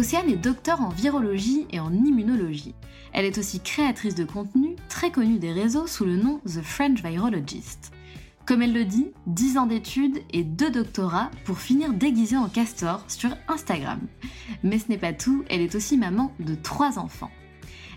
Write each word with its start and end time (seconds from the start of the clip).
Océane 0.00 0.30
est 0.30 0.36
docteur 0.36 0.80
en 0.80 0.88
virologie 0.88 1.66
et 1.72 1.78
en 1.78 1.92
immunologie. 1.92 2.74
Elle 3.12 3.26
est 3.26 3.36
aussi 3.36 3.60
créatrice 3.60 4.14
de 4.14 4.24
contenu, 4.24 4.74
très 4.88 5.10
connue 5.10 5.38
des 5.38 5.52
réseaux 5.52 5.86
sous 5.86 6.06
le 6.06 6.16
nom 6.16 6.40
The 6.46 6.62
French 6.62 7.02
Virologist. 7.02 7.92
Comme 8.46 8.62
elle 8.62 8.72
le 8.72 8.86
dit, 8.86 9.08
10 9.26 9.58
ans 9.58 9.66
d'études 9.66 10.22
et 10.32 10.42
2 10.42 10.70
doctorats 10.70 11.30
pour 11.44 11.58
finir 11.58 11.92
déguisée 11.92 12.38
en 12.38 12.48
castor 12.48 13.04
sur 13.08 13.36
Instagram. 13.46 14.00
Mais 14.62 14.78
ce 14.78 14.88
n'est 14.88 14.96
pas 14.96 15.12
tout, 15.12 15.44
elle 15.50 15.60
est 15.60 15.74
aussi 15.74 15.98
maman 15.98 16.32
de 16.40 16.54
3 16.54 16.98
enfants. 16.98 17.30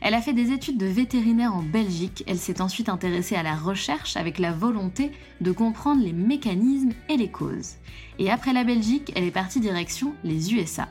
Elle 0.02 0.14
a 0.14 0.22
fait 0.22 0.34
des 0.34 0.52
études 0.52 0.78
de 0.78 0.88
vétérinaire 0.88 1.56
en 1.56 1.64
Belgique, 1.64 2.26
elle 2.28 2.38
s'est 2.38 2.60
ensuite 2.60 2.90
intéressée 2.90 3.38
à 3.38 3.44
la 3.44 3.56
recherche 3.56 4.18
avec 4.18 4.40
la 4.40 4.52
volonté 4.52 5.14
de 5.40 5.54
comprendre 5.54 6.04
les 6.04 6.12
mécanismes 6.12 6.92
et 7.08 7.16
les 7.16 7.32
causes. 7.32 7.76
Et 8.20 8.30
après 8.30 8.52
la 8.52 8.66
Belgique, 8.66 9.14
elle 9.16 9.24
est 9.24 9.32
partie 9.32 9.62
direction 9.62 10.14
les 10.26 10.54
USA. 10.54 10.90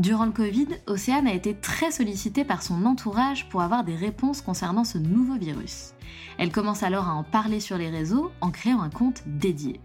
Durant 0.00 0.24
le 0.24 0.32
Covid, 0.32 0.68
Océane 0.86 1.26
a 1.26 1.34
été 1.34 1.52
très 1.52 1.90
sollicitée 1.90 2.42
par 2.42 2.62
son 2.62 2.86
entourage 2.86 3.50
pour 3.50 3.60
avoir 3.60 3.84
des 3.84 3.94
réponses 3.94 4.40
concernant 4.40 4.84
ce 4.84 4.96
nouveau 4.96 5.34
virus. 5.34 5.92
Elle 6.38 6.50
commence 6.50 6.82
alors 6.82 7.06
à 7.06 7.12
en 7.12 7.22
parler 7.22 7.60
sur 7.60 7.76
les 7.76 7.90
réseaux 7.90 8.32
en 8.40 8.50
créant 8.50 8.80
un 8.80 8.88
compte 8.88 9.22
dédié. 9.26 9.78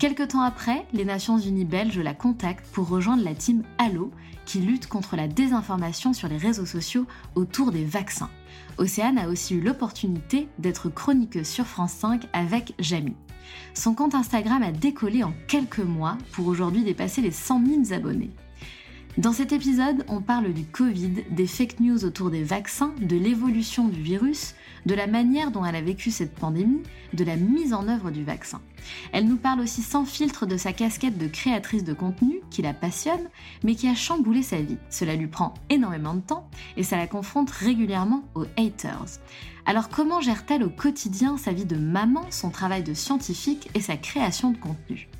Quelque 0.00 0.24
temps 0.24 0.40
après, 0.40 0.84
les 0.92 1.04
Nations 1.04 1.38
Unies 1.38 1.64
belges 1.64 2.00
la 2.00 2.12
contactent 2.12 2.66
pour 2.72 2.88
rejoindre 2.88 3.22
la 3.22 3.36
team 3.36 3.62
Allo 3.78 4.10
qui 4.46 4.58
lutte 4.58 4.88
contre 4.88 5.14
la 5.14 5.28
désinformation 5.28 6.12
sur 6.12 6.26
les 6.26 6.38
réseaux 6.38 6.66
sociaux 6.66 7.06
autour 7.36 7.70
des 7.70 7.84
vaccins. 7.84 8.30
Océane 8.78 9.16
a 9.16 9.28
aussi 9.28 9.54
eu 9.54 9.60
l'opportunité 9.60 10.48
d'être 10.58 10.88
chroniqueuse 10.88 11.46
sur 11.46 11.68
France 11.68 11.92
5 11.92 12.26
avec 12.32 12.74
Jamie. 12.80 13.14
Son 13.74 13.94
compte 13.94 14.16
Instagram 14.16 14.64
a 14.64 14.72
décollé 14.72 15.22
en 15.22 15.32
quelques 15.46 15.78
mois 15.78 16.18
pour 16.32 16.48
aujourd'hui 16.48 16.82
dépasser 16.82 17.20
les 17.20 17.30
100 17.30 17.62
000 17.86 17.92
abonnés. 17.92 18.32
Dans 19.18 19.34
cet 19.34 19.52
épisode, 19.52 20.06
on 20.08 20.22
parle 20.22 20.54
du 20.54 20.64
Covid, 20.64 21.24
des 21.30 21.46
fake 21.46 21.80
news 21.80 22.06
autour 22.06 22.30
des 22.30 22.42
vaccins, 22.42 22.94
de 22.98 23.14
l'évolution 23.14 23.86
du 23.86 24.00
virus, 24.00 24.54
de 24.86 24.94
la 24.94 25.06
manière 25.06 25.50
dont 25.50 25.66
elle 25.66 25.76
a 25.76 25.82
vécu 25.82 26.10
cette 26.10 26.34
pandémie, 26.34 26.82
de 27.12 27.22
la 27.22 27.36
mise 27.36 27.74
en 27.74 27.88
œuvre 27.88 28.10
du 28.10 28.24
vaccin. 28.24 28.62
Elle 29.12 29.26
nous 29.26 29.36
parle 29.36 29.60
aussi 29.60 29.82
sans 29.82 30.06
filtre 30.06 30.46
de 30.46 30.56
sa 30.56 30.72
casquette 30.72 31.18
de 31.18 31.26
créatrice 31.26 31.84
de 31.84 31.92
contenu, 31.92 32.40
qui 32.50 32.62
la 32.62 32.72
passionne, 32.72 33.28
mais 33.62 33.74
qui 33.74 33.86
a 33.86 33.94
chamboulé 33.94 34.42
sa 34.42 34.62
vie. 34.62 34.78
Cela 34.88 35.14
lui 35.14 35.26
prend 35.26 35.52
énormément 35.68 36.14
de 36.14 36.20
temps 36.20 36.48
et 36.78 36.82
ça 36.82 36.96
la 36.96 37.06
confronte 37.06 37.50
régulièrement 37.50 38.24
aux 38.34 38.46
haters. 38.56 39.20
Alors 39.66 39.90
comment 39.90 40.22
gère-t-elle 40.22 40.64
au 40.64 40.70
quotidien 40.70 41.36
sa 41.36 41.52
vie 41.52 41.66
de 41.66 41.76
maman, 41.76 42.24
son 42.30 42.48
travail 42.48 42.82
de 42.82 42.94
scientifique 42.94 43.68
et 43.74 43.80
sa 43.80 43.98
création 43.98 44.52
de 44.52 44.56
contenu? 44.56 45.10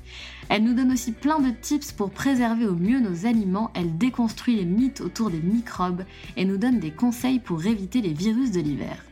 Elle 0.49 0.63
nous 0.63 0.73
donne 0.73 0.91
aussi 0.91 1.11
plein 1.11 1.39
de 1.39 1.51
tips 1.51 1.91
pour 1.91 2.11
préserver 2.11 2.65
au 2.67 2.75
mieux 2.75 2.99
nos 2.99 3.25
aliments, 3.25 3.71
elle 3.73 3.97
déconstruit 3.97 4.55
les 4.55 4.65
mythes 4.65 5.01
autour 5.01 5.29
des 5.29 5.39
microbes 5.39 6.03
et 6.37 6.45
nous 6.45 6.57
donne 6.57 6.79
des 6.79 6.91
conseils 6.91 7.39
pour 7.39 7.65
éviter 7.65 8.01
les 8.01 8.13
virus 8.13 8.51
de 8.51 8.61
l'hiver. 8.61 9.03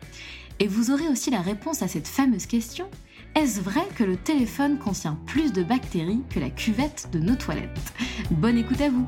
Et 0.59 0.67
vous 0.67 0.91
aurez 0.91 1.07
aussi 1.07 1.31
la 1.31 1.41
réponse 1.41 1.81
à 1.81 1.87
cette 1.87 2.07
fameuse 2.07 2.45
question. 2.45 2.87
Est-ce 3.35 3.61
vrai 3.61 3.81
que 3.95 4.03
le 4.03 4.17
téléphone 4.17 4.77
contient 4.77 5.17
plus 5.25 5.53
de 5.53 5.63
bactéries 5.63 6.21
que 6.29 6.39
la 6.39 6.49
cuvette 6.49 7.09
de 7.11 7.19
nos 7.19 7.35
toilettes? 7.35 7.93
Bonne 8.29 8.57
écoute 8.57 8.81
à 8.81 8.89
vous. 8.89 9.07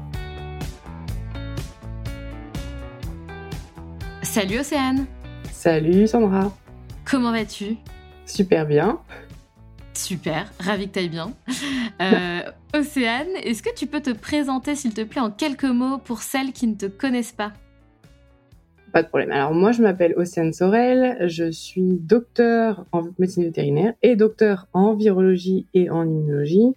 Salut 4.22 4.60
Océane. 4.60 5.06
Salut 5.52 6.08
Sandra. 6.08 6.52
Comment 7.06 7.32
vas-tu? 7.32 7.76
Super 8.26 8.66
bien 8.66 9.00
Super, 9.94 10.52
ravi 10.60 10.90
que 10.90 11.00
tu 11.00 11.10
bien. 11.10 11.34
Euh, 12.02 12.40
Océane, 12.74 13.30
est-ce 13.44 13.62
que 13.62 13.74
tu 13.76 13.86
peux 13.86 14.02
te 14.02 14.10
présenter, 14.10 14.76
s'il 14.76 14.94
te 14.94 15.02
plaît, 15.02 15.22
en 15.22 15.30
quelques 15.30 15.64
mots 15.64 16.00
pour 16.00 16.24
celles 16.24 16.52
qui 16.52 16.68
ne 16.68 16.76
te 16.76 16.88
connaissent 16.88 17.32
pas? 17.32 17.54
Pas 18.92 19.04
de 19.04 19.08
problème. 19.08 19.32
Alors 19.32 19.54
moi, 19.54 19.72
je 19.72 19.82
m'appelle 19.82 20.14
Océane 20.18 20.54
Sorel, 20.54 21.28
je 21.28 21.50
suis 21.52 22.00
docteur 22.00 22.86
en 22.92 23.04
médecine 23.18 23.44
vétérinaire 23.44 23.94
et 24.02 24.16
docteur 24.16 24.68
en 24.74 24.96
virologie 24.96 25.68
et 25.74 25.90
en 25.90 26.04
immunologie. 26.04 26.74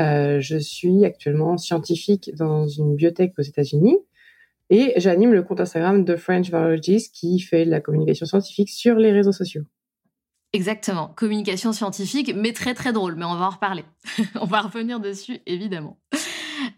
Euh, 0.00 0.40
je 0.40 0.56
suis 0.56 1.04
actuellement 1.04 1.56
scientifique 1.56 2.30
dans 2.36 2.68
une 2.68 2.96
biotech 2.96 3.32
aux 3.38 3.42
États-Unis 3.42 3.96
et 4.70 4.92
j'anime 4.96 5.32
le 5.32 5.42
compte 5.42 5.60
Instagram 5.60 6.04
de 6.04 6.16
French 6.16 6.48
Virologist 6.48 7.14
qui 7.14 7.38
fait 7.40 7.64
de 7.64 7.70
la 7.70 7.80
communication 7.80 8.26
scientifique 8.26 8.68
sur 8.68 8.96
les 8.96 9.12
réseaux 9.12 9.32
sociaux. 9.32 9.62
Exactement, 10.56 11.08
communication 11.08 11.74
scientifique, 11.74 12.32
mais 12.34 12.54
très 12.54 12.72
très 12.72 12.90
drôle, 12.90 13.14
mais 13.14 13.26
on 13.26 13.36
va 13.36 13.44
en 13.44 13.50
reparler. 13.50 13.84
on 14.40 14.46
va 14.46 14.62
revenir 14.62 15.00
dessus, 15.00 15.40
évidemment. 15.44 15.98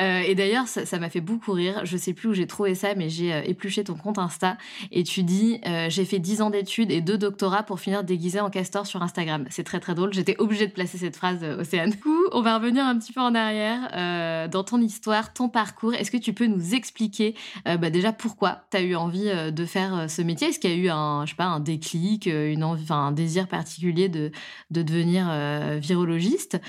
Euh, 0.00 0.20
et 0.20 0.34
d'ailleurs, 0.34 0.68
ça 0.68 0.98
m'a 0.98 1.10
fait 1.10 1.20
beaucoup 1.20 1.52
rire. 1.52 1.80
Je 1.84 1.96
sais 1.96 2.12
plus 2.12 2.28
où 2.28 2.34
j'ai 2.34 2.46
trouvé 2.46 2.74
ça, 2.74 2.94
mais 2.94 3.08
j'ai 3.08 3.32
euh, 3.32 3.42
épluché 3.44 3.84
ton 3.84 3.94
compte 3.94 4.18
Insta 4.18 4.56
et 4.92 5.02
tu 5.02 5.22
dis 5.22 5.60
euh, 5.66 5.88
j'ai 5.90 6.04
fait 6.04 6.18
10 6.18 6.42
ans 6.42 6.50
d'études 6.50 6.90
et 6.90 7.00
deux 7.00 7.18
doctorats 7.18 7.62
pour 7.62 7.80
finir 7.80 8.04
déguisé 8.04 8.40
en 8.40 8.50
castor 8.50 8.86
sur 8.86 9.02
Instagram. 9.02 9.46
C'est 9.50 9.64
très 9.64 9.80
très 9.80 9.94
drôle. 9.94 10.12
J'étais 10.12 10.36
obligée 10.38 10.66
de 10.66 10.72
placer 10.72 10.98
cette 10.98 11.16
phrase, 11.16 11.42
Océane. 11.42 11.90
Du 11.90 11.98
coup, 11.98 12.16
on 12.32 12.42
va 12.42 12.58
revenir 12.58 12.84
un 12.84 12.96
petit 12.98 13.12
peu 13.12 13.20
en 13.20 13.34
arrière 13.34 14.48
dans 14.48 14.64
ton 14.64 14.80
histoire, 14.80 15.32
ton 15.32 15.48
parcours. 15.48 15.94
Est-ce 15.94 16.10
que 16.10 16.16
tu 16.16 16.32
peux 16.32 16.46
nous 16.46 16.74
expliquer 16.74 17.34
bah, 17.64 17.90
déjà 17.90 18.12
pourquoi 18.12 18.62
tu 18.70 18.76
as 18.76 18.82
eu 18.82 18.94
envie 18.94 19.30
de 19.52 19.64
faire 19.64 20.10
ce 20.10 20.22
métier? 20.22 20.48
Est-ce 20.48 20.58
qu'il 20.58 20.70
y 20.70 20.74
a 20.74 20.76
eu 20.76 20.88
un, 20.90 21.24
je 21.24 21.30
sais 21.30 21.36
pas, 21.36 21.46
un 21.46 21.60
déclic, 21.60 22.28
un 22.28 23.12
désir 23.12 23.48
particulier 23.48 24.08
de, 24.08 24.30
de 24.70 24.82
devenir 24.82 25.30
virologiste? 25.78 26.60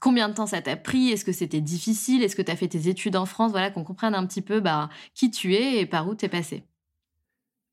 Combien 0.00 0.28
de 0.28 0.34
temps 0.34 0.46
ça 0.46 0.60
t'a 0.60 0.76
pris? 0.76 1.10
Est-ce 1.10 1.24
que 1.24 1.32
c'était 1.32 1.60
difficile? 1.60 2.22
Tu 2.42 2.50
as 2.50 2.56
fait 2.56 2.68
tes 2.68 2.88
études 2.88 3.16
en 3.16 3.26
France 3.26 3.52
Voilà, 3.52 3.70
qu'on 3.70 3.84
comprenne 3.84 4.14
un 4.14 4.26
petit 4.26 4.42
peu 4.42 4.60
bah, 4.60 4.90
qui 5.14 5.30
tu 5.30 5.54
es 5.54 5.80
et 5.80 5.86
par 5.86 6.08
où 6.08 6.14
tu 6.14 6.26
es 6.26 6.28
passé. 6.28 6.64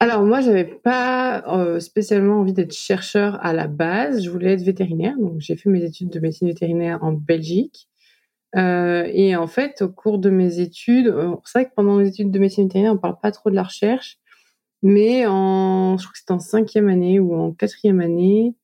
Alors 0.01 0.23
moi, 0.23 0.39
j'avais 0.39 0.63
pas 0.63 1.43
euh, 1.53 1.81
spécialement 1.81 2.39
envie 2.39 2.53
d'être 2.53 2.71
chercheur 2.71 3.37
à 3.45 3.51
la 3.51 3.67
base. 3.67 4.23
Je 4.23 4.29
voulais 4.29 4.53
être 4.53 4.61
vétérinaire, 4.61 5.17
donc 5.17 5.39
j'ai 5.39 5.57
fait 5.57 5.69
mes 5.69 5.83
études 5.83 6.09
de 6.09 6.19
médecine 6.21 6.47
vétérinaire 6.47 7.03
en 7.03 7.11
Belgique. 7.11 7.89
Euh, 8.55 9.03
et 9.13 9.35
en 9.35 9.47
fait, 9.47 9.81
au 9.81 9.89
cours 9.89 10.17
de 10.17 10.29
mes 10.29 10.59
études, 10.61 11.07
euh, 11.07 11.35
c'est 11.43 11.59
vrai 11.59 11.69
que 11.69 11.75
pendant 11.75 11.97
les 11.99 12.07
études 12.07 12.31
de 12.31 12.39
médecine 12.39 12.63
vétérinaire, 12.65 12.93
on 12.93 12.97
parle 12.97 13.19
pas 13.21 13.31
trop 13.31 13.49
de 13.49 13.55
la 13.55 13.63
recherche, 13.63 14.19
Mais 14.83 15.23
je 15.23 15.25
crois 15.25 16.11
que 16.13 16.17
c'était 16.17 16.31
en 16.31 16.39
cinquième 16.39 16.87
année 16.87 17.19
ou 17.19 17.35
en 17.35 17.51
quatrième 17.51 17.99
année, 17.99 18.55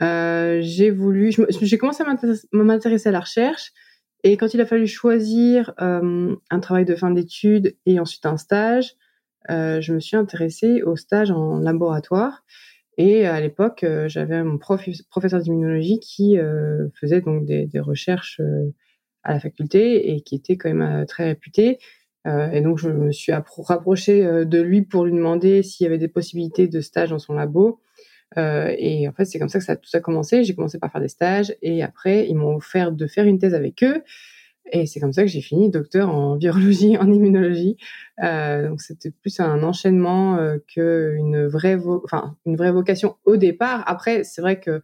j'ai 0.00 0.90
voulu, 0.90 1.32
j'ai 1.60 1.78
commencé 1.78 2.04
à 2.04 2.06
m'intéresser 2.52 3.08
à 3.08 3.12
la 3.12 3.20
recherche. 3.20 3.72
Et 4.24 4.36
quand 4.36 4.52
il 4.54 4.60
a 4.60 4.66
fallu 4.66 4.86
choisir 4.86 5.72
euh, 5.80 6.34
un 6.50 6.60
travail 6.60 6.84
de 6.84 6.96
fin 6.96 7.10
d'études 7.10 7.76
et 7.86 8.00
ensuite 8.00 8.26
un 8.26 8.36
stage, 8.36 8.94
euh, 9.50 9.80
je 9.80 9.94
me 9.94 10.00
suis 10.00 10.16
intéressée 10.16 10.82
au 10.82 10.96
stage 10.96 11.30
en 11.30 11.58
laboratoire. 11.58 12.44
Et 12.98 13.26
à 13.26 13.40
l'époque, 13.40 13.84
euh, 13.84 14.08
j'avais 14.08 14.42
mon 14.42 14.58
prof, 14.58 14.84
professeur 15.08 15.40
d'immunologie 15.40 16.00
qui 16.00 16.36
euh, 16.36 16.88
faisait 17.00 17.20
donc 17.20 17.44
des, 17.44 17.66
des 17.66 17.78
recherches 17.78 18.40
euh, 18.40 18.74
à 19.22 19.34
la 19.34 19.40
faculté 19.40 20.10
et 20.12 20.20
qui 20.20 20.34
était 20.34 20.56
quand 20.56 20.72
même 20.72 21.06
très 21.06 21.24
réputé. 21.24 21.78
et 22.26 22.60
donc, 22.60 22.78
je 22.78 22.90
me 22.90 23.10
suis 23.10 23.32
rapprochée 23.32 24.22
de 24.44 24.60
lui 24.60 24.82
pour 24.82 25.04
lui 25.04 25.12
demander 25.12 25.62
s'il 25.62 25.84
y 25.84 25.86
avait 25.86 25.98
des 25.98 26.08
possibilités 26.08 26.68
de 26.68 26.80
stage 26.80 27.10
dans 27.10 27.18
son 27.18 27.32
labo. 27.34 27.80
Et 28.36 29.08
en 29.08 29.12
fait, 29.12 29.24
c'est 29.24 29.38
comme 29.38 29.48
ça 29.48 29.58
que 29.58 29.64
ça, 29.64 29.76
tout 29.76 29.90
a 29.94 30.00
commencé. 30.00 30.44
J'ai 30.44 30.54
commencé 30.54 30.78
par 30.78 30.92
faire 30.92 31.00
des 31.00 31.08
stages 31.08 31.54
et 31.62 31.82
après, 31.82 32.28
ils 32.28 32.36
m'ont 32.36 32.56
offert 32.56 32.92
de 32.92 33.06
faire 33.06 33.24
une 33.24 33.38
thèse 33.38 33.54
avec 33.54 33.82
eux. 33.82 34.02
Et 34.72 34.86
c'est 34.86 35.00
comme 35.00 35.12
ça 35.12 35.22
que 35.22 35.28
j'ai 35.28 35.40
fini 35.40 35.70
docteur 35.70 36.10
en 36.10 36.36
virologie, 36.38 36.96
en 36.98 37.10
immunologie. 37.10 37.76
Euh, 38.22 38.68
donc 38.68 38.80
c'était 38.80 39.10
plus 39.10 39.40
un 39.40 39.62
enchaînement 39.62 40.36
euh, 40.36 40.58
qu'une 40.66 41.46
vraie, 41.46 41.78
enfin 42.04 42.36
une 42.46 42.56
vraie 42.56 42.72
vocation 42.72 43.16
au 43.24 43.36
départ. 43.36 43.84
Après, 43.86 44.24
c'est 44.24 44.40
vrai 44.40 44.60
que 44.60 44.82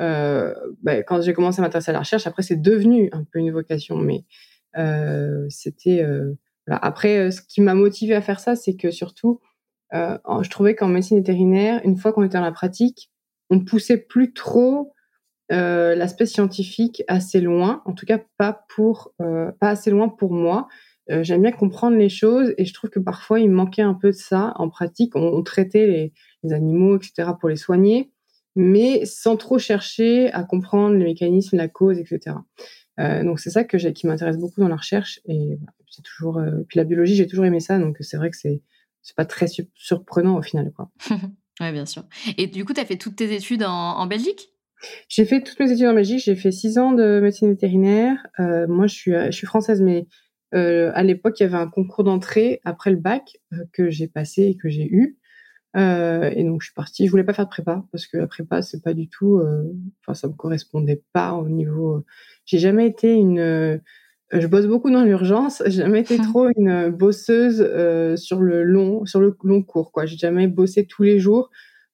euh, 0.00 0.54
bah, 0.82 1.02
quand 1.02 1.20
j'ai 1.20 1.32
commencé 1.32 1.60
à 1.60 1.62
m'intéresser 1.62 1.90
à 1.90 1.94
la 1.94 2.00
recherche, 2.00 2.26
après 2.26 2.42
c'est 2.42 2.60
devenu 2.60 3.08
un 3.12 3.24
peu 3.24 3.38
une 3.38 3.50
vocation, 3.50 3.96
mais 3.96 4.24
euh, 4.76 5.46
c'était 5.48 6.02
euh, 6.02 6.34
voilà. 6.66 6.78
après 6.84 7.18
euh, 7.18 7.30
ce 7.30 7.40
qui 7.42 7.60
m'a 7.60 7.74
motivé 7.74 8.14
à 8.14 8.20
faire 8.20 8.38
ça, 8.38 8.54
c'est 8.54 8.76
que 8.76 8.90
surtout, 8.90 9.40
je 9.92 10.50
trouvais 10.50 10.74
qu'en 10.74 10.88
médecine 10.88 11.18
vétérinaire, 11.18 11.80
une 11.84 11.96
fois 11.96 12.12
qu'on 12.12 12.22
était 12.22 12.38
dans 12.38 12.44
la 12.44 12.52
pratique, 12.52 13.10
on 13.50 13.64
poussait 13.64 13.98
plus 13.98 14.32
trop 14.32 14.92
euh, 15.50 15.94
l'aspect 15.94 16.26
scientifique 16.26 17.02
assez 17.08 17.40
loin, 17.40 17.82
en 17.86 17.94
tout 17.94 18.04
cas 18.04 18.20
pas 18.36 18.66
pour 18.74 19.14
euh, 19.22 19.50
pas 19.60 19.70
assez 19.70 19.90
loin 19.90 20.08
pour 20.08 20.32
moi. 20.32 20.68
Euh, 21.10 21.22
j'aime 21.22 21.40
bien 21.40 21.52
comprendre 21.52 21.96
les 21.96 22.10
choses 22.10 22.52
et 22.58 22.66
je 22.66 22.74
trouve 22.74 22.90
que 22.90 23.00
parfois 23.00 23.40
il 23.40 23.50
manquait 23.50 23.82
un 23.82 23.94
peu 23.94 24.08
de 24.08 24.16
ça 24.16 24.52
en 24.56 24.68
pratique. 24.68 25.16
On, 25.16 25.42
traitait 25.42 26.12
les, 26.42 26.52
animaux, 26.52 26.98
etc. 26.98 27.30
pour 27.40 27.48
les 27.48 27.56
soigner, 27.56 28.12
mais 28.56 29.06
sans 29.06 29.38
trop 29.38 29.58
chercher 29.58 30.30
à 30.32 30.44
comprendre 30.44 30.96
les 30.96 31.04
mécanismes, 31.04 31.56
la 31.56 31.68
cause, 31.68 31.98
etc. 31.98 32.36
Euh, 33.00 33.24
donc 33.24 33.40
c'est 33.40 33.50
ça 33.50 33.64
que 33.64 33.78
qui 33.78 34.06
m'intéresse 34.06 34.36
beaucoup 34.36 34.60
dans 34.60 34.68
la 34.68 34.76
recherche 34.76 35.20
et 35.24 35.58
c'est 35.90 36.02
toujours. 36.02 36.42
puis 36.68 36.76
la 36.76 36.84
biologie, 36.84 37.14
j'ai 37.14 37.26
toujours 37.26 37.46
aimé 37.46 37.60
ça, 37.60 37.78
donc 37.78 37.96
c'est 38.00 38.18
vrai 38.18 38.30
que 38.30 38.36
c'est 38.36 38.60
c'est 39.08 39.16
pas 39.16 39.24
très 39.24 39.46
surprenant 39.74 40.36
au 40.36 40.42
final, 40.42 40.70
quoi. 40.76 40.90
ouais, 41.60 41.72
bien 41.72 41.86
sûr. 41.86 42.04
Et 42.36 42.46
du 42.46 42.66
coup, 42.66 42.74
tu 42.74 42.80
as 42.80 42.84
fait 42.84 42.98
toutes 42.98 43.16
tes 43.16 43.34
études 43.34 43.62
en, 43.62 43.96
en 43.96 44.06
Belgique? 44.06 44.50
J'ai 45.08 45.24
fait 45.24 45.42
toutes 45.42 45.58
mes 45.60 45.72
études 45.72 45.86
en 45.86 45.94
Belgique. 45.94 46.20
J'ai 46.22 46.36
fait 46.36 46.52
six 46.52 46.76
ans 46.76 46.92
de 46.92 47.18
médecine 47.20 47.48
vétérinaire. 47.48 48.18
Euh, 48.38 48.66
moi, 48.68 48.86
je 48.86 48.94
suis, 48.94 49.12
je 49.12 49.30
suis 49.30 49.46
française, 49.46 49.80
mais 49.80 50.06
euh, 50.54 50.90
à 50.92 51.02
l'époque, 51.04 51.40
il 51.40 51.44
y 51.44 51.46
avait 51.46 51.56
un 51.56 51.68
concours 51.68 52.04
d'entrée 52.04 52.60
après 52.66 52.90
le 52.90 52.98
bac 52.98 53.38
euh, 53.54 53.64
que 53.72 53.88
j'ai 53.88 54.08
passé 54.08 54.42
et 54.42 54.56
que 54.58 54.68
j'ai 54.68 54.86
eu. 54.86 55.16
Et 55.74 56.44
donc, 56.44 56.60
je 56.60 56.66
suis 56.66 56.74
partie. 56.74 57.06
Je 57.06 57.10
voulais 57.10 57.24
pas 57.24 57.32
faire 57.32 57.46
de 57.46 57.50
prépa 57.50 57.86
parce 57.92 58.06
que 58.06 58.18
la 58.18 58.26
prépa, 58.26 58.60
c'est 58.60 58.82
pas 58.82 58.92
du 58.92 59.08
tout. 59.08 59.40
Enfin, 60.02 60.12
ça 60.12 60.28
me 60.28 60.34
correspondait 60.34 61.02
pas 61.14 61.32
au 61.32 61.48
niveau. 61.48 62.04
J'ai 62.44 62.58
jamais 62.58 62.86
été 62.86 63.14
une. 63.14 63.80
Je 64.32 64.46
bosse 64.46 64.66
beaucoup 64.66 64.90
dans 64.90 65.04
l'urgence. 65.04 65.62
J'ai 65.66 65.82
jamais 65.82 66.00
été 66.00 66.18
trop 66.18 66.48
une 66.56 66.90
bosseuse 66.90 67.66
sur 68.16 68.40
le 68.40 68.64
long, 68.64 69.06
sur 69.06 69.20
le 69.20 69.36
long 69.42 69.62
cours. 69.62 69.92
Quoi. 69.92 70.06
J'ai 70.06 70.16
jamais 70.16 70.46
bossé 70.46 70.86
tous 70.86 71.02
les 71.02 71.18
jours. 71.18 71.50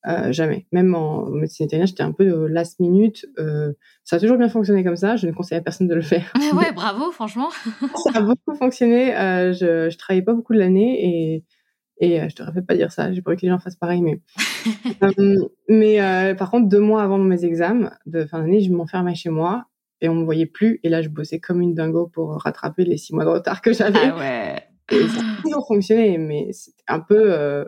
Euh, 0.07 0.33
jamais. 0.33 0.67
Même 0.71 0.95
en 0.95 1.31
médecine 1.31 1.65
vétérinaire, 1.65 1.87
j'étais 1.87 2.03
un 2.03 2.13
peu 2.13 2.27
de 2.27 2.35
last 2.35 2.79
minute. 2.79 3.25
Euh, 3.39 3.73
ça 4.05 4.17
a 4.17 4.21
toujours 4.21 4.37
bien 4.37 4.51
fonctionné 4.51 4.85
comme 4.85 4.97
ça. 4.97 5.17
Je 5.17 5.27
ne 5.27 5.33
conseille 5.33 5.57
à 5.57 5.63
personne 5.63 5.89
de 5.89 5.95
le 5.95 6.03
faire. 6.03 6.31
ouais, 6.53 6.73
bravo, 6.75 7.11
franchement. 7.11 7.49
ça 8.05 8.11
a 8.19 8.21
beaucoup 8.21 8.55
fonctionné. 8.55 9.17
Euh, 9.17 9.53
je, 9.53 9.89
je 9.89 9.97
travaillais 9.99 10.25
pas 10.25 10.35
beaucoup 10.35 10.53
de 10.53 10.59
l'année 10.59 11.35
et, 11.35 11.45
et 12.01 12.21
euh, 12.21 12.29
je 12.29 12.37
devrais 12.37 12.61
pas 12.63 12.75
dire 12.75 12.93
ça. 12.93 13.13
J'ai 13.13 13.23
pas 13.23 13.31
envie 13.31 13.41
que 13.41 13.47
les 13.47 13.53
gens 13.53 13.59
fassent 13.59 13.77
pareil, 13.77 14.03
mais 14.03 14.21
euh, 15.03 15.49
mais 15.69 16.03
euh, 16.03 16.35
par 16.35 16.51
contre, 16.51 16.69
deux 16.69 16.81
mois 16.81 17.03
avant 17.03 17.19
mes 17.19 17.45
examens 17.47 17.93
de 18.05 18.27
fin 18.27 18.41
d'année, 18.41 18.61
je 18.61 18.71
m'enfermais 18.73 19.15
chez 19.15 19.31
moi 19.31 19.67
et 20.01 20.09
on 20.09 20.15
me 20.15 20.25
voyait 20.25 20.47
plus. 20.47 20.81
Et 20.83 20.89
là, 20.89 21.03
je 21.03 21.09
bossais 21.09 21.41
comme 21.41 21.61
une 21.61 21.75
dingo 21.75 22.07
pour 22.07 22.41
rattraper 22.43 22.85
les 22.85 22.97
six 22.97 23.15
mois 23.15 23.25
de 23.25 23.31
retard 23.31 23.63
que 23.63 23.73
j'avais. 23.73 23.99
Ah 24.03 24.17
ouais. 24.17 24.63
Et 24.93 25.09
ça 25.09 25.21
a 25.21 25.43
toujours 25.43 25.67
fonctionné, 25.67 26.19
mais 26.19 26.53
c'était 26.53 26.85
un 26.89 27.01
peu 27.01 27.65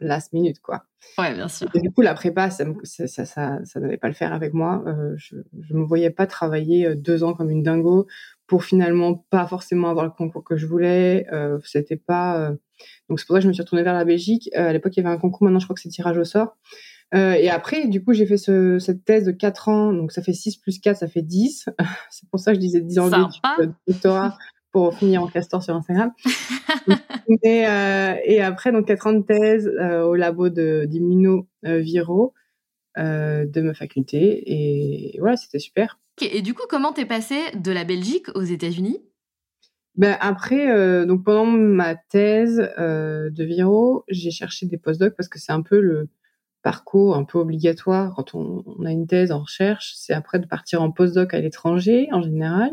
last 0.00 0.32
minute, 0.32 0.60
quoi. 0.60 0.84
Ouais, 1.18 1.34
bien 1.34 1.48
sûr. 1.48 1.68
Et 1.74 1.80
du 1.80 1.90
coup, 1.90 2.02
la 2.02 2.14
prépa, 2.14 2.50
ça, 2.50 2.64
ça, 2.84 3.06
ça, 3.06 3.58
ça 3.64 3.80
n'allait 3.80 3.96
pas 3.96 4.08
le 4.08 4.14
faire 4.14 4.32
avec 4.32 4.52
moi. 4.52 4.82
Euh, 4.86 5.14
je 5.16 5.36
ne 5.36 5.78
me 5.78 5.84
voyais 5.84 6.10
pas 6.10 6.26
travailler 6.26 6.86
euh, 6.86 6.94
deux 6.94 7.24
ans 7.24 7.32
comme 7.34 7.50
une 7.50 7.62
dingo 7.62 8.06
pour 8.46 8.64
finalement 8.64 9.14
pas 9.30 9.46
forcément 9.46 9.88
avoir 9.88 10.04
le 10.04 10.10
concours 10.10 10.44
que 10.44 10.56
je 10.56 10.66
voulais. 10.66 11.26
Euh, 11.32 11.58
c'était 11.64 11.96
pas. 11.96 12.40
Euh, 12.40 12.50
donc 13.08 13.18
c'est 13.18 13.26
pour 13.26 13.34
ça 13.34 13.38
que 13.38 13.44
je 13.44 13.48
me 13.48 13.52
suis 13.52 13.62
retournée 13.62 13.84
vers 13.84 13.94
la 13.94 14.04
Belgique. 14.04 14.50
Euh, 14.56 14.68
à 14.68 14.72
l'époque, 14.72 14.96
il 14.96 15.02
y 15.02 15.06
avait 15.06 15.14
un 15.14 15.18
concours. 15.18 15.44
Maintenant, 15.44 15.60
je 15.60 15.66
crois 15.66 15.74
que 15.74 15.80
c'est 15.80 15.88
tirage 15.88 16.18
au 16.18 16.24
sort. 16.24 16.56
Et 17.14 17.48
après, 17.50 17.86
du 17.86 18.04
coup, 18.04 18.12
j'ai 18.12 18.26
fait 18.26 18.36
ce, 18.36 18.78
cette 18.78 19.04
thèse 19.04 19.24
de 19.24 19.32
4 19.32 19.68
ans. 19.68 19.92
Donc 19.92 20.12
ça 20.12 20.22
fait 20.22 20.32
6 20.32 20.56
plus 20.56 20.78
4, 20.80 20.98
ça 20.98 21.08
fait 21.08 21.22
10. 21.22 21.68
c'est 22.10 22.28
pour 22.28 22.40
ça 22.40 22.50
que 22.52 22.56
je 22.56 22.60
disais 22.60 22.80
10 22.80 22.98
ans 22.98 23.08
de 23.08 23.70
doctorat 23.86 24.36
pour 24.72 24.94
finir 24.94 25.22
en 25.22 25.26
castor 25.26 25.62
sur 25.62 25.74
Instagram. 25.74 26.12
et, 27.42 27.66
euh, 27.66 28.14
et, 28.24 28.42
après, 28.42 28.72
donc, 28.72 28.86
quatre 28.86 29.06
ans 29.06 29.14
de 29.14 29.22
thèse 29.22 29.66
euh, 29.66 30.02
au 30.02 30.14
labo 30.14 30.50
d'immunoviraux 30.50 32.34
euh, 32.98 33.44
de 33.46 33.60
ma 33.60 33.74
faculté. 33.74 34.42
Et 34.46 35.18
voilà, 35.18 35.36
c'était 35.36 35.58
super. 35.58 35.98
Et 36.20 36.40
du 36.40 36.54
coup, 36.54 36.64
comment 36.68 36.92
t'es 36.92 37.04
passé 37.04 37.36
de 37.54 37.70
la 37.70 37.84
Belgique 37.84 38.26
aux 38.34 38.42
États-Unis? 38.42 38.98
Ben 39.96 40.16
après, 40.20 40.70
euh, 40.70 41.06
donc 41.06 41.24
pendant 41.24 41.46
ma 41.46 41.94
thèse 41.94 42.70
euh, 42.78 43.30
de 43.30 43.44
viro, 43.44 44.04
j'ai 44.08 44.30
cherché 44.30 44.66
des 44.66 44.76
postdocs 44.76 45.14
parce 45.14 45.28
que 45.28 45.38
c'est 45.38 45.52
un 45.52 45.62
peu 45.62 45.80
le 45.80 46.08
parcours 46.66 47.14
un 47.14 47.22
peu 47.22 47.38
obligatoire 47.38 48.12
quand 48.16 48.34
on, 48.34 48.64
a 48.84 48.90
une 48.90 49.06
thèse 49.06 49.30
en 49.30 49.38
recherche. 49.38 49.92
C'est 49.94 50.14
après 50.14 50.40
de 50.40 50.46
partir 50.48 50.82
en 50.82 50.90
postdoc 50.90 51.32
à 51.32 51.40
l'étranger 51.40 52.08
en 52.10 52.22
général. 52.22 52.72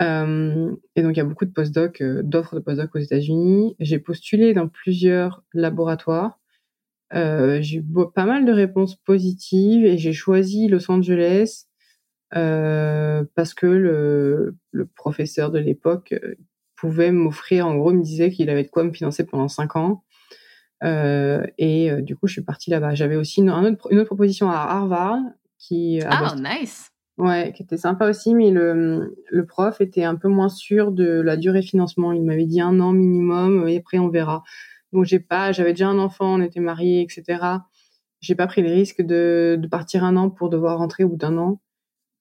Euh, 0.00 0.74
et 0.96 1.02
donc, 1.02 1.14
il 1.14 1.18
y 1.18 1.20
a 1.20 1.24
beaucoup 1.24 1.44
de 1.44 1.52
postdocs, 1.52 2.00
euh, 2.00 2.22
d'offres 2.22 2.54
de 2.54 2.60
postdocs 2.60 2.96
aux 2.96 3.00
États-Unis. 3.00 3.76
J'ai 3.80 3.98
postulé 3.98 4.54
dans 4.54 4.66
plusieurs 4.66 5.44
laboratoires. 5.52 6.40
Euh, 7.12 7.60
j'ai 7.60 7.80
eu 7.80 7.84
pas 8.14 8.24
mal 8.24 8.46
de 8.46 8.52
réponses 8.52 8.96
positives 8.96 9.84
et 9.84 9.98
j'ai 9.98 10.14
choisi 10.14 10.68
Los 10.68 10.90
Angeles 10.90 11.66
parce 12.30 13.52
que 13.52 13.66
le, 13.66 14.56
professeur 14.96 15.50
de 15.50 15.58
l'époque 15.58 16.14
pouvait 16.76 17.12
m'offrir, 17.12 17.66
en 17.66 17.76
gros, 17.76 17.92
me 17.92 18.02
disait 18.02 18.30
qu'il 18.30 18.48
avait 18.48 18.64
de 18.64 18.70
quoi 18.70 18.84
me 18.84 18.92
financer 18.94 19.26
pendant 19.26 19.48
cinq 19.48 19.76
ans. 19.76 20.02
Euh, 20.84 21.44
et 21.58 21.90
du 22.02 22.16
coup, 22.16 22.26
je 22.26 22.34
suis 22.34 22.42
partie 22.42 22.70
là-bas. 22.70 22.94
J'avais 22.94 23.16
aussi 23.16 23.40
une, 23.40 23.50
autre, 23.50 23.88
une, 23.90 23.98
autre, 23.98 24.06
proposition 24.06 24.50
à 24.50 24.56
Harvard 24.56 25.18
qui. 25.58 26.00
Ah, 26.04 26.34
nice! 26.36 26.88
Ouais, 27.18 27.52
qui 27.54 27.62
était 27.62 27.76
sympa 27.76 28.08
aussi, 28.08 28.34
mais 28.34 28.50
le, 28.50 29.14
le 29.30 29.46
prof 29.46 29.80
était 29.80 30.04
un 30.04 30.16
peu 30.16 30.28
moins 30.28 30.48
sûr 30.48 30.92
de 30.92 31.20
la 31.20 31.36
durée 31.36 31.62
financement. 31.62 32.12
Il 32.12 32.24
m'avait 32.24 32.46
dit 32.46 32.60
un 32.60 32.80
an 32.80 32.92
minimum 32.92 33.68
et 33.68 33.76
après 33.76 33.98
on 33.98 34.08
verra. 34.08 34.42
Donc 34.92 35.04
j'ai 35.04 35.20
pas, 35.20 35.52
j'avais 35.52 35.72
déjà 35.72 35.88
un 35.88 35.98
enfant, 35.98 36.34
on 36.34 36.42
était 36.42 36.60
mariés, 36.60 37.02
etc. 37.02 37.44
J'ai 38.20 38.34
pas 38.34 38.46
pris 38.46 38.62
le 38.62 38.70
risque 38.70 39.02
de, 39.02 39.58
de 39.60 39.68
partir 39.68 40.04
un 40.04 40.16
an 40.16 40.30
pour 40.30 40.48
devoir 40.48 40.78
rentrer 40.78 41.04
au 41.04 41.10
bout 41.10 41.16
d'un 41.16 41.36
an. 41.38 41.60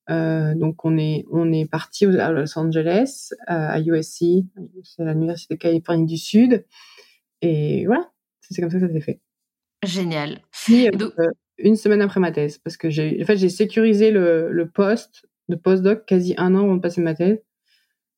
Euh, 0.10 0.56
donc 0.56 0.84
on 0.84 0.98
est 0.98 1.26
on 1.32 1.52
est 1.54 1.70
parti 1.70 2.06
à 2.06 2.32
Los 2.32 2.58
Angeles, 2.58 3.30
euh, 3.50 3.70
à 3.70 3.80
USC, 3.80 4.44
c'est 4.84 5.04
l'université 5.06 5.54
de 5.54 5.60
Californie 5.60 6.06
du 6.06 6.18
Sud, 6.18 6.66
et 7.42 7.86
voilà, 7.86 8.10
c'est 8.52 8.62
comme 8.62 8.72
ça 8.72 8.80
que 8.80 8.88
ça 8.88 8.94
s'est 8.94 9.02
fait. 9.02 9.20
Génial. 9.84 10.42
Puis, 10.52 10.88
euh, 10.88 11.32
une 11.58 11.76
semaine 11.76 12.02
après 12.02 12.20
ma 12.20 12.32
thèse, 12.32 12.58
parce 12.60 12.78
que 12.78 12.90
j'ai, 12.90 13.22
en 13.22 13.26
fait, 13.26 13.38
j'ai 13.38 13.50
sécurisé 13.50 14.12
le, 14.12 14.52
le 14.52 14.70
poste 14.70 15.26
de 15.50 15.56
postdoc 15.56 16.06
quasi 16.06 16.34
un 16.38 16.56
an 16.56 16.64
avant 16.64 16.76
de 16.76 16.82
passer 16.82 17.02
ma 17.02 17.16
thèse. 17.16 17.42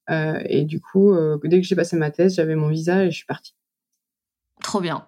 Euh, 0.10 0.42
et 0.46 0.66
du 0.66 0.82
coup, 0.82 1.14
euh, 1.14 1.38
dès 1.44 1.62
que 1.62 1.68
j'ai 1.68 1.76
passé 1.76 1.96
ma 1.96 2.12
thèse, 2.12 2.36
j'avais 2.36 2.56
mon 2.56 2.70
visa 2.70 3.06
et 3.06 3.12
je 3.12 3.18
suis 3.18 3.26
partie. 3.26 3.56
Trop 4.62 4.82
bien. 4.82 5.08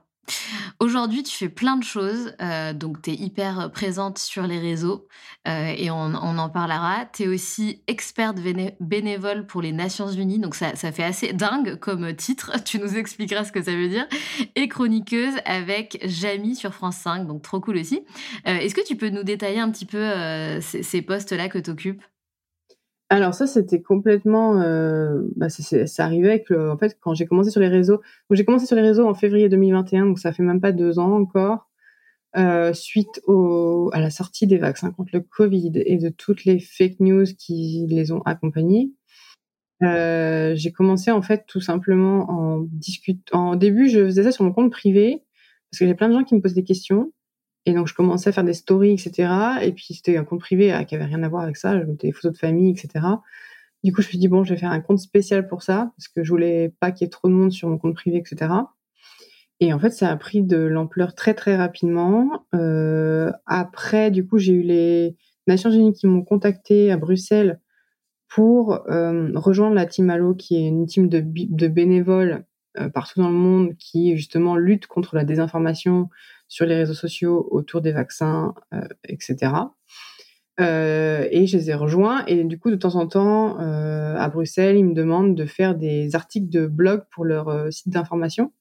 Aujourd'hui, 0.79 1.24
tu 1.24 1.36
fais 1.36 1.50
plein 1.50 1.77
de 1.77 1.84
choses, 1.84 2.34
euh, 2.41 2.74
donc 2.74 3.01
tu 3.01 3.12
es 3.12 3.13
hyper 3.13 3.72
présente 3.72 4.17
sur 4.17 4.46
les 4.46 4.60
réseaux 4.60 5.08
euh, 5.48 5.74
et 5.77 5.89
on, 5.89 6.13
en 6.13 6.50
parlera. 6.50 7.05
Tu 7.13 7.24
es 7.24 7.27
aussi 7.27 7.82
experte 7.88 8.38
bénévole 8.79 9.46
pour 9.46 9.62
les 9.62 9.72
Nations 9.72 10.10
Unies, 10.10 10.39
donc 10.39 10.55
ça, 10.55 10.75
fait 10.75 11.03
assez 11.03 11.34
dingue 11.34 11.75
comme 11.75 12.13
titre, 12.15 12.51
tu 12.65 12.79
nous 12.79 12.98
expliqueras 12.98 13.46
ce 13.46 13.51
que 13.51 13.62
ça 13.62 13.72
veut 13.72 13.88
dire. 13.88 14.08
Et 14.55 14.67
chroniqueuse 14.67 15.36
avec 15.46 16.00
Jamie 16.03 16.55
sur 16.55 16.74
France 16.74 16.98
5, 16.98 17.25
donc 17.25 17.41
trop 17.41 17.60
cool 17.62 17.77
aussi. 17.77 18.03
Euh, 18.48 18.58
Est-ce 18.58 18.75
que 18.75 18.86
tu 18.86 18.96
peux 18.96 19.10
nous 19.10 19.24
détailler 19.24 19.60
un 19.60 19.72
petit 19.72 19.86
peu 19.86 19.98
euh, 19.98 20.60
ces, 20.62 20.84
ces 20.84 21.01
postes-là 21.01 21.48
que 21.48 21.60
tu 21.60 21.70
occupes 21.70 22.03
Alors 23.10 23.36
ça, 23.36 23.46
c'était 23.46 23.82
complètement, 23.82 24.60
euh, 24.62 25.22
bah, 25.36 25.48
ça 25.50 26.04
arrivait 26.06 26.30
avec 26.30 26.50
en 26.52 26.78
fait, 26.78 26.98
quand 27.00 27.14
j'ai 27.14 27.28
commencé 27.28 27.52
sur 27.52 27.62
les 27.62 27.68
réseaux, 27.68 28.02
j'ai 28.32 28.46
commencé 28.46 28.66
sur 28.66 28.76
les 28.76 28.82
réseaux 28.82 29.08
en 29.08 29.14
février 29.14 29.48
2021, 29.48 30.08
donc 30.08 30.20
ça 30.20 30.34
fait 30.34 30.42
même 30.42 30.60
pas 30.60 30.72
deux 30.72 30.98
ans 30.98 31.14
encore, 31.14 31.70
euh, 32.38 32.74
suite 32.74 33.22
au, 33.28 33.90
à 33.94 34.02
la 34.02 34.10
sortie 34.10 34.48
des 34.48 34.58
vaccins 34.58 34.92
contre 34.92 35.12
le 35.14 35.22
Covid 35.22 35.72
et 35.76 35.98
de 35.98 36.10
toutes 36.10 36.44
les 36.46 36.60
fake 36.60 37.00
news 37.00 37.26
qui 37.38 37.86
les 37.90 38.12
ont 38.12 38.22
accompagnés. 38.24 38.92
Euh, 39.84 40.54
j'ai 40.56 40.72
commencé 40.72 41.12
en 41.12 41.22
fait 41.22 41.46
tout 41.48 41.62
simplement 41.62 42.30
en 42.30 42.60
discutant. 42.60 43.52
En 43.52 43.56
début, 43.56 43.88
je 43.88 44.06
faisais 44.06 44.24
ça 44.24 44.32
sur 44.32 44.44
mon 44.44 44.52
compte 44.52 44.72
privé 44.72 45.24
parce 45.72 45.80
que 45.80 45.86
j'ai 45.88 45.96
plein 45.96 46.10
de 46.10 46.14
gens 46.14 46.24
qui 46.24 46.36
me 46.36 46.42
posent 46.42 46.54
des 46.54 46.64
questions 46.64 47.12
et 47.65 47.74
donc, 47.74 47.88
je 47.88 47.93
commençais 47.93 48.29
à 48.29 48.34
faire 48.34 48.43
des 48.43 48.53
stories, 48.53 48.93
etc. 48.93 49.29
Et 49.63 49.72
puis, 49.72 49.93
c'était 49.95 50.17
un 50.17 50.24
compte 50.24 50.39
privé 50.39 50.74
euh, 50.74 50.84
qui 50.84 50.95
avait 50.95 51.05
rien 51.05 51.24
à 51.24 51.29
voir 51.29 51.43
avec 51.43 51.57
ça. 51.57 51.79
Je 51.79 51.86
mettais 51.86 52.07
des 52.07 52.13
photos 52.13 52.34
de 52.34 52.38
famille, 52.38 52.72
etc. 52.72 53.05
Du 53.84 53.91
coup, 53.91 54.01
je 54.01 54.07
me 54.07 54.10
suis 54.10 54.17
dit, 54.19 54.27
bon, 54.27 54.43
je 54.43 54.53
vais 54.53 54.60
faire 54.60 54.72
un 54.72 54.81
compte 54.81 55.00
spécial 55.00 55.48
pour 55.48 55.63
ça, 55.63 55.91
parce 55.98 56.07
que 56.07 56.24
je 56.24 56.29
voulais 56.29 56.74
pas 56.79 56.91
qu'il 56.91 57.05
y 57.05 57.07
ait 57.07 57.10
trop 57.10 57.27
de 57.27 57.34
monde 57.34 57.51
sur 57.51 57.67
mon 57.69 57.77
compte 57.77 57.95
privé, 57.95 58.17
etc. 58.17 58.51
Et 59.60 59.74
en 59.74 59.79
fait, 59.79 59.91
ça 59.91 60.10
a 60.12 60.17
pris 60.17 60.43
de 60.43 60.57
l'ampleur 60.57 61.15
très, 61.15 61.34
très 61.34 61.55
rapidement. 61.55 62.45
Euh, 62.53 63.31
après, 63.45 64.12
du 64.12 64.27
coup, 64.27 64.38
j'ai 64.38 64.53
eu 64.53 64.62
les 64.62 65.15
Nations 65.48 65.72
Unies 65.72 65.93
qui 65.93 66.07
m'ont 66.07 66.24
contacté 66.24 66.91
à 66.91 66.98
Bruxelles 66.98 67.60
pour 68.27 68.81
euh, 68.89 69.31
rejoindre 69.36 69.75
la 69.75 69.86
Team 69.86 70.10
Allo, 70.10 70.36
qui 70.36 70.57
est 70.57 70.67
une 70.67 70.86
team 70.88 71.07
de, 71.07 71.24
de 71.24 71.67
bénévoles 71.67 72.45
euh, 72.77 72.89
partout 72.89 73.22
dans 73.22 73.29
le 73.29 73.36
monde 73.36 73.75
qui, 73.77 74.17
justement, 74.17 74.57
lutte 74.57 74.88
contre 74.88 75.15
la 75.15 75.24
désinformation, 75.24 76.10
sur 76.48 76.66
les 76.66 76.75
réseaux 76.75 76.94
sociaux 76.94 77.48
autour 77.52 77.82
des 77.82 77.92
vaccins, 77.92 78.54
euh, 78.74 78.82
etc. 79.08 79.52
Euh, 80.62 81.28
et 81.32 81.48
je 81.48 81.58
les 81.58 81.70
ai 81.70 81.74
rejoints. 81.74 82.25
Et 82.28 82.44
du 82.44 82.60
coup, 82.60 82.72
de 82.72 82.75
temps 82.75 82.96
en 82.96 83.08
temps, 83.08 83.60
euh, 83.60 84.16
à 84.16 84.30
Bruxelles, 84.30 84.78
ils 84.78 84.86
me 84.86 84.94
demandent 84.94 85.36
de 85.36 85.46
faire 85.46 85.75
des 85.75 86.16
articles 86.16 86.50
de 86.50 86.68
blog 86.68 87.04
pour 87.12 87.25
leur 87.25 87.72
site 87.74 87.90
d'information. 87.90 88.54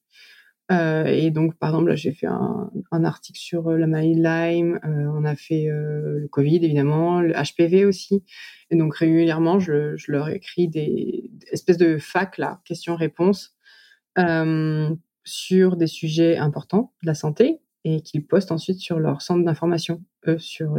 et 0.71 1.29
donc, 1.31 1.55
par 1.59 1.69
exemple, 1.69 1.89
là, 1.89 1.95
j'ai 1.95 2.11
fait 2.11 2.27
un, 2.27 3.03
article 3.03 3.39
sur 3.39 3.69
la 3.69 3.87
maladie 3.87 4.15
Lyme. 4.15 4.79
on 4.83 5.23
a 5.23 5.35
fait 5.35 5.67
le 5.69 6.27
Covid, 6.31 6.57
évidemment, 6.57 7.21
le 7.21 7.33
HPV 7.33 7.85
aussi. 7.85 8.23
Et 8.71 8.75
donc, 8.75 8.95
régulièrement, 8.95 9.59
je, 9.59 9.95
je 9.95 10.11
leur 10.11 10.27
écris 10.29 10.67
des, 10.67 11.29
des 11.31 11.47
espèces 11.51 11.77
de 11.77 11.97
fac, 11.99 12.39
là, 12.39 12.61
questions-réponses, 12.65 13.55
sur 15.23 15.75
des 15.77 15.87
sujets 15.87 16.37
importants 16.37 16.93
de 17.03 17.07
la 17.07 17.15
santé 17.15 17.61
et 17.85 18.01
qu'ils 18.01 18.25
postent 18.25 18.51
ensuite 18.51 18.79
sur 18.79 18.99
leur 18.99 19.21
centre 19.21 19.45
d'information, 19.45 20.03
eux, 20.27 20.37
sur 20.37 20.77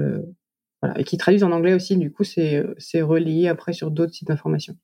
voilà, 0.83 1.01
et 1.01 1.05
qui 1.05 1.17
traduisent 1.17 1.45
en 1.45 1.53
anglais 1.53 1.73
aussi. 1.73 1.97
Du 1.97 2.13
coup, 2.13 2.25
c'est 2.25 2.63
relié 3.01 3.49
après 3.49 3.73
sur 3.73 3.91
d'autres 3.91 4.13
sites 4.13 4.29
d'information. 4.29 4.77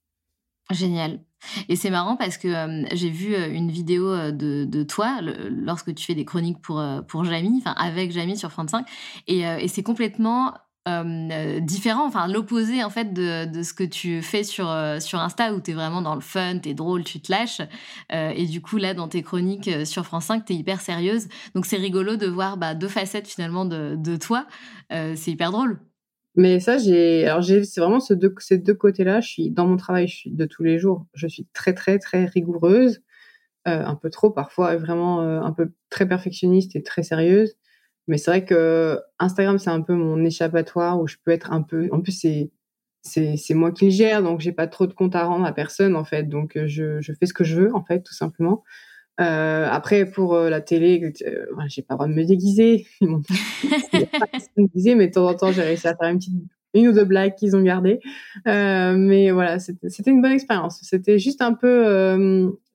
Génial. 0.70 1.20
Et 1.68 1.76
c'est 1.76 1.90
marrant 1.90 2.16
parce 2.16 2.38
que 2.38 2.48
j'ai 2.94 3.10
vu 3.10 3.36
une 3.36 3.70
vidéo 3.70 4.30
de, 4.30 4.64
de 4.64 4.82
toi 4.84 5.20
lorsque 5.50 5.94
tu 5.94 6.06
fais 6.06 6.14
des 6.14 6.24
chroniques 6.24 6.62
pour, 6.62 6.82
pour 7.08 7.24
Jamie, 7.24 7.58
enfin 7.58 7.74
avec 7.76 8.12
Jamie 8.12 8.38
sur 8.38 8.50
France 8.50 8.70
5, 8.70 8.86
et, 9.26 9.40
et 9.40 9.68
c'est 9.68 9.82
complètement 9.82 10.54
euh, 10.88 11.60
différent, 11.60 12.04
enfin 12.08 12.26
l'opposé 12.26 12.82
en 12.82 12.90
fait 12.90 13.12
de, 13.12 13.62
ce 13.62 13.72
que 13.72 13.84
tu 13.84 14.20
fais 14.20 14.42
sur, 14.42 14.68
euh, 14.68 14.98
sur 14.98 15.20
Insta 15.20 15.54
où 15.54 15.60
tu 15.60 15.70
es 15.70 15.74
vraiment 15.74 16.02
dans 16.02 16.16
le 16.16 16.20
fun, 16.20 16.58
tu 16.58 16.70
es 16.70 16.74
drôle, 16.74 17.04
tu 17.04 17.20
te 17.20 17.30
lâches. 17.30 17.60
Euh, 18.12 18.32
et 18.34 18.46
du 18.46 18.60
coup, 18.60 18.78
là, 18.78 18.92
dans 18.92 19.06
tes 19.06 19.22
chroniques 19.22 19.70
sur 19.86 20.04
France 20.04 20.24
5, 20.24 20.44
tu 20.44 20.54
es 20.54 20.56
hyper 20.56 20.80
sérieuse. 20.80 21.28
Donc 21.54 21.66
c'est 21.66 21.76
rigolo 21.76 22.16
de 22.16 22.26
voir 22.26 22.56
bah, 22.56 22.74
deux 22.74 22.88
facettes 22.88 23.28
finalement 23.28 23.64
de, 23.64 23.94
de 23.96 24.16
toi. 24.16 24.46
c'est 24.90 25.30
hyper 25.30 25.52
drôle. 25.52 25.78
Mais 26.34 26.58
ça, 26.58 26.78
j'ai, 26.78 27.26
alors 27.26 27.42
j'ai, 27.42 27.62
c'est 27.62 27.80
vraiment 27.80 28.00
ce 28.00 28.14
deux, 28.14 28.34
ces 28.38 28.58
deux 28.58 28.74
côtés-là. 28.74 29.20
Je 29.20 29.28
suis 29.28 29.50
dans 29.50 29.68
mon 29.68 29.76
travail, 29.76 30.08
je 30.08 30.16
suis 30.16 30.30
de 30.32 30.46
tous 30.46 30.64
les 30.64 30.78
jours. 30.80 31.06
Je 31.14 31.28
suis 31.28 31.46
très, 31.52 31.74
très, 31.74 32.00
très 32.00 32.24
rigoureuse, 32.24 33.02
un 33.66 33.94
peu 33.94 34.10
trop 34.10 34.30
parfois, 34.30 34.74
vraiment 34.76 35.20
un 35.20 35.52
peu 35.52 35.70
très 35.90 36.08
perfectionniste 36.08 36.74
et 36.74 36.82
très 36.82 37.04
sérieuse. 37.04 37.54
Mais 38.08 38.18
c'est 38.18 38.30
vrai 38.30 38.44
que 38.44 39.00
Instagram, 39.18 39.58
c'est 39.58 39.70
un 39.70 39.80
peu 39.82 39.94
mon 39.94 40.24
échappatoire 40.24 41.00
où 41.00 41.06
je 41.06 41.16
peux 41.24 41.30
être 41.30 41.52
un 41.52 41.62
peu. 41.62 41.88
En 41.92 42.00
plus, 42.00 42.12
c'est 42.12 42.50
c'est 43.04 43.54
moi 43.54 43.72
qui 43.72 43.86
le 43.86 43.90
gère, 43.90 44.22
donc 44.22 44.40
j'ai 44.40 44.52
pas 44.52 44.68
trop 44.68 44.86
de 44.86 44.92
compte 44.92 45.16
à 45.16 45.24
rendre 45.24 45.44
à 45.44 45.52
personne 45.52 45.96
en 45.96 46.04
fait. 46.04 46.24
Donc 46.24 46.56
euh, 46.56 46.68
je, 46.68 47.00
je 47.00 47.12
fais 47.12 47.26
ce 47.26 47.34
que 47.34 47.44
je 47.44 47.60
veux 47.60 47.74
en 47.74 47.84
fait, 47.84 48.02
tout 48.02 48.14
simplement. 48.14 48.62
Euh, 49.20 49.68
après, 49.70 50.06
pour 50.06 50.34
euh, 50.34 50.48
la 50.48 50.60
télé, 50.60 51.12
euh, 51.26 51.46
j'ai 51.68 51.82
pas 51.82 51.94
le 51.94 51.96
droit 51.98 52.08
de 52.08 52.14
me 52.14 52.24
déguiser. 52.24 52.86
Ils 53.00 53.08
m'ont 53.08 53.22
déguiser, 54.56 54.94
mais 54.94 55.08
de 55.08 55.12
temps 55.12 55.26
en 55.28 55.34
temps, 55.34 55.52
j'ai 55.52 55.62
réussi 55.62 55.86
à 55.86 55.96
faire 55.96 56.08
une 56.08 56.18
petite 56.18 56.34
une 56.74 56.88
ou 56.88 56.92
deux 56.92 57.04
blagues 57.04 57.34
qu'ils 57.34 57.54
ont 57.54 57.62
gardées. 57.62 58.00
Euh, 58.48 58.94
mais 58.96 59.30
voilà, 59.30 59.58
c'était 59.58 60.10
une 60.10 60.22
bonne 60.22 60.32
expérience. 60.32 60.78
C'était 60.82 61.18
juste 61.18 61.42
un 61.42 61.52
peu. 61.52 62.16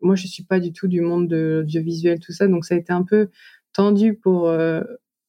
moi, 0.01 0.15
je 0.15 0.27
suis 0.27 0.43
pas 0.43 0.59
du 0.59 0.71
tout 0.71 0.87
du 0.87 1.01
monde 1.01 1.27
de 1.27 1.61
l'audiovisuel, 1.61 2.19
tout 2.19 2.31
ça, 2.31 2.47
donc 2.47 2.65
ça 2.65 2.75
a 2.75 2.77
été 2.77 2.93
un 2.93 3.01
peu 3.01 3.29
tendu 3.73 4.13
pour 4.13 4.51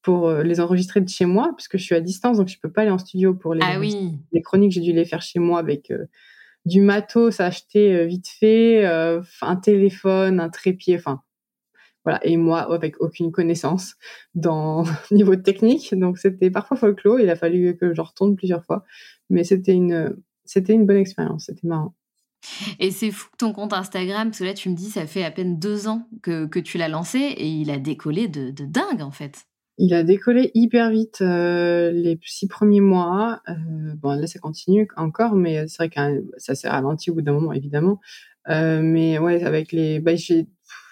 pour 0.08 0.26
euh, 0.26 0.42
les 0.42 0.58
enregistrer 0.58 1.02
de 1.02 1.08
chez 1.10 1.26
moi, 1.26 1.52
puisque 1.54 1.76
je 1.76 1.82
suis 1.82 1.94
à 1.94 2.00
distance, 2.00 2.38
donc 2.38 2.48
je 2.48 2.58
peux 2.58 2.72
pas 2.72 2.80
aller 2.80 2.90
en 2.90 2.96
studio 2.96 3.34
pour 3.34 3.52
les, 3.52 3.60
ah 3.62 3.78
oui. 3.78 4.18
les 4.32 4.40
chroniques. 4.40 4.72
J'ai 4.72 4.80
dû 4.80 4.94
les 4.94 5.04
faire 5.04 5.20
chez 5.20 5.38
moi 5.38 5.58
avec 5.58 5.90
euh, 5.90 6.06
du 6.64 6.80
matos 6.80 7.40
acheté 7.40 7.94
euh, 7.94 8.06
vite 8.06 8.26
fait, 8.26 8.86
un 8.86 9.56
téléphone, 9.56 10.40
un 10.40 10.48
trépied, 10.48 10.96
enfin 10.96 11.20
voilà. 12.06 12.26
Et 12.26 12.38
moi, 12.38 12.72
avec 12.72 13.02
aucune 13.02 13.32
connaissance 13.32 13.96
dans 14.34 14.84
niveau 15.10 15.36
technique, 15.36 15.94
donc 15.94 16.16
c'était 16.16 16.50
parfois 16.50 16.78
folklore. 16.78 17.20
Il 17.20 17.28
a 17.28 17.36
fallu 17.36 17.76
que 17.76 17.92
je 17.92 18.00
retourne 18.00 18.34
plusieurs 18.34 18.64
fois, 18.64 18.84
mais 19.28 19.44
c'était 19.44 19.74
une 19.74 20.16
c'était 20.46 20.72
une 20.72 20.86
bonne 20.86 20.96
expérience. 20.96 21.44
C'était 21.48 21.66
marrant. 21.66 21.94
Et 22.78 22.92
c'est 22.92 23.10
fou 23.10 23.28
ton 23.36 23.52
compte 23.52 23.74
Instagram, 23.74 24.28
parce 24.28 24.38
que 24.38 24.44
là 24.44 24.54
tu 24.54 24.70
me 24.70 24.74
dis 24.74 24.88
ça 24.88 25.06
fait 25.06 25.22
à 25.24 25.30
peine 25.30 25.58
deux 25.58 25.86
ans 25.86 26.08
que, 26.22 26.46
que 26.46 26.60
tu 26.60 26.78
l'as 26.78 26.88
lancé 26.88 27.18
et 27.18 27.46
il 27.46 27.70
a 27.70 27.76
décollé 27.76 28.26
de, 28.26 28.50
de 28.50 28.64
dingue 28.64 29.02
en 29.02 29.10
fait. 29.10 29.44
Il 29.80 29.94
a 29.94 30.02
décollé 30.02 30.50
hyper 30.54 30.90
vite 30.90 31.20
euh, 31.20 31.92
les 31.92 32.18
six 32.24 32.48
premiers 32.48 32.80
mois. 32.80 33.40
Euh, 33.48 33.54
bon, 33.94 34.18
là, 34.18 34.26
ça 34.26 34.40
continue 34.40 34.88
encore, 34.96 35.36
mais 35.36 35.68
c'est 35.68 35.84
vrai 35.84 35.88
que 35.88 36.24
ça 36.36 36.56
s'est 36.56 36.68
ralenti 36.68 37.10
au 37.10 37.14
bout 37.14 37.22
d'un 37.22 37.32
moment, 37.32 37.52
évidemment. 37.52 38.00
Euh, 38.48 38.80
mais 38.82 39.20
ouais, 39.20 39.44
avec 39.44 39.70
les, 39.70 40.00
bah, 40.00 40.16
j'ai, 40.16 40.48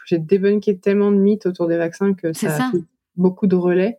j'ai 0.07 0.19
débunké 0.19 0.79
tellement 0.79 1.11
de 1.11 1.17
mythes 1.17 1.47
autour 1.47 1.67
des 1.67 1.77
vaccins 1.77 2.15
que 2.15 2.33
ça, 2.33 2.55
a 2.55 2.71
pris 2.71 2.85
beaucoup 3.17 3.49
de 3.49 3.57
relais. 3.57 3.99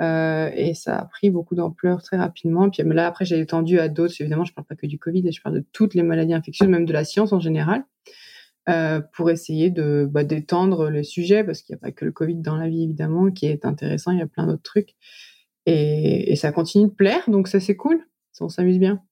et 0.00 0.72
ça 0.74 1.00
a 1.00 1.04
pris 1.04 1.28
beaucoup 1.28 1.54
d'ampleur 1.54 2.02
très 2.02 2.16
rapidement. 2.16 2.70
Puis 2.70 2.82
là, 2.82 3.06
après, 3.06 3.26
j'ai 3.26 3.38
étendu 3.38 3.78
à 3.78 3.90
d'autres. 3.90 4.14
Évidemment, 4.20 4.46
je 4.46 4.54
parle 4.54 4.66
pas 4.66 4.74
que 4.74 4.86
du 4.86 4.98
Covid, 4.98 5.30
je 5.30 5.42
parle 5.42 5.56
de 5.56 5.64
toutes 5.72 5.92
les 5.92 6.02
maladies 6.02 6.32
infectieuses, 6.32 6.68
même 6.68 6.86
de 6.86 6.94
la 6.94 7.04
science 7.04 7.34
en 7.34 7.40
général. 7.40 7.84
Euh, 8.70 9.02
pour 9.12 9.28
essayer 9.28 9.68
de 9.70 10.08
bah, 10.10 10.24
d'étendre 10.24 10.88
le 10.88 11.02
sujet 11.02 11.44
parce 11.44 11.60
qu'il 11.60 11.74
n'y 11.74 11.80
a 11.80 11.82
pas 11.82 11.92
que 11.92 12.06
le 12.06 12.12
Covid 12.12 12.36
dans 12.36 12.56
la 12.56 12.66
vie 12.66 12.84
évidemment 12.84 13.30
qui 13.30 13.44
est 13.44 13.66
intéressant, 13.66 14.10
il 14.10 14.20
y 14.20 14.22
a 14.22 14.26
plein 14.26 14.46
d'autres 14.46 14.62
trucs 14.62 14.94
et, 15.66 16.32
et 16.32 16.36
ça 16.36 16.50
continue 16.50 16.88
de 16.88 16.94
plaire 16.94 17.28
donc 17.28 17.46
ça 17.46 17.60
c'est 17.60 17.76
cool, 17.76 18.02
on 18.40 18.48
s'amuse 18.48 18.78
bien. 18.78 19.02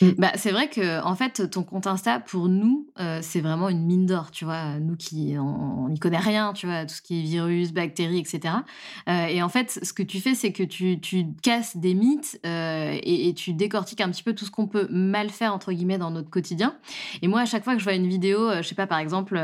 Mm. 0.00 0.10
Bah, 0.18 0.32
c'est 0.34 0.50
vrai 0.50 0.68
que 0.68 1.02
en 1.02 1.14
fait, 1.14 1.50
ton 1.50 1.62
compte 1.62 1.86
Insta, 1.86 2.20
pour 2.20 2.48
nous, 2.48 2.86
euh, 3.00 3.20
c'est 3.22 3.40
vraiment 3.40 3.68
une 3.68 3.84
mine 3.84 4.06
d'or, 4.06 4.30
tu 4.30 4.44
vois. 4.44 4.78
Nous 4.78 4.96
qui 4.96 5.36
on 5.38 5.88
n'y 5.88 5.98
connaît 5.98 6.18
rien, 6.18 6.52
tu 6.52 6.66
vois, 6.66 6.84
tout 6.84 6.94
ce 6.94 7.02
qui 7.02 7.20
est 7.20 7.22
virus, 7.22 7.72
bactéries, 7.72 8.18
etc. 8.18 8.56
Euh, 9.08 9.26
et 9.26 9.42
en 9.42 9.48
fait, 9.48 9.78
ce 9.82 9.92
que 9.92 10.02
tu 10.02 10.20
fais, 10.20 10.34
c'est 10.34 10.52
que 10.52 10.62
tu, 10.62 11.00
tu 11.00 11.26
casses 11.42 11.76
des 11.76 11.94
mythes 11.94 12.38
euh, 12.44 12.98
et, 13.02 13.28
et, 13.28 13.34
tu 13.34 13.52
décortiques 13.54 14.00
un 14.00 14.10
petit 14.10 14.22
peu 14.22 14.34
tout 14.34 14.44
ce 14.44 14.50
qu'on 14.50 14.66
peut 14.66 14.86
mal 14.90 15.30
faire 15.30 15.54
entre 15.54 15.72
guillemets 15.72 15.98
dans 15.98 16.10
notre 16.10 16.30
quotidien. 16.30 16.76
Et 17.22 17.28
moi, 17.28 17.40
à 17.40 17.46
chaque 17.46 17.64
fois 17.64 17.72
que 17.72 17.78
je 17.78 17.84
vois 17.84 17.94
une 17.94 18.08
vidéo, 18.08 18.50
je 18.56 18.62
sais 18.62 18.74
pas, 18.74 18.86
par 18.86 18.98
exemple, 18.98 19.40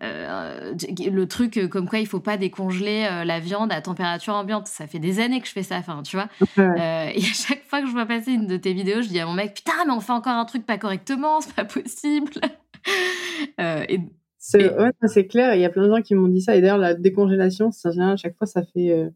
le 0.00 1.24
truc 1.24 1.68
comme 1.70 1.88
quoi 1.88 1.98
il 1.98 2.06
faut 2.06 2.20
pas 2.20 2.36
décongeler 2.36 3.08
la 3.24 3.40
viande 3.40 3.72
à 3.72 3.80
température 3.80 4.34
ambiante. 4.34 4.68
Ça 4.68 4.86
fait 4.86 5.00
des 5.00 5.18
années 5.18 5.40
que 5.40 5.48
je 5.48 5.52
fais 5.52 5.62
ça, 5.64 5.76
enfin, 5.76 6.02
tu 6.04 6.16
vois. 6.16 6.28
Et 6.58 7.20
à 7.20 7.34
chaque 7.34 7.64
fois 7.68 7.80
que 7.80 7.88
je 7.88 7.92
vois 7.92 8.06
passer 8.06 8.32
une 8.32 8.46
de 8.46 8.56
tes 8.56 8.72
vidéos, 8.72 9.02
je 9.02 9.08
dis 9.08 9.18
à 9.18 9.26
mon 9.26 9.34
mec, 9.34 9.54
putain, 9.54 9.77
mais 9.86 9.92
on 9.92 10.00
fait 10.00 10.12
encore 10.12 10.34
un 10.34 10.44
truc 10.44 10.66
pas 10.66 10.78
correctement, 10.78 11.40
c'est 11.40 11.54
pas 11.54 11.64
possible. 11.64 12.32
et, 13.58 14.00
c'est 14.38 15.26
clair. 15.26 15.54
Il 15.54 15.60
y 15.60 15.64
a 15.64 15.70
plein 15.70 15.86
de 15.86 15.94
gens 15.94 16.02
qui 16.02 16.14
m'ont 16.14 16.28
dit 16.28 16.40
ça. 16.40 16.56
Et 16.56 16.60
d'ailleurs, 16.60 16.78
la 16.78 16.94
décongélation, 16.94 17.70
c'est 17.70 17.88
à 18.00 18.16
chaque 18.16 18.36
fois, 18.36 18.46
ça 18.46 18.62
fait. 18.62 19.10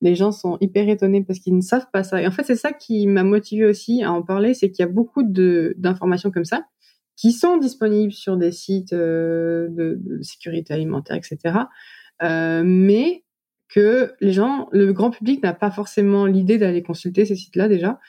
les 0.00 0.14
gens 0.14 0.32
sont 0.32 0.56
hyper 0.60 0.88
étonnés 0.88 1.22
parce 1.22 1.38
qu'ils 1.38 1.56
ne 1.56 1.60
savent 1.60 1.88
pas 1.92 2.02
ça. 2.02 2.22
Et 2.22 2.26
en 2.26 2.30
fait, 2.30 2.44
c'est 2.44 2.56
ça 2.56 2.72
qui 2.72 3.06
m'a 3.06 3.24
motivé 3.24 3.66
aussi 3.66 4.02
à 4.02 4.12
en 4.12 4.22
parler, 4.22 4.54
c'est 4.54 4.70
qu'il 4.70 4.84
y 4.84 4.88
a 4.88 4.90
beaucoup 4.90 5.22
d'informations 5.22 6.30
comme 6.30 6.44
ça 6.44 6.64
qui 7.20 7.32
sont 7.32 7.58
disponibles 7.58 8.14
sur 8.14 8.38
des 8.38 8.50
sites 8.50 8.94
euh, 8.94 9.68
de, 9.68 10.22
sécurité 10.22 10.72
alimentaire, 10.72 11.16
etc. 11.16 11.54
Euh, 12.22 12.62
mais 12.64 13.24
que 13.68 14.14
les 14.22 14.32
gens, 14.32 14.68
le 14.72 14.94
grand 14.94 15.10
public 15.10 15.42
n'a 15.42 15.52
pas 15.52 15.70
forcément 15.70 16.24
l'idée 16.24 16.56
d'aller 16.56 16.82
consulter 16.82 17.26
ces 17.26 17.36
sites-là 17.36 17.68
déjà 17.68 18.00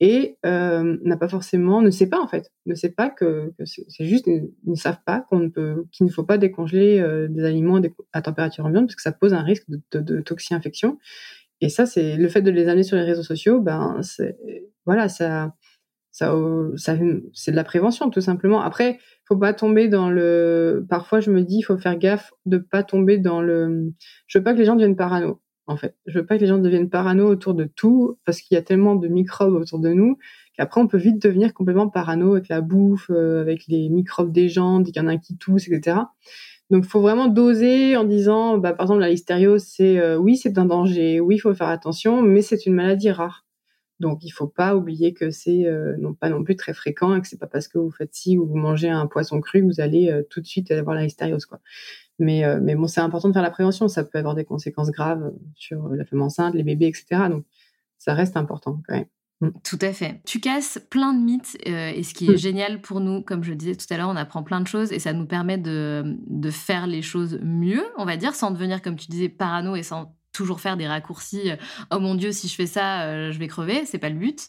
et 0.00 0.38
euh, 0.46 0.96
n'a 1.02 1.16
pas 1.16 1.28
forcément, 1.28 1.82
ne 1.82 1.90
sait 1.90 2.08
pas 2.08 2.20
en 2.20 2.28
fait, 2.28 2.52
ne 2.66 2.74
sait 2.74 2.90
pas 2.92 3.10
que, 3.10 3.52
c'est 3.64 4.04
juste, 4.04 4.26
ils 4.26 4.50
ne 4.66 4.74
savent 4.76 5.00
pas 5.04 5.20
qu'on 5.20 5.40
ne 5.40 5.48
peut, 5.48 5.84
qu'il 5.92 6.06
ne 6.06 6.12
faut 6.12 6.24
pas 6.24 6.38
décongeler 6.38 7.04
des 7.30 7.44
aliments 7.44 7.80
à 8.12 8.22
température 8.22 8.64
ambiante 8.66 8.86
parce 8.86 8.96
que 8.96 9.02
ça 9.02 9.12
pose 9.12 9.34
un 9.34 9.42
risque 9.42 9.68
de, 9.68 9.80
de, 9.92 10.00
de 10.00 10.20
toxi-infection. 10.20 10.98
Et 11.60 11.68
ça, 11.68 11.86
c'est 11.86 12.16
le 12.16 12.28
fait 12.28 12.42
de 12.42 12.50
les 12.52 12.68
amener 12.68 12.84
sur 12.84 12.96
les 12.96 13.02
réseaux 13.02 13.24
sociaux, 13.24 13.60
ben, 13.60 13.98
c'est, 14.02 14.38
voilà, 14.86 15.08
ça, 15.08 15.54
Ça, 16.12 16.34
ça 16.76 16.96
c'est 17.34 17.50
de 17.52 17.56
la 17.56 17.64
prévention 17.64 18.10
tout 18.10 18.20
simplement. 18.20 18.60
Après, 18.62 18.98
faut 19.26 19.36
pas 19.36 19.52
tomber 19.54 19.88
dans 19.88 20.10
le. 20.10 20.86
Parfois, 20.88 21.20
je 21.20 21.30
me 21.30 21.42
dis, 21.42 21.58
il 21.58 21.62
faut 21.62 21.78
faire 21.78 21.96
gaffe 21.98 22.32
de 22.46 22.58
pas 22.58 22.82
tomber 22.82 23.18
dans 23.18 23.42
le. 23.42 23.92
Je 24.26 24.38
veux 24.38 24.44
pas 24.44 24.54
que 24.54 24.58
les 24.58 24.64
gens 24.64 24.74
deviennent 24.76 24.96
parano. 24.96 25.40
En 25.68 25.76
fait, 25.76 25.94
je 26.06 26.18
veux 26.18 26.26
pas 26.26 26.36
que 26.36 26.40
les 26.40 26.46
gens 26.46 26.58
deviennent 26.58 26.90
parano 26.90 27.28
autour 27.28 27.54
de 27.54 27.64
tout 27.64 28.18
parce 28.24 28.40
qu'il 28.40 28.54
y 28.54 28.58
a 28.58 28.62
tellement 28.62 28.96
de 28.96 29.06
microbes 29.06 29.54
autour 29.54 29.78
de 29.78 29.90
nous 29.90 30.18
qu'après 30.56 30.80
on 30.80 30.88
peut 30.88 30.98
vite 30.98 31.22
devenir 31.22 31.54
complètement 31.54 31.88
parano 31.88 32.32
avec 32.32 32.48
la 32.48 32.60
bouffe, 32.62 33.10
euh, 33.10 33.40
avec 33.40 33.66
les 33.68 33.88
microbes 33.90 34.32
des 34.32 34.48
gens, 34.48 34.80
dès 34.80 34.92
qu'il 34.92 35.02
y 35.02 35.04
en 35.04 35.08
a 35.08 35.12
un 35.12 35.18
qui 35.18 35.36
tousse, 35.36 35.68
etc. 35.68 35.98
Donc, 36.70 36.84
faut 36.84 37.00
vraiment 37.00 37.28
doser 37.28 37.96
en 37.96 38.04
disant, 38.04 38.58
bah, 38.58 38.72
par 38.74 38.84
exemple, 38.84 39.00
la 39.00 39.08
listériose, 39.08 39.64
c'est 39.64 39.98
euh, 39.98 40.18
oui, 40.18 40.36
c'est 40.36 40.58
un 40.58 40.66
danger, 40.66 41.20
oui, 41.20 41.36
il 41.36 41.38
faut 41.38 41.54
faire 41.54 41.68
attention, 41.68 42.20
mais 42.22 42.42
c'est 42.42 42.66
une 42.66 42.74
maladie 42.74 43.10
rare. 43.10 43.47
Donc, 44.00 44.24
il 44.24 44.30
faut 44.30 44.46
pas 44.46 44.76
oublier 44.76 45.12
que 45.12 45.30
c'est 45.30 45.66
euh, 45.66 45.96
non 45.98 46.14
pas 46.14 46.28
non 46.28 46.44
plus 46.44 46.56
très 46.56 46.72
fréquent 46.72 47.16
et 47.16 47.20
que 47.20 47.26
c'est 47.26 47.38
pas 47.38 47.46
parce 47.46 47.68
que 47.68 47.78
vous 47.78 47.90
faites 47.90 48.14
ci 48.14 48.38
ou 48.38 48.46
vous 48.46 48.56
mangez 48.56 48.88
un 48.88 49.06
poisson 49.06 49.40
cru 49.40 49.60
que 49.60 49.66
vous 49.66 49.80
allez 49.80 50.10
euh, 50.10 50.22
tout 50.30 50.40
de 50.40 50.46
suite 50.46 50.70
avoir 50.70 50.94
la 50.94 51.02
listériose, 51.02 51.46
quoi. 51.46 51.60
Mais, 52.20 52.42
mais 52.60 52.74
bon, 52.74 52.88
c'est 52.88 53.00
important 53.00 53.28
de 53.28 53.32
faire 53.32 53.42
la 53.44 53.50
prévention. 53.50 53.86
Ça 53.86 54.02
peut 54.02 54.18
avoir 54.18 54.34
des 54.34 54.44
conséquences 54.44 54.90
graves 54.90 55.32
sur 55.54 55.88
la 55.90 56.04
femme 56.04 56.22
enceinte, 56.22 56.52
les 56.54 56.64
bébés, 56.64 56.88
etc. 56.88 57.28
Donc, 57.30 57.44
ça 57.96 58.12
reste 58.12 58.36
important 58.36 58.82
quand 58.88 58.96
même. 58.96 59.06
Mm. 59.40 59.50
Tout 59.62 59.78
à 59.80 59.92
fait. 59.92 60.20
Tu 60.24 60.40
casses 60.40 60.80
plein 60.90 61.12
de 61.12 61.20
mythes 61.20 61.56
euh, 61.66 61.90
et 61.90 62.02
ce 62.02 62.14
qui 62.14 62.26
est 62.26 62.34
mm. 62.34 62.38
génial 62.38 62.80
pour 62.80 63.00
nous, 63.00 63.22
comme 63.22 63.44
je 63.44 63.52
disais 63.52 63.74
tout 63.74 63.86
à 63.90 63.96
l'heure, 63.96 64.08
on 64.08 64.16
apprend 64.16 64.42
plein 64.42 64.60
de 64.60 64.66
choses 64.66 64.92
et 64.92 64.98
ça 64.98 65.12
nous 65.12 65.26
permet 65.26 65.58
de, 65.58 66.16
de, 66.26 66.50
faire 66.50 66.86
les 66.86 67.02
choses 67.02 67.38
mieux, 67.42 67.84
on 67.96 68.04
va 68.04 68.16
dire, 68.16 68.34
sans 68.34 68.50
devenir, 68.50 68.82
comme 68.82 68.96
tu 68.96 69.08
disais, 69.08 69.28
parano 69.28 69.76
et 69.76 69.82
sans 69.82 70.16
toujours 70.32 70.60
faire 70.60 70.76
des 70.76 70.86
raccourcis. 70.86 71.50
Euh, 71.50 71.56
oh 71.90 71.98
mon 71.98 72.14
Dieu, 72.14 72.32
si 72.32 72.48
je 72.48 72.54
fais 72.54 72.66
ça, 72.66 73.02
euh, 73.02 73.32
je 73.32 73.38
vais 73.38 73.48
crever. 73.48 73.84
C'est 73.86 73.98
pas 73.98 74.08
le 74.08 74.16
but. 74.16 74.48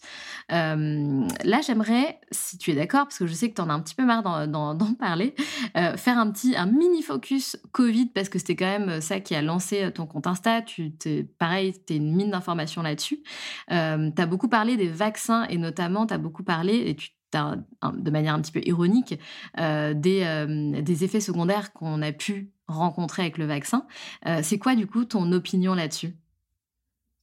Euh, 0.52 1.28
là, 1.44 1.62
j'aimerais, 1.66 2.20
si 2.32 2.58
tu 2.58 2.72
es 2.72 2.76
d'accord, 2.76 3.06
parce 3.06 3.18
que 3.18 3.28
je 3.28 3.34
sais 3.34 3.50
que 3.50 3.56
tu 3.56 3.62
en 3.62 3.70
as 3.70 3.74
un 3.74 3.80
petit 3.80 3.96
peu 3.96 4.06
marre 4.06 4.48
d'en 4.48 4.94
parler, 4.94 5.36
faire 5.74 6.18
un 6.18 6.32
petit, 6.32 6.56
un 6.56 6.66
mini 6.66 7.02
focus 7.02 7.58
Covid, 7.72 8.08
parce 8.08 8.30
que 8.30 8.40
c'était 8.40 8.56
quand 8.56 8.66
même 8.66 9.02
ça 9.02 9.20
qui 9.20 9.36
a 9.36 9.42
lancé 9.42 9.92
ton 9.94 10.06
compte 10.06 10.28
Insta. 10.28 10.62
Tu 10.62 10.94
pareil, 11.38 11.74
tu 11.86 11.94
es 11.94 11.98
une 11.98 12.16
mine 12.16 12.32
d'informations 12.32 12.82
là-dessus. 12.82 13.24
tu 13.70 13.74
as 13.74 14.26
beaucoup 14.26 14.50
parlé 14.50 14.78
des 14.78 14.90
vaccins 14.90 15.46
et 15.46 15.58
notamment, 15.58 16.06
tu 16.06 16.14
as 16.14 16.18
beaucoup 16.18 16.44
parlé, 16.44 16.90
et 16.90 16.96
tu 16.96 17.12
de 17.32 18.10
manière 18.10 18.34
un 18.34 18.42
petit 18.42 18.52
peu 18.52 18.62
ironique, 18.66 19.20
des 19.58 21.04
effets 21.04 21.20
secondaires 21.20 21.74
qu'on 21.74 22.02
a 22.02 22.12
pu 22.12 22.52
rencontré 22.74 23.24
avec 23.24 23.38
le 23.38 23.46
vaccin. 23.46 23.86
Euh, 24.28 24.40
c'est 24.44 24.58
quoi 24.58 24.76
du 24.76 24.88
coup 24.88 25.06
ton 25.06 25.32
opinion 25.32 25.74
là-dessus? 25.74 26.16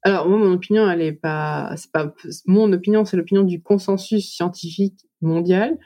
Alors 0.02 0.28
moi, 0.28 0.38
mon 0.38 0.52
opinion, 0.52 0.88
elle 0.88 1.02
est 1.02 1.12
pas, 1.12 1.72
c'est 1.76 1.90
pas 1.90 2.14
mon 2.46 2.72
opinion, 2.72 3.04
c'est 3.04 3.16
l'opinion 3.16 3.42
du 3.42 3.60
consensus 3.60 4.30
scientifique 4.30 5.06
mondial. 5.20 5.78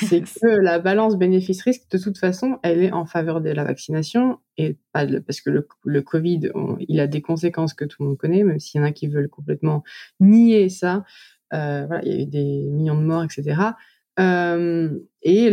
C'est 0.00 0.22
que 0.40 0.46
la 0.46 0.78
balance 0.78 1.16
bénéfice-risque, 1.16 1.82
de 1.90 1.98
toute 1.98 2.16
façon, 2.16 2.58
elle 2.62 2.82
est 2.82 2.92
en 2.92 3.04
faveur 3.04 3.40
de 3.40 3.50
la 3.50 3.64
vaccination 3.64 4.38
et 4.56 4.78
pas 4.92 5.06
parce 5.20 5.42
que 5.42 5.50
le, 5.84 6.00
Covid, 6.02 6.50
il 6.88 7.00
a 7.00 7.06
des 7.06 7.20
conséquences 7.20 7.74
que 7.74 7.84
tout 7.84 8.02
le 8.02 8.08
monde 8.08 8.18
connaît, 8.18 8.44
même 8.44 8.58
s'il 8.58 8.80
y 8.80 8.84
en 8.84 8.86
a 8.86 8.92
qui 8.92 9.08
veulent 9.08 9.28
complètement 9.28 9.82
nier 10.20 10.70
ça. 10.70 11.04
Euh, 11.52 11.84
voilà, 11.86 12.02
il 12.04 12.12
y 12.12 12.16
a 12.16 12.22
eu 12.22 12.26
des 12.26 12.62
millions 12.70 12.98
de 12.98 13.04
morts, 13.04 13.24
etc. 13.24 13.60
Euh, 14.18 14.98
et 15.22 15.52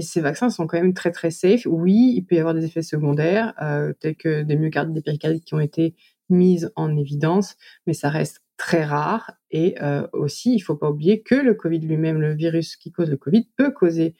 ces 0.00 0.20
vaccins 0.20 0.48
sont 0.48 0.66
quand 0.66 0.78
même 0.78 0.94
très 0.94 1.10
très 1.10 1.30
safe. 1.30 1.66
Oui, 1.66 2.14
il 2.16 2.22
peut 2.22 2.36
y 2.36 2.38
avoir 2.38 2.54
des 2.54 2.64
effets 2.64 2.82
secondaires, 2.82 3.52
euh, 3.60 3.92
tels 4.00 4.16
que 4.16 4.42
des 4.42 4.56
myocardites, 4.56 4.94
des 4.94 5.02
péricardites 5.02 5.44
qui 5.44 5.54
ont 5.54 5.60
été 5.60 5.94
mises 6.30 6.72
en 6.74 6.96
évidence, 6.96 7.56
mais 7.86 7.92
ça 7.92 8.08
reste 8.08 8.42
très 8.56 8.82
rare. 8.82 9.32
Et 9.50 9.74
euh, 9.82 10.06
aussi, 10.12 10.54
il 10.54 10.60
faut 10.60 10.76
pas 10.76 10.90
oublier 10.90 11.22
que 11.22 11.34
le 11.34 11.54
Covid 11.54 11.80
lui-même, 11.80 12.18
le 12.18 12.34
virus 12.34 12.76
qui 12.76 12.92
cause 12.92 13.10
le 13.10 13.18
Covid, 13.18 13.46
peut 13.56 13.70
causer 13.70 14.14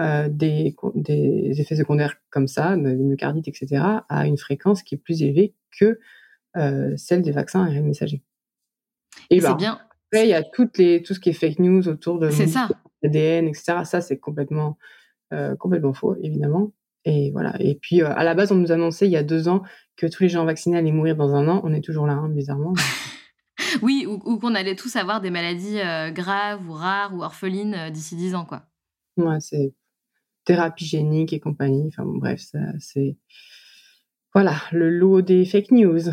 euh, 0.00 0.28
des, 0.28 0.76
des, 0.94 1.58
effets 1.58 1.76
secondaires 1.76 2.16
comme 2.28 2.46
ça, 2.46 2.76
des 2.76 2.94
myocardites, 2.94 3.48
etc., 3.48 3.82
à 4.08 4.26
une 4.26 4.36
fréquence 4.36 4.82
qui 4.82 4.96
est 4.96 4.98
plus 4.98 5.22
élevée 5.22 5.54
que 5.78 5.98
celle 6.96 7.20
des 7.20 7.32
vaccins 7.32 7.62
ARN 7.62 7.86
messagers. 7.86 8.22
Et, 9.28 9.40
c'est 9.40 9.48
bah, 9.48 9.56
bien. 9.58 9.78
Après, 10.10 10.26
il 10.26 10.30
y 10.30 10.34
a 10.34 10.42
toutes 10.42 10.78
les, 10.78 11.02
tout 11.02 11.12
ce 11.12 11.20
qui 11.20 11.30
est 11.30 11.34
fake 11.34 11.58
news 11.58 11.86
autour 11.88 12.18
de. 12.18 12.30
C'est 12.30 12.46
ça 12.46 12.68
ADN, 13.04 13.48
etc. 13.48 13.84
Ça, 13.84 14.00
c'est 14.00 14.18
complètement, 14.18 14.78
euh, 15.32 15.56
complètement 15.56 15.92
faux, 15.92 16.16
évidemment. 16.22 16.72
Et 17.04 17.30
voilà. 17.30 17.54
Et 17.60 17.76
puis, 17.76 18.02
euh, 18.02 18.12
à 18.14 18.24
la 18.24 18.34
base, 18.34 18.52
on 18.52 18.56
nous 18.56 18.72
annonçait 18.72 19.06
il 19.06 19.12
y 19.12 19.16
a 19.16 19.22
deux 19.22 19.48
ans 19.48 19.62
que 19.96 20.06
tous 20.06 20.22
les 20.24 20.28
gens 20.28 20.44
vaccinés 20.44 20.76
allaient 20.76 20.92
mourir 20.92 21.16
dans 21.16 21.34
un 21.34 21.48
an. 21.48 21.60
On 21.64 21.72
est 21.72 21.80
toujours 21.80 22.06
là, 22.06 22.14
hein, 22.14 22.28
bizarrement. 22.28 22.74
oui, 23.82 24.06
ou, 24.06 24.38
qu'on 24.38 24.54
allait 24.54 24.76
tous 24.76 24.96
avoir 24.96 25.20
des 25.20 25.30
maladies 25.30 25.80
euh, 25.80 26.10
graves 26.10 26.68
ou 26.68 26.72
rares 26.72 27.14
ou 27.14 27.22
orphelines 27.22 27.90
d'ici 27.90 28.16
dix 28.16 28.34
ans, 28.34 28.44
quoi. 28.44 28.62
Ouais, 29.16 29.40
c'est 29.40 29.72
thérapie 30.44 30.84
génique 30.84 31.32
et 31.32 31.40
compagnie. 31.40 31.88
Enfin, 31.88 32.04
bref, 32.06 32.42
c'est. 32.78 33.16
Voilà, 34.34 34.56
le 34.72 34.90
lot 34.90 35.22
des 35.22 35.44
fake 35.44 35.70
news. 35.70 36.10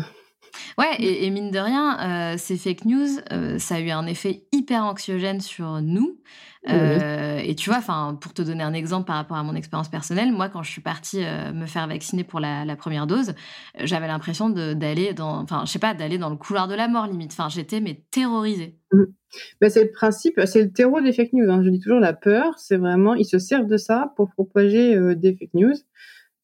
Ouais, 0.78 0.96
et, 0.98 1.30
mine 1.30 1.50
de 1.50 1.58
rien, 1.58 2.36
ces 2.36 2.56
fake 2.56 2.84
news, 2.84 3.18
ça 3.58 3.76
a 3.76 3.80
eu 3.80 3.90
un 3.90 4.06
effet 4.06 4.44
hyper 4.52 4.84
anxiogène 4.84 5.40
sur 5.40 5.80
nous. 5.80 6.18
Euh, 6.70 7.40
et 7.44 7.54
tu 7.54 7.68
vois, 7.68 7.78
enfin, 7.78 8.16
pour 8.20 8.32
te 8.32 8.40
donner 8.40 8.62
un 8.62 8.72
exemple 8.72 9.06
par 9.06 9.16
rapport 9.16 9.36
à 9.36 9.42
mon 9.42 9.54
expérience 9.54 9.88
personnelle, 9.88 10.32
moi, 10.32 10.48
quand 10.48 10.62
je 10.62 10.70
suis 10.70 10.80
partie 10.80 11.22
euh, 11.22 11.52
me 11.52 11.66
faire 11.66 11.86
vacciner 11.86 12.24
pour 12.24 12.40
la, 12.40 12.64
première 12.76 13.06
dose, 13.06 13.30
euh, 13.30 13.82
j'avais 13.84 14.06
l'impression 14.06 14.48
d'aller 14.48 15.12
dans, 15.12 15.42
enfin, 15.42 15.64
je 15.66 15.72
sais 15.72 15.78
pas, 15.78 15.94
d'aller 15.94 16.18
dans 16.18 16.30
le 16.30 16.36
couloir 16.36 16.66
de 16.66 16.74
la 16.74 16.88
mort 16.88 17.06
limite. 17.06 17.32
Enfin, 17.32 17.48
j'étais 17.48 17.80
mais 17.80 18.02
terrorisée. 18.10 18.78
Mmh. 18.92 19.04
Ben, 19.60 19.68
c'est 19.68 19.84
le 19.84 19.90
principe, 19.90 20.40
c'est 20.46 20.62
le 20.62 20.72
terreau 20.72 21.00
des 21.00 21.12
fake 21.12 21.32
news. 21.32 21.50
Hein. 21.50 21.62
Je 21.62 21.68
dis 21.68 21.80
toujours 21.80 22.00
la 22.00 22.12
peur, 22.12 22.58
c'est 22.58 22.76
vraiment, 22.76 23.14
ils 23.14 23.26
se 23.26 23.38
servent 23.38 23.66
de 23.66 23.76
ça 23.76 24.12
pour 24.16 24.30
propager 24.30 24.96
des 25.16 25.36
fake 25.36 25.54
news. 25.54 25.74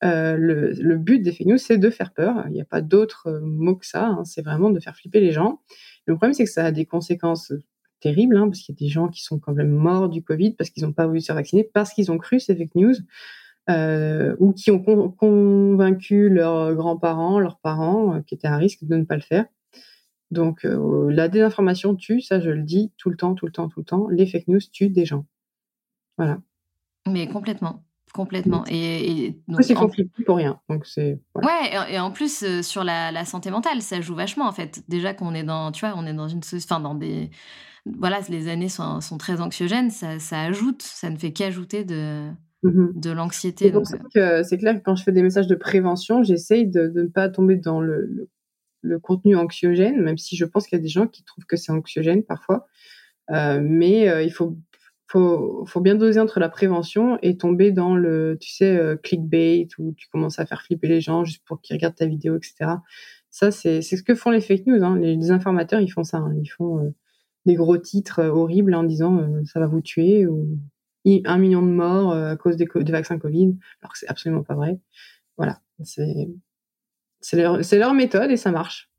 Le, 0.03 0.73
le, 0.73 0.97
but 0.97 1.21
des 1.21 1.33
fake 1.33 1.47
news, 1.47 1.59
c'est 1.59 1.79
de 1.79 1.91
faire 1.91 2.13
peur. 2.13 2.45
Il 2.47 2.53
n'y 2.53 2.61
a 2.61 2.65
pas 2.65 2.81
d'autre 2.81 3.41
mot 3.43 3.77
que 3.77 3.87
ça. 3.87 4.07
Hein. 4.07 4.25
C'est 4.25 4.43
vraiment 4.43 4.71
de 4.71 4.81
faire 4.81 4.97
flipper 4.97 5.21
les 5.21 5.33
gens. 5.33 5.61
Le 6.07 6.15
problème, 6.15 6.33
c'est 6.33 6.45
que 6.45 6.51
ça 6.51 6.65
a 6.65 6.73
des 6.73 6.87
conséquences 6.87 7.53
terrible, 8.01 8.37
hein, 8.37 8.49
parce 8.49 8.61
qu'il 8.61 8.75
y 8.75 8.79
a 8.79 8.83
des 8.87 8.91
gens 8.91 9.09
qui 9.09 9.23
sont 9.23 9.39
quand 9.39 9.53
même 9.53 9.71
morts 9.71 10.09
du 10.09 10.23
Covid 10.23 10.53
parce 10.53 10.71
qu'ils 10.71 10.85
n'ont 10.85 10.93
pas 10.93 11.07
voulu 11.07 11.21
se 11.21 11.33
vacciner, 11.33 11.65
parce 11.65 11.93
qu'ils 11.93 12.11
ont 12.11 12.19
cru 12.19 12.41
ces 12.41 12.57
fake 12.57 12.75
news, 12.75 12.95
euh, 13.69 14.35
ou 14.39 14.53
qui 14.53 14.71
ont 14.71 14.81
convaincu 14.81 16.29
leurs 16.29 16.75
grands-parents, 16.75 17.39
leurs 17.39 17.59
parents, 17.59 18.17
euh, 18.17 18.21
qui 18.23 18.35
étaient 18.35 18.49
à 18.49 18.57
risque 18.57 18.85
de 18.85 18.97
ne 18.97 19.05
pas 19.05 19.17
le 19.17 19.23
faire. 19.23 19.45
Donc 20.31 20.65
euh, 20.65 21.11
la 21.11 21.29
désinformation 21.29 21.95
tue, 21.95 22.21
ça 22.21 22.41
je 22.41 22.51
le 22.51 22.63
dis 22.63 22.93
tout 22.97 23.11
le 23.11 23.17
temps, 23.17 23.35
tout 23.35 23.47
le 23.47 23.53
temps, 23.53 23.69
tout 23.69 23.81
le 23.81 23.85
temps. 23.85 24.09
Les 24.09 24.27
fake 24.27 24.49
news 24.49 24.61
tuent 24.73 24.89
des 24.89 25.05
gens. 25.05 25.27
Voilà. 26.17 26.41
Mais 27.07 27.29
complètement. 27.29 27.85
Complètement. 28.13 28.65
Et, 28.69 29.27
et 29.27 29.41
donc, 29.47 29.63
c'est 29.63 29.75
pour 29.75 30.37
rien. 30.37 30.61
Donc 30.69 30.85
c'est. 30.87 31.21
Ouais. 31.35 31.93
et, 31.93 31.99
en 31.99 32.11
plus 32.11 32.61
sur 32.63 32.83
la, 32.83 33.13
la, 33.13 33.25
santé 33.25 33.51
mentale, 33.51 33.83
ça 33.83 34.01
joue 34.01 34.15
vachement 34.15 34.47
en 34.47 34.53
fait. 34.53 34.83
Déjà 34.89 35.15
qu'on 35.15 35.35
est 35.35 35.45
dans, 35.45 35.71
tu 35.71 35.87
vois, 35.87 35.95
on 35.97 36.07
est 36.07 36.15
dans 36.15 36.29
une, 36.29 36.41
enfin 36.55 36.81
dans 36.81 36.95
des, 36.95 37.31
voilà, 37.87 38.21
les 38.29 38.49
années 38.49 38.69
sont, 38.69 39.01
très 39.19 39.41
anxiogènes, 39.41 39.91
ça, 39.91 40.41
ajoute, 40.41 40.83
ça 40.83 41.11
ne 41.11 41.17
fait 41.17 41.33
qu'ajouter 41.33 41.85
de, 41.85 42.29
mmh 42.63 42.89
de 42.95 43.11
l'anxiété. 43.11 43.73
Euh. 44.17 44.43
C'est 44.45 44.59
clair 44.59 44.75
que 44.75 44.83
quand 44.83 44.97
je 44.97 45.03
fais 45.03 45.13
des 45.13 45.23
messages 45.23 45.47
de 45.47 45.55
prévention, 45.55 46.23
j'essaye 46.23 46.67
de, 46.67 46.93
ne 46.95 47.05
pas 47.05 47.29
tomber 47.29 47.57
dans 47.57 47.81
le, 47.81 48.29
contenu 49.03 49.37
anxiogène, 49.37 50.01
même 50.01 50.19
si 50.19 50.37
je 50.37 50.45
pense 50.45 50.67
qu'il 50.67 50.79
y 50.79 50.81
a 50.81 50.83
des 50.83 50.89
gens 50.89 51.07
qui 51.07 51.23
trouvent 51.25 51.45
que 51.45 51.57
c'est 51.57 51.73
anxiogène 51.73 52.23
parfois. 52.23 52.67
Euh, 53.31 53.61
mais 53.63 54.09
euh, 54.09 54.23
il 54.23 54.33
faut, 54.33 54.57
faut, 55.11 55.81
bien 55.81 55.97
doser 55.97 56.21
entre 56.21 56.39
la 56.39 56.49
prévention 56.49 57.19
et 57.23 57.37
tomber 57.37 57.73
dans 57.73 57.97
le, 57.97 58.39
tu 58.41 58.51
sais, 58.51 58.79
clickbait 59.03 59.67
où 59.79 59.93
tu 59.97 60.09
commences 60.09 60.39
à 60.39 60.47
faire 60.47 60.63
flipper 60.63 60.89
les 60.89 61.01
gens 61.01 61.25
juste 61.25 61.43
pour 61.47 61.61
qu'ils 61.61 61.75
regardent 61.75 61.97
ta 61.97 62.07
vidéo, 62.07 62.37
etc. 62.37 62.77
Ça, 63.31 63.51
c'est 63.51 63.83
ce 63.83 64.03
que 64.03 64.15
font 64.15 64.31
les 64.31 64.41
fake 64.41 64.67
news. 64.67 64.83
Hein. 64.85 64.99
Les, 64.99 65.31
informateurs, 65.31 65.81
ils 65.81 65.89
font 65.89 66.05
ça. 66.05 66.19
Hein. 66.19 66.35
Ils 66.41 66.49
font 66.49 66.93
des 67.47 67.55
gros 67.55 67.79
titres 67.79 68.21
euh, 68.21 68.29
horribles 68.29 68.75
en 68.75 68.85
disant 68.85 69.19
euh, 69.19 69.43
ça 69.45 69.61
va 69.61 69.67
vous 69.67 69.81
tuer 69.81 70.27
ou 70.27 70.59
un 71.25 71.39
million 71.39 71.63
de 71.63 71.71
morts 71.71 72.13
euh, 72.13 72.33
à 72.33 72.37
cause 72.37 72.57
des, 72.57 72.67
vaccins 72.67 73.19
Covid, 73.19 73.57
alors 73.81 73.93
que 73.93 73.99
c'est 73.99 74.09
absolument 74.09 74.43
pas 74.43 74.55
vrai. 74.55 74.79
Voilà, 75.39 75.61
c'est 75.83 76.29
leur, 77.33 77.59
leur, 77.73 77.95
méthode 77.95 78.31
et 78.31 78.37
ça 78.37 78.51
marche. 78.51 78.91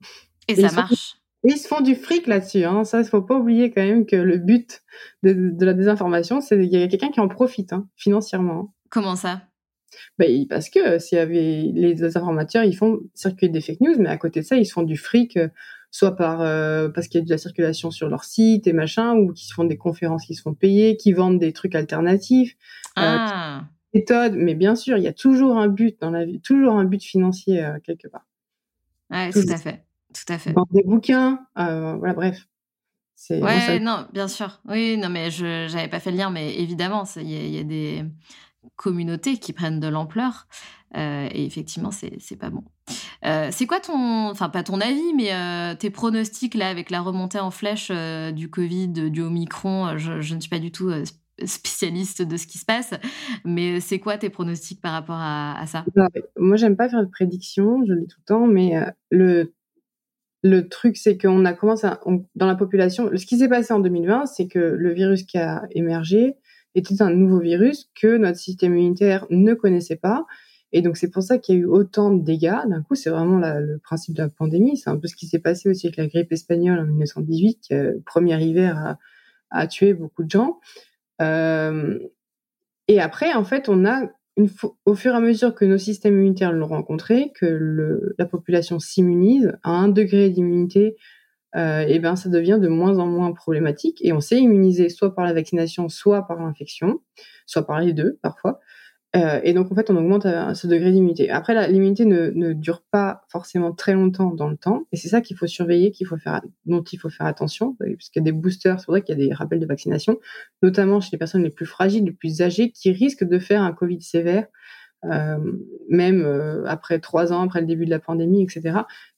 Et, 0.48 0.56
ça 0.56 0.72
marche. 0.72 1.21
Ils 1.44 1.58
se 1.58 1.68
font 1.68 1.82
du 1.82 1.96
fric 1.96 2.28
là-dessus. 2.28 2.64
Hein. 2.64 2.84
Ça, 2.84 3.00
il 3.00 3.06
faut 3.06 3.22
pas 3.22 3.38
oublier 3.38 3.72
quand 3.72 3.82
même 3.82 4.06
que 4.06 4.16
le 4.16 4.38
but 4.38 4.82
de, 5.24 5.54
la 5.60 5.74
désinformation, 5.74 6.42
c'est 6.42 6.58
qu'il 6.58 6.80
y 6.80 6.84
a 6.84 6.88
quelqu'un 6.88 7.12
qui 7.12 7.20
en 7.20 7.28
profite 7.28 7.74
hein, 7.74 7.88
financièrement. 7.96 8.74
Comment 8.90 9.16
ça? 9.16 9.42
Ben, 10.18 10.48
parce 10.48 10.70
que 10.70 11.00
s'il 11.00 11.18
y 11.18 11.22
avait 11.22 11.72
les 11.74 12.18
informateurs, 12.18 12.64
ils 12.64 12.76
font 12.76 13.00
circuler 13.14 13.50
des 13.50 13.62
fake 13.62 13.82
news, 13.82 13.96
mais 14.00 14.10
à 14.10 14.18
côté 14.18 14.42
de 14.42 14.46
ça, 14.46 14.56
ils 14.56 14.66
se 14.66 14.72
font 14.72 14.84
du 14.84 14.98
fric 14.98 15.38
soit 15.92 16.16
par 16.16 16.42
euh, 16.42 16.90
parce 16.90 17.08
qu'il 17.08 17.20
y 17.20 17.22
a 17.22 17.26
de 17.26 17.30
la 17.30 17.38
circulation 17.38 17.92
sur 17.92 18.08
leur 18.08 18.24
site 18.24 18.66
et 18.66 18.74
machin, 18.74 19.14
ou 19.16 19.34
qui 19.34 19.46
se 19.46 19.54
font 19.54 19.66
des 19.66 19.78
conférences 19.78 20.26
qui 20.26 20.36
se 20.36 20.42
font 20.42 20.54
payer, 20.54 20.96
qui 20.96 21.12
vendent 21.12 21.40
des 21.40 21.52
trucs 21.52 21.76
alternatifs. 21.76 22.56
Euh, 22.98 23.02
ah. 23.04 23.64
méthode, 23.94 24.34
mais 24.36 24.56
bien 24.56 24.76
sûr, 24.76 24.98
il 24.98 25.04
y 25.04 25.08
a 25.08 25.14
toujours 25.14 25.58
un 25.58 25.68
but 25.68 26.00
dans 26.02 26.10
la 26.10 26.26
vie, 26.26 26.40
toujours 26.42 26.74
un 26.74 26.86
but 26.86 27.04
financier 27.04 27.64
euh, 27.64 27.78
quelque 27.84 28.08
part. 28.08 28.26
Ouais, 29.10 29.30
tout 29.32 29.46
à 29.50 29.58
fait, 29.58 29.84
tout 30.14 30.32
à 30.32 30.38
fait. 30.38 30.54
Dans 30.54 30.68
des 30.72 30.84
bouquins, 30.84 31.40
voilà, 31.56 32.14
bref. 32.14 32.48
Ouais, 33.30 33.80
non, 33.80 34.08
bien 34.14 34.28
sûr. 34.28 34.62
Oui, 34.68 34.98
non, 34.98 35.10
mais 35.10 35.30
je 35.30 35.72
n'avais 35.74 35.88
pas 35.88 36.00
fait 36.00 36.12
le 36.12 36.18
lien, 36.18 36.32
mais 36.32 36.56
évidemment, 36.56 37.04
il 37.18 37.30
y, 37.30 37.60
a 37.60 37.64
des 37.64 38.04
communautés 38.76 39.38
qui 39.38 39.54
prennent 39.54 39.80
de 39.80 39.88
l'ampleur. 39.88 40.48
Euh, 40.98 41.30
et 41.32 41.46
effectivement, 41.46 41.92
c'est 41.92 42.36
pas 42.38 42.50
bon. 42.50 42.64
Euh, 43.26 43.50
c'est 43.52 43.66
quoi 43.66 43.80
ton, 43.80 44.30
enfin 44.30 44.50
pas 44.50 44.64
ton 44.64 44.82
avis, 44.82 45.14
mais 45.16 45.34
euh, 45.34 45.76
tes 45.76 45.90
pronostics 45.90 46.56
là 46.56 46.68
avec 46.68 46.90
la 46.90 47.02
remontée 47.02 47.40
en 47.40 47.52
flèche 47.52 47.92
du 48.34 48.50
Covid, 48.50 49.10
du 49.10 49.22
Omicron 49.22 49.98
je, 49.98 50.34
ne 50.34 50.40
suis 50.40 50.50
pas 50.50 50.60
du 50.60 50.72
tout 50.72 50.92
spécialiste 51.46 52.22
de 52.22 52.36
ce 52.36 52.46
qui 52.46 52.58
se 52.58 52.66
passe, 52.66 52.94
mais 53.46 53.80
c'est 53.80 54.00
quoi 54.00 54.18
tes 54.18 54.30
pronostics 54.30 54.82
par 54.82 54.92
rapport 54.92 55.20
à, 55.20 55.64
ça? 55.66 55.86
Moi, 56.38 56.58
j'aime 56.58 56.76
pas 56.76 56.90
faire 56.90 57.02
de 57.02 57.10
prédictions, 57.10 57.86
je 57.88 57.94
le 57.94 58.02
dis 58.02 58.08
tout 58.08 58.20
le 58.20 58.26
temps, 58.26 58.48
mais 58.48 58.74
le 59.10 59.54
le 60.44 60.68
truc, 60.68 60.98
c'est 60.98 61.18
qu'on 61.18 61.46
a 61.46 61.54
commencé 61.54 61.88
dans 62.36 62.48
la 62.48 62.56
population. 62.56 63.10
Ce 63.16 63.26
qui 63.26 63.38
s'est 63.38 63.48
passé 63.48 63.74
en 63.74 63.80
2020, 63.80 64.26
c'est 64.26 64.48
que 64.48 64.60
le 64.60 64.92
virus 64.94 65.24
qui 65.24 65.38
a 65.38 65.64
émergé 65.72 66.36
était 66.74 67.02
un 67.02 67.12
nouveau 67.12 67.40
virus 67.40 67.90
que 68.00 68.18
notre 68.18 68.40
système 68.40 68.74
immunitaire 68.74 69.28
ne 69.30 69.54
connaissait 69.54 69.98
pas. 69.98 70.26
Et 70.72 70.82
donc, 70.82 70.98
c'est 70.98 71.12
pour 71.12 71.22
ça 71.22 71.38
qu'il 71.38 71.56
y 71.56 71.58
a 71.58 71.62
eu 71.62 71.66
autant 71.66 72.12
de 72.12 72.24
dégâts. 72.24 72.58
D'un 72.68 72.82
coup, 72.82 72.96
c'est 72.96 73.10
vraiment 73.10 73.40
le 73.40 73.78
principe 73.80 74.16
de 74.16 74.24
la 74.24 74.30
pandémie. 74.30 74.78
C'est 74.78 74.90
un 74.90 74.98
peu 74.98 75.08
ce 75.08 75.16
qui 75.16 75.28
s'est 75.28 75.40
passé 75.40 75.70
aussi 75.70 75.88
avec 75.88 75.98
la 75.98 76.08
grippe 76.08 76.32
espagnole 76.32 76.80
en 76.80 76.86
1918, 76.86 77.60
qui, 77.62 77.74
premier 78.06 78.42
hiver, 78.42 78.98
a, 79.52 79.68
tué 79.68 79.94
beaucoup 79.94 80.24
de 80.24 80.30
gens. 80.30 80.60
Euh, 81.22 82.00
et 82.88 83.02
après, 83.02 83.34
en 83.34 83.44
fait, 83.44 83.68
on 83.68 83.86
a 83.86 84.10
au 84.86 84.96
fur 84.96 85.14
et 85.14 85.18
à 85.18 85.20
mesure 85.20 85.54
que 85.54 85.66
nos 85.66 85.78
systèmes 85.78 86.14
immunitaires 86.16 86.54
l'ont 86.54 86.68
rencontré, 86.68 87.32
que 87.36 88.14
la 88.18 88.26
population 88.26 88.80
s'immunise 88.80 89.54
à 89.64 89.72
un 89.72 89.90
degré 89.90 90.30
d'immunité, 90.30 90.96
euh, 91.56 91.82
et 91.82 92.00
ben 92.00 92.16
ça 92.16 92.30
devient 92.30 92.60
de 92.62 92.70
moins 92.70 92.98
en 92.98 93.06
moins 93.06 93.34
problématique. 93.34 94.00
Et 94.02 94.14
on 94.14 94.22
s'est 94.22 94.40
immunisé 94.40 94.90
soit 94.90 95.14
par 95.14 95.26
la 95.26 95.34
vaccination, 95.34 95.90
soit 95.90 96.26
par 96.28 96.40
l'infection, 96.40 97.02
soit 97.46 97.68
par 97.68 97.82
les 97.82 97.94
deux 97.94 98.20
parfois. 98.22 98.60
Euh, 99.16 99.42
et 99.44 99.54
donc, 99.54 99.70
en 99.72 99.76
fait, 99.76 99.90
on 99.90 99.98
augmente 99.98 100.26
euh, 100.26 100.54
ce 100.54 100.68
degré 100.68 100.92
d'immunité. 100.92 101.30
Après, 101.30 101.70
l'immunité 101.70 102.06
ne, 102.06 102.30
ne, 102.30 102.54
dure 102.54 102.82
pas 102.92 103.24
forcément 103.30 103.74
très 103.74 103.94
longtemps 103.94 104.32
dans 104.32 104.48
le 104.48 104.56
temps. 104.56 104.86
Et 104.94 104.98
c'est 104.98 105.10
ça 105.10 105.20
qu'il 105.20 105.36
faut 105.36 105.48
surveiller, 105.48 105.92
qu'il 105.92 106.08
faut 106.08 106.18
faire, 106.18 106.42
dont 106.66 106.82
il 106.82 106.98
faut 106.98 107.10
faire 107.10 107.26
attention. 107.26 107.76
Parce 107.80 108.10
qu'il 108.10 108.22
y 108.22 108.24
a 108.24 108.32
des 108.32 108.32
boosters, 108.32 108.80
c'est 108.80 108.88
vrai 108.88 109.02
qu'il 109.02 109.20
y 109.20 109.22
a 109.22 109.28
des 109.28 109.34
rappels 109.34 109.60
de 109.60 109.66
vaccination, 109.66 110.20
notamment 110.62 111.02
chez 111.02 111.10
les 111.12 111.18
personnes 111.18 111.44
les 111.44 111.50
plus 111.50 111.66
fragiles, 111.66 112.06
les 112.06 112.14
plus 112.14 112.42
âgées, 112.42 112.72
qui 112.72 112.92
risquent 112.92 113.26
de 113.26 113.38
faire 113.38 113.64
un 113.64 113.74
Covid 113.74 114.02
sévère, 114.02 114.48
euh, 115.04 115.38
même 115.90 116.22
euh, 116.22 116.64
après 116.68 117.00
trois 117.00 117.34
ans, 117.34 117.42
après 117.42 117.60
le 117.60 117.68
début 117.68 117.86
de 117.86 117.90
la 117.90 118.00
pandémie, 118.00 118.44
etc. 118.44 118.62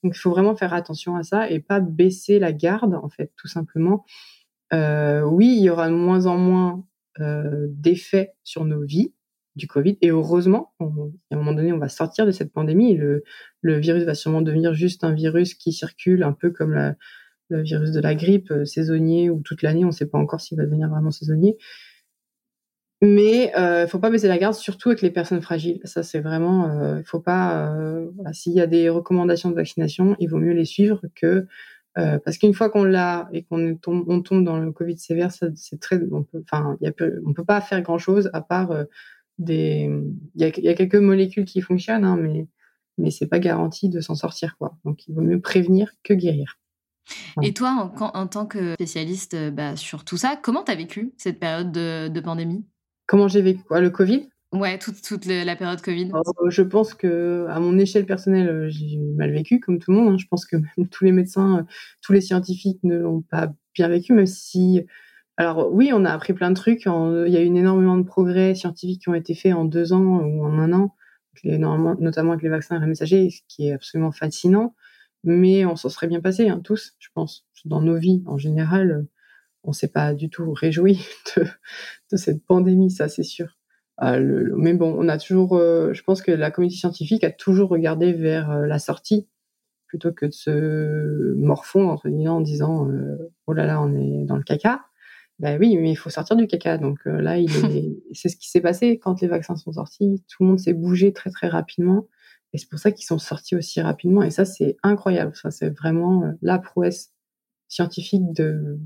Donc, 0.03 0.15
il 0.15 0.19
faut 0.19 0.31
vraiment 0.31 0.55
faire 0.55 0.73
attention 0.73 1.15
à 1.17 1.23
ça 1.23 1.49
et 1.51 1.59
pas 1.59 1.79
baisser 1.79 2.39
la 2.39 2.51
garde, 2.51 2.95
en 2.95 3.09
fait, 3.09 3.31
tout 3.37 3.47
simplement. 3.47 4.05
Euh, 4.73 5.21
oui, 5.21 5.55
il 5.55 5.63
y 5.63 5.69
aura 5.69 5.87
de 5.89 5.93
moins 5.93 6.25
en 6.25 6.37
moins 6.37 6.83
d'effets 7.19 8.33
sur 8.43 8.65
nos 8.65 8.81
vies 8.81 9.13
du 9.55 9.67
Covid. 9.67 9.97
Et 10.01 10.09
heureusement, 10.09 10.73
à 10.79 10.85
un 10.85 11.37
moment 11.37 11.53
donné, 11.53 11.73
on 11.73 11.77
va 11.77 11.89
sortir 11.89 12.25
de 12.25 12.31
cette 12.31 12.51
pandémie 12.51 12.95
le, 12.95 13.23
le 13.61 13.77
virus 13.77 14.03
va 14.03 14.15
sûrement 14.15 14.41
devenir 14.41 14.73
juste 14.73 15.03
un 15.03 15.13
virus 15.13 15.53
qui 15.53 15.71
circule 15.71 16.23
un 16.23 16.33
peu 16.33 16.49
comme 16.51 16.73
la, 16.73 16.95
le 17.49 17.61
virus 17.61 17.91
de 17.91 17.99
la 17.99 18.15
grippe 18.15 18.51
euh, 18.51 18.65
saisonnier 18.65 19.29
ou 19.29 19.41
toute 19.41 19.61
l'année. 19.61 19.83
On 19.83 19.87
ne 19.87 19.91
sait 19.91 20.07
pas 20.07 20.17
encore 20.17 20.41
s'il 20.41 20.57
va 20.57 20.65
devenir 20.65 20.89
vraiment 20.89 21.11
saisonnier. 21.11 21.57
Mais 23.01 23.51
il 23.53 23.59
euh, 23.59 23.85
faut 23.85 23.99
pas 23.99 24.09
baisser 24.09 24.29
la 24.29 24.37
garde, 24.37 24.55
surtout 24.55 24.89
avec 24.89 25.01
les 25.01 25.11
personnes 25.11 25.41
fragiles. 25.41 25.81
Ça, 25.83 26.03
c'est 26.03 26.21
vraiment, 26.21 26.69
euh, 26.69 26.99
il 26.99 27.05
faut 27.05 27.19
pas. 27.19 27.75
Euh, 27.75 28.09
S'il 28.31 28.53
y 28.53 28.61
a 28.61 28.67
des 28.67 28.87
recommandations 28.87 29.49
de 29.49 29.55
vaccination, 29.55 30.15
il 30.19 30.29
vaut 30.29 30.37
mieux 30.37 30.53
les 30.53 30.63
suivre 30.63 31.01
que 31.13 31.45
euh, 31.97 32.17
parce 32.23 32.37
qu'une 32.37 32.53
fois 32.53 32.69
qu'on 32.69 32.85
l'a 32.85 33.27
et 33.33 33.43
qu'on 33.43 33.75
tombe, 33.75 34.05
on 34.07 34.21
tombe 34.21 34.45
dans 34.45 34.57
le 34.57 34.71
Covid 34.71 34.97
sévère, 34.97 35.31
c'est 35.31 35.79
très, 35.79 35.99
on 36.11 36.23
peut, 36.23 36.43
enfin, 36.49 36.77
on 37.25 37.33
peut 37.33 37.45
pas 37.45 37.61
faire 37.61 37.81
grand 37.81 37.97
chose 37.97 38.29
à 38.33 38.41
part 38.41 38.73
des, 39.37 39.89
il 40.35 40.41
y 40.41 40.43
a, 40.43 40.59
y 40.59 40.67
a, 40.69 40.73
quelques 40.73 40.95
molécules 40.95 41.45
qui 41.45 41.61
fonctionnent, 41.61 42.05
hein, 42.05 42.17
mais 42.17 42.47
mais 42.99 43.09
c'est 43.09 43.27
pas 43.27 43.39
garanti 43.39 43.89
de 43.89 44.01
s'en 44.01 44.15
sortir 44.15 44.55
quoi. 44.57 44.77
Donc 44.85 45.07
il 45.07 45.15
vaut 45.15 45.21
mieux 45.21 45.41
prévenir 45.41 45.91
que 46.03 46.13
guérir. 46.13 46.59
Et 47.41 47.53
toi, 47.53 47.91
en, 47.99 48.05
en, 48.17 48.27
tant 48.27 48.45
que 48.45 48.73
spécialiste 48.75 49.33
euh, 49.33 49.51
bah, 49.51 49.75
sur 49.75 50.05
tout 50.05 50.17
ça, 50.17 50.39
comment 50.41 50.63
tu 50.63 50.71
as 50.71 50.75
vécu 50.75 51.13
cette 51.17 51.39
période 51.39 51.71
de, 51.71 52.07
de 52.07 52.19
pandémie? 52.21 52.65
Comment 53.07 53.27
j'ai 53.27 53.41
vécu 53.41 53.63
quoi? 53.63 53.81
Le 53.81 53.89
Covid? 53.89 54.29
Ouais, 54.53 54.77
toute, 54.77 55.01
toute 55.01 55.25
la 55.25 55.55
période 55.55 55.81
Covid. 55.81 56.11
Oh, 56.13 56.49
je 56.49 56.61
pense 56.61 56.93
que, 56.93 57.47
à 57.49 57.59
mon 57.59 57.77
échelle 57.79 58.05
personnelle, 58.05 58.47
euh, 58.47 58.69
j'ai 58.69 58.97
mal 59.17 59.31
vécu, 59.31 59.59
comme 59.59 59.79
tout 59.79 59.91
le 59.91 59.97
monde. 59.97 60.13
Hein. 60.13 60.17
Je 60.17 60.27
pense 60.27 60.45
que 60.45 60.55
même 60.77 60.87
tous 60.89 61.03
les 61.03 61.11
médecins, 61.11 61.59
euh, 61.59 61.63
tous 62.01 62.13
les 62.13 62.21
scientifiques 62.21 62.79
ne 62.83 62.97
l'ont 62.97 63.21
pas 63.21 63.51
bien 63.73 63.87
vécu, 63.87 64.13
même 64.13 64.27
si 64.27 64.85
alors 65.37 65.71
oui, 65.71 65.91
on 65.93 66.05
a 66.05 66.11
appris 66.11 66.33
plein 66.33 66.51
de 66.51 66.55
trucs. 66.55 66.85
il 66.85 67.31
y 67.31 67.37
a 67.37 67.41
eu 67.41 67.45
énormément 67.45 67.97
de 67.97 68.03
progrès 68.03 68.53
scientifiques 68.55 69.01
qui 69.01 69.09
ont 69.09 69.15
été 69.15 69.33
faits 69.33 69.53
en 69.53 69.65
deux 69.65 69.93
ans 69.93 70.19
ou 70.19 70.45
en 70.45 70.59
un 70.59 70.73
an, 70.73 70.95
notamment 71.43 72.31
avec 72.31 72.43
les 72.43 72.49
vaccins 72.49 72.79
messagers, 72.79 73.29
ce 73.31 73.41
qui 73.47 73.67
est 73.67 73.73
absolument 73.73 74.11
fascinant. 74.11 74.75
Mais 75.23 75.65
on 75.65 75.75
s'en 75.75 75.89
serait 75.89 76.07
bien 76.07 76.21
passé, 76.21 76.49
hein, 76.49 76.59
tous, 76.63 76.95
je 76.99 77.07
pense. 77.13 77.47
Dans 77.65 77.81
nos 77.81 77.95
vies, 77.95 78.23
en 78.27 78.37
général, 78.37 79.07
on 79.63 79.71
s'est 79.71 79.87
pas 79.87 80.13
du 80.13 80.29
tout 80.29 80.51
réjoui 80.51 81.05
de, 82.11 82.17
cette 82.17 82.45
pandémie, 82.45 82.91
ça 82.91 83.07
c'est 83.07 83.23
sûr. 83.23 83.57
Euh, 84.01 84.51
mais 84.57 84.73
bon, 84.73 84.93
on 84.97 85.07
a 85.07 85.17
toujours, 85.17 85.55
euh, 85.55 85.93
je 85.93 86.03
pense 86.03 86.21
que 86.21 86.31
la 86.31 86.51
communauté 86.51 86.77
scientifique 86.77 87.23
a 87.23 87.31
toujours 87.31 87.69
regardé 87.69 88.11
vers 88.11 88.51
euh, 88.51 88.65
la 88.65 88.79
sortie 88.79 89.29
plutôt 89.87 90.11
que 90.11 90.25
de 90.25 90.31
se 90.31 91.33
morfondre 91.35 91.91
entre 91.91 92.09
en 92.09 92.41
disant 92.41 92.89
oh 93.45 93.53
là 93.53 93.67
là, 93.67 93.79
on 93.79 93.93
est 93.93 94.25
dans 94.25 94.37
le 94.37 94.43
caca. 94.43 94.83
Ben 95.39 95.59
oui, 95.59 95.77
mais 95.77 95.91
il 95.91 95.95
faut 95.95 96.09
sortir 96.09 96.35
du 96.35 96.47
caca. 96.47 96.77
Donc 96.77 96.99
euh, 97.07 97.21
là, 97.21 97.37
il 97.37 97.49
c'est 98.13 98.29
ce 98.29 98.37
qui 98.37 98.49
s'est 98.49 98.61
passé 98.61 98.99
quand 98.99 99.21
les 99.21 99.27
vaccins 99.27 99.55
sont 99.55 99.73
sortis. 99.73 100.23
Tout 100.27 100.43
le 100.43 100.49
monde 100.49 100.59
s'est 100.59 100.73
bougé 100.73 101.13
très 101.13 101.29
très 101.29 101.47
rapidement. 101.47 102.07
Et 102.53 102.59
c'est 102.59 102.69
pour 102.69 102.79
ça 102.79 102.91
qu'ils 102.91 103.05
sont 103.05 103.17
sortis 103.17 103.55
aussi 103.55 103.81
rapidement. 103.81 104.21
Et 104.21 104.29
ça, 104.29 104.45
c'est 104.45 104.77
incroyable. 104.83 105.35
Ça, 105.35 105.49
c'est 105.49 105.69
vraiment 105.69 106.23
euh, 106.23 106.31
la 106.41 106.59
prouesse 106.59 107.11
scientifique 107.67 108.31
de, 108.33 108.79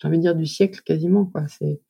j'ai 0.00 0.08
envie 0.08 0.18
de 0.18 0.22
dire, 0.22 0.34
du 0.34 0.46
siècle 0.46 0.82
quasiment. 0.84 1.26
Quoi. 1.26 1.46
C'est, 1.46 1.80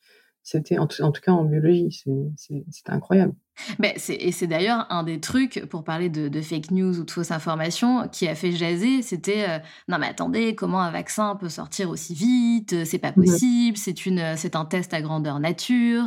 c'était 0.48 0.78
en, 0.78 0.88
en, 1.00 1.12
tout 1.12 1.20
cas 1.20 1.32
en 1.32 1.44
biologie, 1.44 1.90
c'était 2.36 2.90
incroyable. 2.90 3.34
Mais 3.78 3.94
et 4.08 4.32
c'est 4.32 4.46
d'ailleurs 4.46 4.86
un 4.88 5.02
des 5.02 5.20
trucs, 5.20 5.66
pour 5.68 5.84
parler 5.84 6.08
de, 6.08 6.40
fake 6.40 6.70
news 6.70 6.98
ou 6.98 7.04
de 7.04 7.10
fausses 7.10 7.32
informations, 7.32 8.08
qui 8.08 8.26
a 8.28 8.34
fait 8.34 8.52
jaser, 8.52 9.02
c'était 9.02 9.44
euh, 9.46 9.58
non 9.88 9.98
mais 9.98 10.06
attendez, 10.06 10.54
comment 10.54 10.80
un 10.80 10.90
vaccin 10.90 11.36
peut 11.36 11.50
sortir 11.50 11.90
aussi 11.90 12.14
vite 12.14 12.86
C'est 12.86 12.98
pas 12.98 13.12
possible, 13.12 13.76
c'est 13.76 14.06
une, 14.06 14.36
c'est 14.36 14.56
un 14.56 14.64
test 14.64 14.94
à 14.94 15.02
grandeur 15.02 15.38
nature. 15.38 16.04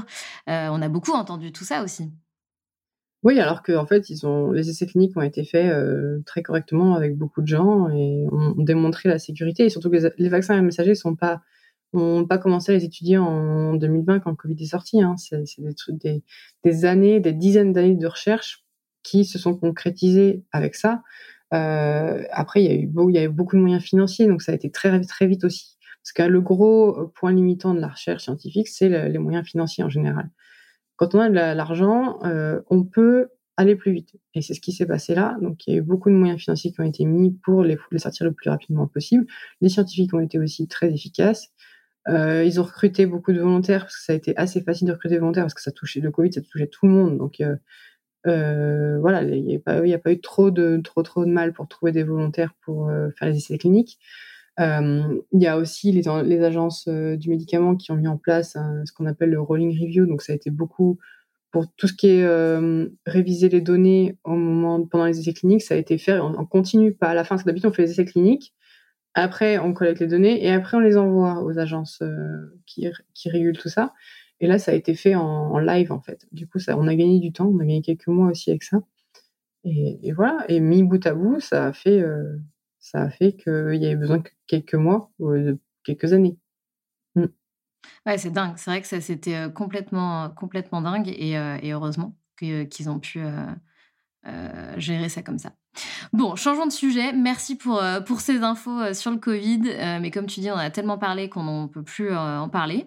Euh, 0.50 0.70
on 0.72 0.82
a 0.82 0.90
beaucoup 0.90 1.12
entendu 1.12 1.52
tout 1.52 1.66
ça 1.66 1.84
aussi. 1.84 2.10
Oui, 3.22 3.40
alors 3.40 3.62
qu'en 3.62 3.84
en 3.84 3.86
fait, 3.86 4.10
ils 4.10 4.26
ont, 4.26 4.52
les 4.52 4.70
essais 4.70 4.88
cliniques 4.88 5.16
ont 5.16 5.22
été 5.22 5.44
faits 5.44 5.72
euh, 5.72 6.24
très 6.26 6.42
correctement 6.42 6.96
avec 6.96 7.16
beaucoup 7.16 7.44
de 7.44 7.48
gens 7.48 7.90
et 7.90 8.26
ont, 8.32 8.56
démontré 8.58 9.08
la 9.08 9.20
sécurité. 9.20 9.66
Et 9.66 9.70
surtout 9.70 9.92
que 9.92 9.98
les, 9.98 10.10
les 10.18 10.30
vaccins 10.30 10.60
messagers 10.64 10.96
sont 10.96 11.16
pas 11.16 11.44
on 11.94 12.22
n'a 12.22 12.28
pas 12.28 12.38
commencé 12.38 12.72
à 12.72 12.76
les 12.76 12.86
étudier 12.86 13.18
en 13.18 13.74
2020 13.74 14.20
quand 14.20 14.30
le 14.30 14.36
Covid 14.36 14.62
est 14.62 14.68
sorti. 14.68 15.02
Hein. 15.02 15.16
C'est 15.18 15.44
des, 15.60 15.74
des, 15.90 16.24
des, 16.64 16.86
années, 16.86 17.20
des 17.20 17.34
dizaines 17.34 17.74
d'années 17.74 17.96
de 17.96 18.08
recherche 18.08 18.66
qui 19.04 19.26
se 19.26 19.38
sont 19.38 19.56
concrétisées 19.56 20.44
avec 20.52 20.76
ça. 20.76 21.02
Euh, 21.54 22.24
après, 22.32 22.64
il 22.64 22.72
y, 22.72 22.74
a 22.74 22.76
eu 22.76 22.88
beau, 22.88 23.10
il 23.10 23.16
y 23.16 23.20
a 23.20 23.24
eu 23.24 23.30
beaucoup 23.30 23.56
de 23.56 23.62
moyens 23.62 23.84
financiers, 23.84 24.28
donc 24.28 24.42
ça 24.42 24.52
a 24.52 24.56
été 24.56 24.72
très, 24.72 25.02
très 25.02 25.28
vite 25.28 25.44
aussi. 25.44 25.78
Parce 26.04 26.14
que 26.14 26.24
le 26.24 26.42
gros 26.42 27.08
point 27.16 27.34
limitant 27.34 27.74
de 27.74 27.80
la 27.80 27.90
recherche 27.90 28.24
scientifique, 28.24 28.68
c'est 28.68 28.90
les 29.10 29.20
moyens 29.20 29.46
financiers 29.46 29.84
en 29.84 29.90
général. 29.90 30.30
Quand 30.96 31.14
on 31.16 31.20
a 31.20 31.30
de 31.30 31.34
l'argent, 31.34 32.20
euh, 32.24 32.62
on 32.70 32.84
peut 32.84 33.30
aller 33.58 33.76
plus 33.76 33.92
vite. 33.92 34.16
Et 34.34 34.42
c'est 34.42 34.54
ce 34.54 34.62
qui 34.62 34.72
s'est 34.72 34.86
passé 34.86 35.14
là. 35.14 35.38
Donc, 35.42 35.68
il 35.68 35.74
y 35.74 35.76
a 35.76 35.80
eu 35.80 35.82
beaucoup 35.82 36.10
de 36.10 36.16
moyens 36.16 36.42
financiers 36.42 36.72
qui 36.72 36.80
ont 36.80 36.86
été 36.86 37.06
mis 37.06 37.32
pour 37.44 37.64
les, 37.64 37.78
les 37.92 38.00
sortir 38.00 38.26
le 38.26 38.34
plus 38.34 38.50
rapidement 38.50 38.88
possible. 38.88 39.26
Les 39.62 39.70
scientifiques 39.70 40.14
ont 40.14 40.20
été 40.20 40.40
aussi 40.40 40.68
très 40.68 40.92
efficaces. 40.92 41.52
Euh, 42.08 42.44
ils 42.44 42.60
ont 42.60 42.64
recruté 42.64 43.06
beaucoup 43.06 43.32
de 43.32 43.40
volontaires 43.40 43.82
parce 43.82 43.98
que 43.98 44.04
ça 44.04 44.14
a 44.14 44.16
été 44.16 44.36
assez 44.36 44.62
facile 44.62 44.88
de 44.88 44.94
recruter 44.94 45.16
des 45.16 45.20
volontaires 45.20 45.44
parce 45.44 45.54
que 45.54 45.62
ça 45.62 45.72
touchait 45.72 46.00
le 46.00 46.12
Covid, 46.12 46.34
ça 46.34 46.42
touchait 46.42 46.68
tout 46.68 46.88
le 46.88 46.94
monde. 46.94 47.18
Donc 47.18 47.42
euh, 47.42 47.56
euh, 48.28 49.00
voilà, 49.00 49.24
il 49.24 49.46
n'y 49.46 49.56
a, 49.56 50.00
pas, 50.00 50.12
eu 50.12 50.22
trop 50.22 50.52
de 50.52 50.82
mal 51.26 51.54
pour 51.54 51.68
trouver 51.68 51.92
des 51.92 52.04
volontaires 52.04 52.54
pour 52.62 52.92
faire 53.18 53.28
les 53.28 53.38
essais 53.38 53.58
cliniques. 53.58 54.00
Il 54.60 55.24
y 55.34 55.48
a 55.48 55.58
aussi 55.58 55.92
les, 55.92 56.08
agences 56.44 56.88
du 56.88 57.30
médicament 57.30 57.76
qui 57.76 57.92
ont 57.92 57.96
mis 57.96 58.08
en 58.08 58.18
place 58.18 58.58
ce 58.86 58.92
qu'on 58.94 59.06
appelle 59.06 59.32
le 59.32 59.42
rolling 59.42 59.72
review. 59.80 60.06
Donc 60.06 60.22
ça 60.22 60.34
a 60.34 60.36
été 60.36 60.52
beaucoup 60.52 61.00
pour 61.52 61.66
tout 61.76 61.88
ce 61.88 61.94
qui 61.94 62.08
est 62.08 62.28
réviser 63.06 63.50
les 63.50 63.62
données 63.62 64.18
au 64.24 64.36
moment 64.36 64.86
pendant 64.86 65.06
les 65.06 65.20
essais 65.20 65.34
cliniques, 65.34 65.64
ça 65.64 65.76
a 65.76 65.78
été 65.78 65.98
fait 65.98 66.20
en, 66.20 66.46
continu, 66.46 66.94
pas 66.94 67.10
à 67.10 67.14
la 67.14 67.24
fin. 67.24 67.36
Parce 67.36 67.44
que 67.44 67.48
d'habitude 67.48 67.70
on 67.70 67.74
fait 67.74 67.84
les 67.84 67.92
essais 67.92 68.06
cliniques 68.06 68.54
après, 69.14 69.58
on 69.58 69.74
collecte 69.74 70.00
les 70.00 70.08
données 70.08 70.44
et 70.44 70.52
après, 70.52 70.78
on 70.78 70.80
les 70.80 70.98
envoie 70.98 71.44
aux 71.44 71.60
agences 71.60 72.02
euh, 72.02 72.60
qui, 72.66 72.88
qui 73.14 73.30
régulent 73.30 73.58
tout 73.58 73.70
ça. 73.70 73.94
Et 74.40 74.48
là, 74.48 74.58
ça 74.58 74.72
a 74.72 74.76
été 74.76 74.96
fait 74.96 75.16
en, 75.16 75.60
live, 75.60 75.92
en 75.92 76.02
fait. 76.02 76.26
Du 76.32 76.48
coup, 76.48 76.60
on 76.70 76.88
a 76.88 76.96
gagné 76.96 77.20
du 77.20 77.32
temps. 77.32 77.48
On 77.48 77.60
a 77.60 77.66
gagné 77.66 77.82
quelques 77.82 78.08
mois 78.08 78.32
aussi 78.32 78.50
avec 78.50 78.64
ça. 78.64 78.80
Et, 79.64 80.12
voilà. 80.14 80.46
Et 80.48 80.60
mis 80.60 80.84
bout 80.84 81.06
à 81.06 81.14
bout, 81.14 81.40
ça 81.40 81.68
a 81.68 81.74
fait, 81.74 82.02
euh, 82.02 82.40
fait 83.20 83.34
qu'il 83.34 83.76
y 83.76 83.86
avait 83.86 83.96
besoin 83.96 84.18
de 84.20 84.24
quelques 84.48 84.76
mois, 84.76 85.12
euh, 85.22 85.56
quelques 85.84 86.14
années. 86.14 86.38
Mm. 87.16 87.26
Ouais, 88.06 88.18
c'est 88.18 88.32
dingue. 88.32 88.54
C'est 88.58 88.72
vrai 88.72 88.82
que 88.82 88.88
ça 88.88 89.02
c'était 89.02 89.52
complètement, 89.54 90.30
complètement 90.32 90.82
dingue 90.82 91.10
et, 91.10 91.32
et 91.32 91.74
heureusement 91.74 92.16
qu'ils 92.38 92.90
ont 92.90 93.00
pu 93.00 93.20
gérer 94.78 95.10
ça 95.10 95.22
comme 95.22 95.38
ça. 95.38 95.54
Bon, 96.14 96.36
changeons 96.36 96.66
de 96.66 96.72
sujet. 96.72 97.14
Merci 97.14 97.56
pour, 97.56 97.82
euh, 97.82 98.02
pour 98.02 98.20
ces 98.20 98.44
infos 98.44 98.80
euh, 98.80 98.94
sur 98.94 99.12
le 99.12 99.18
Covid. 99.18 99.62
Euh, 99.68 100.00
mais 100.02 100.12
comme 100.12 100.26
tu 100.26 100.42
dis, 100.42 100.52
on 100.52 100.58
a 100.58 100.70
tellement 100.70 100.98
parlé 100.98 101.30
qu'on 101.30 101.44
n'en 101.44 101.68
peut 101.68 101.84
plus 101.84 102.16
en 102.16 102.50
parler. 102.50 102.86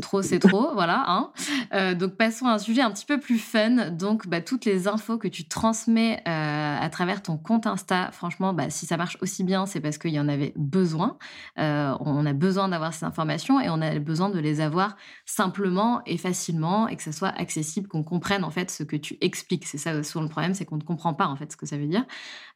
trop, 0.00 0.22
c'est 0.22 0.38
trop. 0.38 0.72
voilà. 0.72 1.04
Hein. 1.06 1.94
donc, 1.94 2.16
passons 2.16 2.46
à 2.46 2.52
un 2.52 2.58
sujet 2.58 2.82
un 2.82 2.90
petit 2.90 3.04
peu 3.04 3.20
plus 3.20 3.38
fun. 3.38 3.90
Donc, 3.90 4.26
bah, 4.26 4.40
toutes 4.40 4.64
les 4.64 4.88
infos 4.88 5.18
que 5.18 5.28
tu 5.28 5.46
transmets 5.46 6.22
à 6.24 6.88
travers 6.90 7.22
ton 7.22 7.36
compte 7.36 7.66
Insta, 7.66 8.10
franchement, 8.12 8.54
bah, 8.54 8.70
si 8.70 8.86
ça 8.86 8.96
marche 8.96 9.18
aussi 9.20 9.44
bien, 9.44 9.66
c'est 9.66 9.80
parce 9.80 9.98
qu'il 9.98 10.12
y 10.12 10.20
en 10.20 10.28
avait 10.28 10.52
besoin. 10.56 11.18
on 11.56 12.26
a 12.26 12.32
besoin 12.32 12.68
d'avoir 12.68 12.94
ces 12.94 13.04
informations 13.04 13.60
et 13.60 13.68
on 13.68 13.82
a 13.82 13.98
besoin 13.98 14.30
de 14.30 14.38
les 14.38 14.60
avoir 14.60 14.96
simplement 15.26 16.00
et 16.06 16.16
facilement 16.16 16.88
et 16.88 16.96
que 16.96 17.02
ça 17.02 17.12
soit 17.12 17.28
accessible, 17.28 17.88
qu'on 17.88 18.02
comprenne 18.02 18.44
en 18.44 18.50
fait 18.50 18.70
ce 18.70 18.82
que 18.82 18.96
tu 18.96 19.18
expliques. 19.20 19.66
C'est 19.66 19.78
ça 19.78 20.02
souvent 20.02 20.22
le 20.22 20.30
problème, 20.30 20.54
c'est 20.54 20.64
qu'on 20.64 20.76
ne 20.76 20.82
comprend 20.82 21.14
pas 21.14 21.26
en 21.26 21.36
fait 21.36 21.52
ce 21.52 21.56
que 21.56 21.66
ça 21.66 21.76
veut 21.76 21.86
dire. 21.86 21.89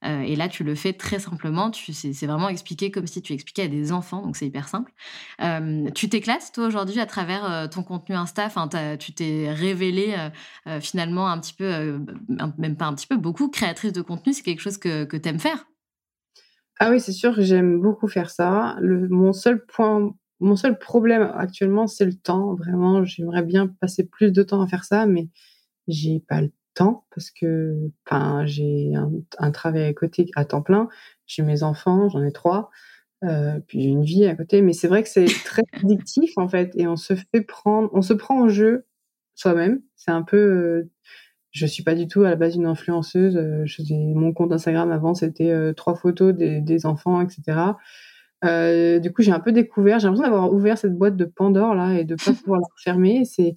Euh, 0.04 0.20
et 0.20 0.36
là, 0.36 0.48
tu 0.48 0.64
le 0.64 0.74
fais 0.74 0.92
très 0.92 1.18
simplement. 1.18 1.70
C'est 1.72 2.26
vraiment 2.26 2.48
expliqué 2.48 2.90
comme 2.90 3.06
si 3.06 3.22
tu 3.22 3.32
expliquais 3.32 3.62
à 3.62 3.68
des 3.68 3.92
enfants, 3.92 4.22
donc 4.22 4.36
c'est 4.36 4.46
hyper 4.46 4.68
simple. 4.68 4.92
Euh, 5.42 5.90
tu 5.94 6.08
t'éclates, 6.08 6.52
toi, 6.52 6.66
aujourd'hui, 6.66 7.00
à 7.00 7.06
travers 7.06 7.50
euh, 7.50 7.66
ton 7.66 7.82
contenu 7.82 8.14
Insta? 8.14 8.46
Enfin, 8.46 8.68
tu 8.98 9.12
t'es 9.12 9.50
révélée 9.50 10.14
finalement 10.80 11.28
un 11.28 11.38
petit 11.38 11.54
peu, 11.54 12.00
même 12.58 12.76
pas 12.76 12.86
un 12.86 12.94
petit 12.94 13.06
peu, 13.06 13.16
beaucoup 13.16 13.48
créatrice 13.48 13.92
de 13.92 14.02
contenu. 14.02 14.32
C'est 14.32 14.42
quelque 14.42 14.60
chose 14.60 14.78
que, 14.78 15.04
que 15.04 15.16
tu 15.16 15.28
aimes 15.28 15.38
faire? 15.38 15.66
Ah 16.80 16.90
oui, 16.90 17.00
c'est 17.00 17.12
sûr 17.12 17.34
que 17.34 17.42
j'aime 17.42 17.80
beaucoup 17.80 18.08
faire 18.08 18.30
ça. 18.30 18.76
Le, 18.80 19.08
mon 19.08 19.32
seul 19.32 19.64
point 19.64 20.12
mon 20.40 20.56
seul 20.56 20.78
problème 20.78 21.32
actuellement, 21.36 21.86
c'est 21.86 22.04
le 22.04 22.14
temps. 22.14 22.54
Vraiment, 22.54 23.04
j'aimerais 23.04 23.42
bien 23.42 23.66
passer 23.66 24.04
plus 24.04 24.32
de 24.32 24.42
temps 24.42 24.60
à 24.60 24.66
faire 24.66 24.84
ça, 24.84 25.06
mais 25.06 25.28
j'ai 25.88 26.20
pas 26.20 26.40
le 26.40 26.52
temps 26.74 27.06
parce 27.14 27.30
que 27.30 27.90
enfin 28.06 28.44
j'ai 28.46 28.92
un, 29.38 29.50
travail 29.50 29.84
à 29.84 29.92
côté 29.94 30.30
à 30.36 30.44
temps 30.44 30.62
plein. 30.62 30.88
J'ai 31.26 31.42
mes 31.42 31.62
enfants 31.62 32.08
j'en 32.08 32.22
ai 32.22 32.32
trois 32.32 32.70
euh, 33.24 33.60
puis 33.66 33.82
j'ai 33.82 33.88
une 33.88 34.04
vie 34.04 34.26
à 34.26 34.34
côté. 34.34 34.62
Mais 34.62 34.72
c'est 34.72 34.88
vrai 34.88 35.02
que 35.02 35.08
c'est 35.08 35.26
très 35.44 35.62
addictif 35.72 36.36
en 36.36 36.48
fait 36.48 36.72
et 36.76 36.86
on 36.86 36.96
se 36.96 37.14
fait 37.14 37.40
prendre 37.40 37.88
on 37.92 38.02
se 38.02 38.12
prend 38.12 38.42
en 38.42 38.48
jeu 38.48 38.86
soi-même. 39.34 39.80
C'est 39.96 40.10
un 40.10 40.22
peu 40.22 40.36
euh, 40.36 40.90
je 41.50 41.66
suis 41.66 41.84
pas 41.84 41.94
du 41.94 42.08
tout 42.08 42.22
à 42.22 42.30
la 42.30 42.36
base 42.36 42.56
une 42.56 42.66
influenceuse. 42.66 43.36
Euh, 43.36 43.64
mon 44.14 44.32
compte 44.32 44.52
Instagram 44.52 44.90
avant 44.90 45.14
c'était 45.14 45.50
euh, 45.50 45.72
trois 45.72 45.94
photos 45.94 46.34
des, 46.34 46.60
des 46.60 46.86
enfants 46.86 47.20
etc 47.20 47.74
du 49.00 49.10
coup 49.10 49.22
j'ai 49.22 49.32
un 49.32 49.40
peu 49.40 49.52
découvert 49.52 49.98
j'ai 49.98 50.06
l'impression 50.06 50.30
d'avoir 50.30 50.52
ouvert 50.52 50.76
cette 50.76 50.98
boîte 50.98 51.16
de 51.16 51.24
Pandore 51.24 51.74
là 51.74 51.94
et 51.94 52.04
de 52.04 52.14
pas 52.14 52.32
pouvoir 52.34 52.60
la 52.60 52.66
refermer. 52.76 53.24
C'est 53.24 53.56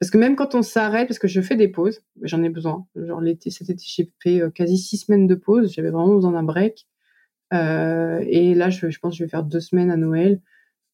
parce 0.00 0.10
que 0.10 0.18
même 0.18 0.36
quand 0.36 0.54
on 0.54 0.62
s'arrête, 0.62 1.08
parce 1.08 1.18
que 1.18 1.28
je 1.28 1.40
fais 1.40 1.56
des 1.56 1.68
pauses, 1.68 2.02
j'en 2.22 2.42
ai 2.42 2.50
besoin. 2.50 2.86
Genre 2.96 3.20
l'été, 3.20 3.50
cet 3.50 3.70
été, 3.70 3.82
j'ai 3.86 4.12
fait 4.22 4.40
euh, 4.40 4.50
quasi 4.50 4.78
six 4.78 4.98
semaines 4.98 5.26
de 5.26 5.34
pause. 5.34 5.72
J'avais 5.72 5.90
vraiment 5.90 6.14
besoin 6.14 6.32
d'un 6.32 6.42
break. 6.42 6.86
Euh, 7.54 8.22
et 8.26 8.54
là, 8.54 8.70
je, 8.70 8.90
je, 8.90 8.98
pense 8.98 9.14
que 9.14 9.18
je 9.18 9.24
vais 9.24 9.30
faire 9.30 9.44
deux 9.44 9.60
semaines 9.60 9.90
à 9.90 9.96
Noël 9.96 10.40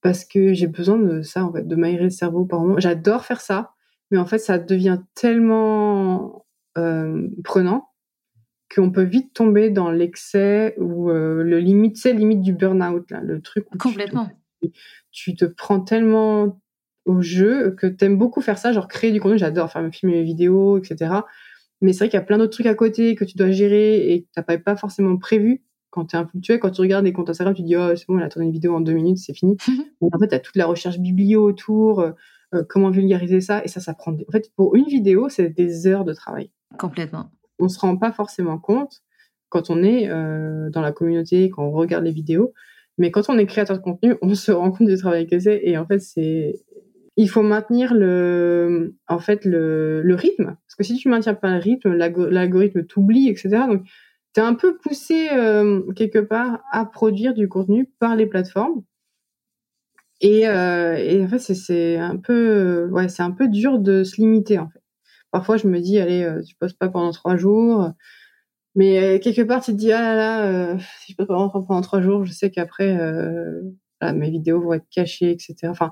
parce 0.03 0.25
que 0.25 0.53
j'ai 0.53 0.67
besoin 0.67 0.99
de 0.99 1.23
ça, 1.23 1.45
en 1.45 1.53
fait, 1.53 1.67
de 1.67 1.77
m'aérer 1.77 2.05
le 2.05 2.11
cerveau 2.11 2.45
par 2.45 2.61
moment. 2.61 2.79
J'adore 2.79 3.25
faire 3.25 3.41
ça, 3.41 3.73
mais 4.11 4.19
en 4.19 4.27
fait, 4.27 4.39
ça 4.39 4.59
devient 4.59 5.01
tellement 5.15 6.45
euh, 6.77 7.29
prenant 7.45 7.89
qu'on 8.75 8.91
peut 8.91 9.03
vite 9.03 9.33
tomber 9.35 9.71
dans 9.71 9.91
l'excès 9.91 10.75
ou 10.79 11.11
euh, 11.11 11.43
le 11.43 11.59
limite, 11.59 11.97
c'est 11.97 12.13
limite 12.13 12.41
du 12.41 12.53
burn-out, 12.53 13.11
là, 13.11 13.21
le 13.21 13.41
truc 13.41 13.67
où 13.73 13.79
complètement. 13.79 14.29
Tu 14.61 14.71
tu 15.11 15.35
te 15.35 15.45
prends 15.45 15.81
tellement 15.81 16.62
au 17.05 17.21
jeu, 17.21 17.75
que 17.77 17.87
t'aimes 17.87 18.17
beaucoup 18.17 18.41
faire 18.41 18.59
ça, 18.59 18.73
genre 18.73 18.89
créer 18.89 19.13
du 19.13 19.21
contenu, 19.21 19.39
j'adore 19.39 19.71
faire 19.71 19.83
mes 19.83 19.93
films 19.93 20.13
et 20.13 20.17
mes 20.17 20.23
vidéos, 20.23 20.79
etc. 20.79 21.13
Mais 21.81 21.93
c'est 21.93 21.99
vrai 21.99 22.09
qu'il 22.09 22.19
y 22.19 22.23
a 22.23 22.25
plein 22.25 22.39
d'autres 22.39 22.53
trucs 22.53 22.67
à 22.67 22.75
côté 22.75 23.15
que 23.17 23.25
tu 23.25 23.37
dois 23.37 23.51
gérer 23.51 24.13
et 24.13 24.23
que 24.23 24.29
t'as 24.35 24.59
pas, 24.59 24.77
forcément 24.77 25.17
prévu 25.17 25.63
quand 25.91 26.07
tu 26.07 26.17
es 26.17 26.25
fluctué. 26.25 26.59
Quand 26.61 26.71
tu 26.71 26.81
regardes 26.81 27.05
des 27.05 27.13
comptes 27.13 27.29
Instagram, 27.29 27.55
tu 27.55 27.63
dis, 27.63 27.77
oh, 27.77 27.95
c'est 27.97 28.07
bon, 28.07 28.19
elle 28.19 28.25
a 28.25 28.29
tourné 28.29 28.47
une 28.47 28.53
vidéo 28.53 28.75
en 28.75 28.81
deux 28.81 28.93
minutes, 28.93 29.19
c'est 29.19 29.35
fini. 29.35 29.57
en 30.01 30.19
fait, 30.19 30.29
tu 30.29 30.35
as 30.35 30.39
toute 30.39 30.57
la 30.57 30.67
recherche 30.67 30.99
biblio 30.99 31.45
autour, 31.45 32.01
euh, 32.01 32.13
euh, 32.55 32.63
comment 32.69 32.91
vulgariser 32.91 33.41
ça, 33.41 33.65
et 33.65 33.69
ça, 33.69 33.81
ça 33.81 33.95
prend. 33.95 34.13
En 34.13 34.31
fait, 34.31 34.51
pour 34.55 34.77
une 34.77 34.87
vidéo, 34.87 35.29
c'est 35.29 35.49
des 35.49 35.89
heures 35.89 36.05
de 36.05 36.13
travail. 36.13 36.51
Complètement. 36.79 37.31
On 37.59 37.69
se 37.69 37.81
rend 37.81 37.97
pas 37.97 38.13
forcément 38.13 38.59
compte 38.59 39.03
quand 39.49 39.69
on 39.69 39.83
est 39.83 40.09
euh, 40.09 40.71
dans 40.71 40.81
la 40.81 40.93
communauté, 40.93 41.51
quand 41.51 41.65
on 41.65 41.73
regarde 41.73 42.05
les 42.05 42.13
vidéos. 42.13 42.53
Mais 42.97 43.11
quand 43.11 43.29
on 43.29 43.39
est 43.39 43.47
créateur 43.47 43.77
de 43.77 43.83
contenu, 43.83 44.15
on 44.23 44.35
se 44.35 44.53
rend 44.53 44.71
compte 44.71 44.87
du 44.87 44.97
travail 44.97 45.27
que 45.27 45.39
c'est. 45.39 45.61
Et 45.65 45.77
en 45.77 45.87
fait, 45.87 45.99
c'est 45.99 46.55
il 47.17 47.29
faut 47.29 47.43
maintenir 47.43 47.95
le, 47.95 48.97
en 49.07 49.19
fait, 49.19 49.45
le, 49.45 50.03
le 50.03 50.15
rythme. 50.15 50.57
Parce 50.67 50.75
que 50.77 50.85
si 50.85 50.97
tu 50.97 51.09
maintiens 51.09 51.35
pas 51.35 51.51
le 51.51 51.59
rythme, 51.59 51.93
l'algorithme 51.93 52.85
t'oublie, 52.85 53.29
etc. 53.29 53.51
Donc, 53.69 53.85
tu 54.35 54.41
es 54.41 54.43
un 54.43 54.55
peu 54.55 54.79
poussé 54.79 55.29
euh, 55.33 55.83
quelque 55.93 56.19
part 56.19 56.61
à 56.71 56.87
produire 56.87 57.35
du 57.35 57.49
contenu 57.49 57.91
par 57.99 58.17
les 58.17 58.27
plateformes. 58.27 58.83
Et, 60.21 60.49
euh, 60.49 60.97
et 60.97 61.23
en 61.23 61.29
fait, 61.29 61.39
c'est 61.39 61.99
un 61.99 62.17
peu, 62.17 62.89
ouais, 62.91 63.09
c'est 63.09 63.23
un 63.23 63.33
peu 63.33 63.49
dur 63.49 63.79
de 63.79 64.05
se 64.05 64.17
limiter 64.21 64.59
en 64.59 64.69
fait. 64.69 64.81
Parfois, 65.33 65.57
je 65.57 65.67
me 65.67 65.81
dis, 65.81 65.99
allez, 65.99 66.23
euh, 66.23 66.43
tu 66.43 66.55
postes 66.55 66.79
pas 66.79 66.89
pendant 66.89 67.11
trois 67.11 67.37
jours, 67.37 67.91
mais 68.75 69.21
quelque 69.21 69.43
part, 69.43 69.63
tu 69.63 69.73
te 69.73 69.77
dis, 69.77 69.93
ah 69.93 70.01
là 70.01 70.15
là, 70.15 70.79
si 71.01 71.13
je 71.13 71.17
poste 71.17 71.29
pas 71.29 71.35
pendant 71.37 71.81
trois 71.83 72.01
jours, 72.01 72.25
je 72.25 72.33
sais 72.33 72.51
qu'après, 72.51 72.97
mes 74.03 74.31
vidéos 74.31 74.61
vont 74.61 74.75
être 74.75 74.89
cachées, 74.91 75.31
etc. 75.31 75.57
Enfin, 75.65 75.91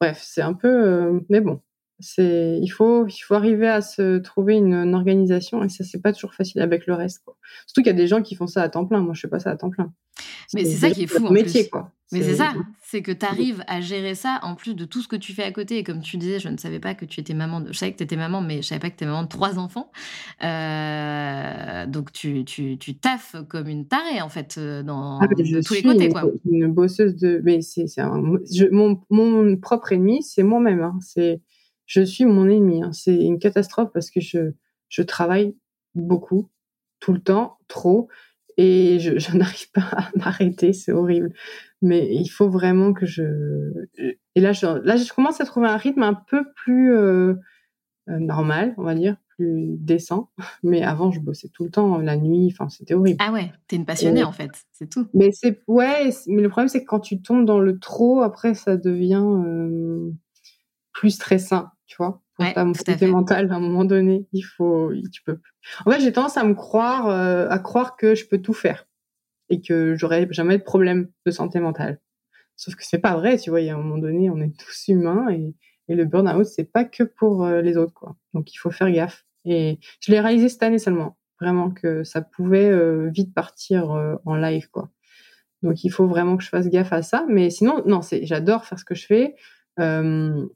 bref, 0.00 0.20
c'est 0.22 0.42
un 0.42 0.54
peu, 0.54 0.68
euh, 0.68 1.20
mais 1.28 1.40
bon, 1.40 1.60
c'est, 2.00 2.58
il 2.62 2.68
faut, 2.68 3.06
il 3.06 3.20
faut 3.20 3.34
arriver 3.34 3.68
à 3.68 3.80
se 3.80 4.18
trouver 4.18 4.54
une, 4.54 4.94
organisation 4.94 5.64
et 5.64 5.68
ça 5.68 5.84
c'est 5.84 6.00
pas 6.00 6.12
toujours 6.12 6.34
facile 6.34 6.60
avec 6.60 6.86
le 6.86 6.94
reste. 6.94 7.22
Quoi. 7.24 7.36
Surtout 7.66 7.82
qu'il 7.82 7.92
y 7.92 7.94
a 7.94 7.98
des 7.98 8.06
gens 8.06 8.22
qui 8.22 8.34
font 8.34 8.46
ça 8.46 8.62
à 8.62 8.68
temps 8.68 8.86
plein. 8.86 9.00
Moi, 9.00 9.14
je 9.14 9.20
fais 9.20 9.28
pas 9.28 9.40
ça 9.40 9.50
à 9.50 9.56
temps 9.56 9.70
plein. 9.70 9.92
Mais 10.54 10.64
c'est 10.64 10.76
ça 10.76 10.90
qui 10.90 11.02
est 11.02 11.06
fou. 11.06 11.24
En 11.26 11.30
métier, 11.30 11.68
quoi. 11.68 11.92
Mais 12.10 12.22
c'est 12.22 12.36
ça, 12.36 12.54
c'est 12.82 13.02
que 13.02 13.12
tu 13.12 13.26
arrives 13.26 13.62
à 13.66 13.82
gérer 13.82 14.14
ça 14.14 14.40
en 14.42 14.54
plus 14.54 14.74
de 14.74 14.86
tout 14.86 15.02
ce 15.02 15.08
que 15.08 15.16
tu 15.16 15.34
fais 15.34 15.42
à 15.42 15.52
côté. 15.52 15.76
Et 15.76 15.84
comme 15.84 16.00
tu 16.00 16.16
disais, 16.16 16.38
je 16.38 16.48
ne 16.48 16.56
savais 16.56 16.80
pas 16.80 16.94
que 16.94 17.04
tu 17.04 17.20
étais 17.20 17.34
maman. 17.34 17.60
De... 17.60 17.70
Je 17.70 17.78
savais 17.78 17.92
que 17.92 17.98
tu 17.98 18.04
étais 18.04 18.16
maman, 18.16 18.40
mais 18.40 18.62
je 18.62 18.68
savais 18.68 18.78
pas 18.78 18.88
que 18.88 18.96
tu 18.96 19.04
étais 19.04 19.06
maman 19.06 19.24
de 19.24 19.28
trois 19.28 19.58
enfants. 19.58 19.90
Euh... 20.42 21.86
Donc 21.86 22.12
tu, 22.12 22.46
tu, 22.46 22.78
tu 22.78 22.96
taffes 22.96 23.36
comme 23.48 23.68
une 23.68 23.86
tarée, 23.86 24.22
en 24.22 24.30
fait, 24.30 24.56
euh, 24.56 24.82
dans, 24.82 25.20
ah, 25.20 25.28
tous 25.28 25.74
les 25.74 25.82
côtés. 25.82 26.08
Quoi. 26.08 26.24
Une 26.50 26.68
bosseuse 26.68 27.16
de. 27.16 27.42
Mais 27.44 27.60
c'est, 27.60 27.84
mon, 28.70 29.02
mon 29.10 29.56
propre 29.56 29.92
ennemi, 29.92 30.22
c'est 30.22 30.42
moi-même. 30.42 30.80
Hein. 30.80 30.98
C'est... 31.02 31.42
Je 31.88 32.02
suis 32.02 32.24
mon 32.24 32.48
ennemi. 32.48 32.84
Hein. 32.84 32.92
C'est 32.92 33.16
une 33.16 33.40
catastrophe 33.40 33.90
parce 33.92 34.10
que 34.10 34.20
je, 34.20 34.52
je 34.88 35.02
travaille 35.02 35.56
beaucoup, 35.96 36.48
tout 37.00 37.12
le 37.12 37.20
temps, 37.20 37.58
trop 37.66 38.08
et 38.58 38.98
je, 38.98 39.18
je 39.18 39.36
n'arrive 39.36 39.70
pas 39.72 39.88
à 39.92 40.10
m'arrêter, 40.16 40.74
c'est 40.74 40.92
horrible. 40.92 41.32
Mais 41.80 42.14
il 42.14 42.28
faut 42.28 42.50
vraiment 42.50 42.92
que 42.92 43.06
je 43.06 43.22
et 44.34 44.40
là 44.40 44.52
je 44.52 44.66
là 44.66 44.96
je 44.96 45.12
commence 45.12 45.40
à 45.40 45.44
trouver 45.44 45.68
un 45.68 45.76
rythme 45.76 46.02
un 46.02 46.14
peu 46.14 46.44
plus 46.54 46.94
euh, 46.94 47.34
euh, 48.08 48.18
normal, 48.18 48.74
on 48.76 48.82
va 48.82 48.94
dire, 48.94 49.16
plus 49.36 49.76
décent. 49.78 50.30
Mais 50.62 50.82
avant 50.82 51.10
je 51.12 51.20
bossais 51.20 51.48
tout 51.48 51.64
le 51.64 51.70
temps 51.70 51.98
la 51.98 52.16
nuit, 52.16 52.48
enfin 52.52 52.68
c'était 52.68 52.94
horrible. 52.94 53.18
Ah 53.20 53.32
ouais, 53.32 53.50
t'es 53.68 53.76
une 53.76 53.86
passionnée 53.86 54.24
en 54.24 54.32
fait, 54.32 54.50
c'est 54.72 54.90
tout. 54.90 55.06
Mais 55.14 55.30
c'est 55.32 55.62
ouais, 55.68 56.10
mais 56.26 56.42
le 56.42 56.48
problème 56.48 56.68
c'est 56.68 56.80
que 56.80 56.88
quand 56.88 57.00
tu 57.00 57.22
tombes 57.22 57.46
dans 57.46 57.60
le 57.60 57.78
trop, 57.78 58.22
après 58.22 58.54
ça 58.54 58.76
devient 58.76 59.24
euh, 59.24 60.10
plus 60.92 61.10
stressant, 61.10 61.68
tu 61.88 61.96
vois 61.96 62.22
ouais, 62.38 62.52
ta 62.52 62.64
santé 62.74 63.06
mentale 63.06 63.50
à 63.50 63.56
un 63.56 63.60
moment 63.60 63.84
donné. 63.84 64.28
Il 64.32 64.42
faut, 64.42 64.92
tu 65.10 65.22
peux. 65.22 65.40
En 65.84 65.90
fait, 65.90 66.00
j'ai 66.00 66.12
tendance 66.12 66.36
à 66.36 66.44
me 66.44 66.54
croire, 66.54 67.08
euh, 67.08 67.48
à 67.48 67.58
croire 67.58 67.96
que 67.96 68.14
je 68.14 68.26
peux 68.26 68.38
tout 68.38 68.52
faire 68.52 68.86
et 69.48 69.60
que 69.60 69.96
j'aurai 69.96 70.28
jamais 70.30 70.58
de 70.58 70.62
problème 70.62 71.08
de 71.26 71.30
santé 71.30 71.58
mentale. 71.58 71.98
Sauf 72.56 72.76
que 72.76 72.84
c'est 72.84 72.98
pas 72.98 73.14
vrai, 73.16 73.38
tu 73.38 73.50
vois. 73.50 73.62
Il 73.62 73.66
y 73.66 73.70
a 73.70 73.74
un 73.74 73.78
moment 73.78 73.98
donné, 73.98 74.30
on 74.30 74.40
est 74.40 74.56
tous 74.56 74.88
humains 74.88 75.30
et, 75.30 75.54
et 75.88 75.94
le 75.94 76.04
burn-out, 76.04 76.44
c'est 76.44 76.70
pas 76.70 76.84
que 76.84 77.02
pour 77.02 77.44
euh, 77.44 77.62
les 77.62 77.76
autres, 77.78 77.94
quoi. 77.94 78.16
Donc, 78.34 78.52
il 78.52 78.58
faut 78.58 78.70
faire 78.70 78.90
gaffe. 78.90 79.24
Et 79.46 79.78
je 80.00 80.12
l'ai 80.12 80.20
réalisé 80.20 80.50
cette 80.50 80.62
année 80.62 80.78
seulement, 80.78 81.16
vraiment 81.40 81.70
que 81.70 82.04
ça 82.04 82.20
pouvait 82.20 82.68
euh, 82.68 83.08
vite 83.08 83.32
partir 83.32 83.90
en 84.26 84.34
live, 84.36 84.68
quoi. 84.70 84.90
Donc, 85.62 85.82
il 85.84 85.88
faut 85.88 86.06
vraiment 86.06 86.36
que 86.36 86.44
je 86.44 86.50
fasse 86.50 86.68
gaffe 86.68 86.92
à 86.92 87.02
ça. 87.02 87.24
Mais 87.28 87.48
sinon, 87.48 87.82
non, 87.86 88.02
c'est, 88.02 88.26
j'adore 88.26 88.66
faire 88.66 88.78
ce 88.78 88.84
que 88.84 88.94
je 88.94 89.06
fais. 89.06 89.34
Euh, 89.78 90.46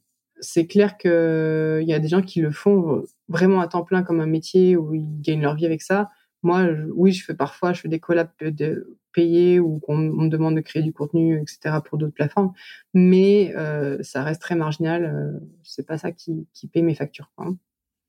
c'est 0.43 0.67
clair 0.67 0.99
qu'il 0.99 1.85
y 1.87 1.95
a 1.95 1.99
des 1.99 2.09
gens 2.09 2.21
qui 2.21 2.41
le 2.41 2.51
font 2.51 3.05
vraiment 3.29 3.61
à 3.61 3.69
temps 3.69 3.85
plein 3.85 4.03
comme 4.03 4.21
un 4.21 4.27
métier 4.27 4.77
où 4.77 4.93
ils 4.93 5.21
gagnent 5.23 5.41
leur 5.41 5.55
vie 5.55 5.67
avec 5.67 5.81
ça. 5.81 6.11
Moi, 6.43 6.67
oui, 6.95 7.13
je 7.13 7.25
fais 7.25 7.35
parfois, 7.35 7.73
je 7.73 7.81
fais 7.81 7.89
des 7.89 8.01
collabs 8.01 8.31
de 8.41 8.99
payés 9.13 9.61
ou 9.61 9.79
qu'on 9.79 9.97
me 9.97 10.29
demande 10.29 10.57
de 10.57 10.61
créer 10.61 10.83
du 10.83 10.93
contenu, 10.93 11.41
etc. 11.41 11.77
pour 11.85 11.99
d'autres 11.99 12.15
plateformes, 12.15 12.53
mais 12.95 13.55
euh, 13.57 14.03
ça 14.03 14.25
reste 14.25 14.43
très 14.43 14.57
marginal. 14.57 15.05
Euh, 15.05 15.39
c'est 15.63 15.87
pas 15.87 15.99
ça 15.99 16.13
qui, 16.13 16.49
qui 16.53 16.67
paye 16.67 16.83
mes 16.83 16.95
factures. 16.95 17.31
Quoi. 17.37 17.55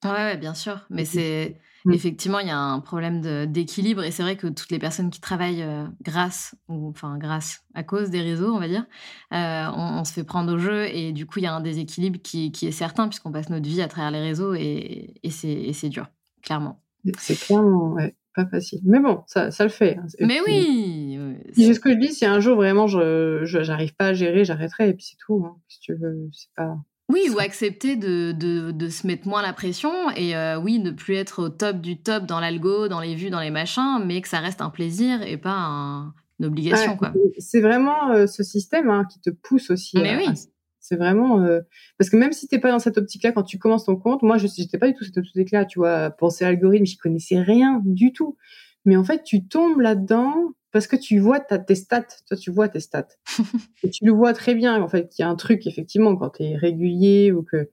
Ouais, 0.04 0.38
bien 0.38 0.54
sûr. 0.54 0.86
Mais 0.90 1.06
c'est 1.06 1.58
mmh. 1.86 1.94
effectivement, 1.94 2.40
il 2.40 2.48
y 2.48 2.52
a 2.52 2.58
un 2.58 2.80
problème 2.80 3.48
d'équilibre 3.48 4.04
et 4.04 4.12
c'est 4.12 4.24
vrai 4.24 4.36
que 4.36 4.48
toutes 4.48 4.72
les 4.72 4.80
personnes 4.80 5.10
qui 5.10 5.22
travaillent 5.22 5.66
grâce 6.02 6.56
ou 6.68 6.90
enfin 6.90 7.18
grâce 7.18 7.64
à 7.74 7.84
cause 7.84 8.10
des 8.10 8.22
réseaux, 8.22 8.54
on 8.54 8.60
va 8.60 8.68
dire, 8.68 8.86
on, 9.32 10.04
se 10.04 10.14
fait 10.14 10.24
prendre 10.24 10.54
au 10.54 10.58
jeu 10.58 10.86
et 10.86 11.12
du 11.12 11.26
coup, 11.26 11.40
il 11.40 11.44
y 11.44 11.48
a 11.48 11.54
un 11.54 11.62
déséquilibre 11.62 12.20
qui, 12.22 12.52
qui 12.52 12.68
est 12.68 12.72
certain 12.72 13.08
puisqu'on 13.08 13.32
passe 13.32 13.50
notre 13.50 13.68
vie 13.68 13.82
à 13.82 13.88
travers 13.88 14.12
les 14.12 14.22
réseaux 14.22 14.54
et, 14.54 15.14
et 15.24 15.30
c'est 15.30 15.90
dur, 15.90 16.08
clairement. 16.42 16.82
C'est 17.18 17.40
clairement, 17.40 17.94
ouais 17.94 18.16
pas 18.34 18.46
facile. 18.46 18.80
Mais 18.84 19.00
bon, 19.00 19.24
ça, 19.28 19.52
ça 19.52 19.64
le 19.64 19.70
fait. 19.70 19.98
Hein. 19.98 20.08
Mais 20.20 20.40
oui. 20.46 21.20
C'est 21.54 21.74
ce 21.74 21.80
que 21.80 21.92
je 21.92 21.98
dis. 21.98 22.14
Si 22.14 22.26
un 22.26 22.40
jour 22.40 22.56
vraiment 22.56 22.88
je 22.88 23.42
j'arrive 23.44 23.96
pas 23.96 24.08
à 24.08 24.14
gérer, 24.14 24.46
j'arrêterai 24.46 24.90
et 24.90 24.94
puis 24.94 25.06
c'est 25.06 25.18
tout. 25.18 25.44
Hein. 25.46 25.58
Si 25.68 25.80
tu 25.80 25.94
veux, 25.96 26.30
c'est 26.32 26.52
pas. 26.56 26.78
Oui, 27.14 27.30
ou 27.30 27.38
accepter 27.38 27.96
de, 27.96 28.32
de, 28.32 28.72
de, 28.72 28.90
se 28.90 29.06
mettre 29.06 29.28
moins 29.28 29.44
la 29.44 29.54
pression 29.54 29.92
et 30.16 30.36
euh, 30.36 30.60
oui, 30.60 30.80
ne 30.80 30.90
plus 30.90 31.14
être 31.14 31.44
au 31.44 31.50
top 31.50 31.78
du 31.78 32.02
top 32.02 32.26
dans 32.26 32.40
l'algo, 32.40 32.88
dans 32.88 33.00
les 33.00 33.14
vues, 33.14 33.30
dans 33.30 33.40
les 33.40 33.52
machins, 33.52 34.04
mais 34.04 34.20
que 34.20 34.28
ça 34.28 34.40
reste 34.40 34.62
un 34.62 34.72
plaisir 34.72 35.22
et 35.22 35.38
pas 35.38 36.12
une 36.40 36.46
obligation. 36.46 36.98
C'est 37.38 37.62
vraiment 37.62 38.10
euh, 38.10 38.26
ce 38.26 38.42
système 38.42 38.90
hein, 38.90 39.06
qui 39.12 39.22
te 39.22 39.30
pousse 39.30 39.70
aussi 39.70 40.00
mais 40.00 40.18
oui. 40.18 40.34
C'est 40.80 40.96
vraiment 40.96 41.40
euh, 41.42 41.62
parce 42.00 42.10
que 42.10 42.18
même 42.18 42.34
si 42.34 42.48
t'es 42.48 42.60
pas 42.60 42.72
dans 42.72 42.80
cette 42.80 42.98
optique-là 42.98 43.32
quand 43.32 43.44
tu 43.44 43.60
commences 43.60 43.86
ton 43.86 43.96
compte, 43.96 44.24
moi 44.24 44.38
je 44.40 44.48
n'étais 44.58 44.80
pas 44.80 44.88
du 44.88 44.96
tout 44.96 45.04
cette 45.04 45.18
optique-là, 45.18 45.66
tu 45.66 45.78
vois, 45.78 46.10
penser 46.10 46.46
à 46.46 46.50
l'algorithme, 46.50 46.86
j'y 46.86 46.98
connaissais 46.98 47.40
rien 47.40 47.80
du 47.86 48.12
tout. 48.12 48.38
Mais 48.86 48.96
en 48.98 49.04
fait, 49.04 49.24
tu 49.24 49.48
tombes 49.48 49.80
là-dedans 49.80 50.54
parce 50.72 50.88
que 50.88 50.96
tu 50.96 51.20
vois 51.20 51.40
tes 51.40 51.76
stats, 51.76 52.08
toi 52.28 52.36
tu 52.36 52.52
vois 52.52 52.68
tes 52.68 52.80
stats. 52.80 53.08
et 53.84 53.90
tu 53.90 54.06
le 54.06 54.12
vois 54.12 54.34
très 54.34 54.56
bien 54.56 54.82
en 54.82 54.88
fait 54.90 55.08
qu'il 55.10 55.24
y 55.24 55.26
a 55.26 55.30
un 55.30 55.36
truc 55.36 55.68
effectivement 55.68 56.16
quand 56.16 56.32
tu 56.32 56.44
es 56.44 56.56
régulier 56.58 57.32
ou 57.32 57.44
que 57.44 57.70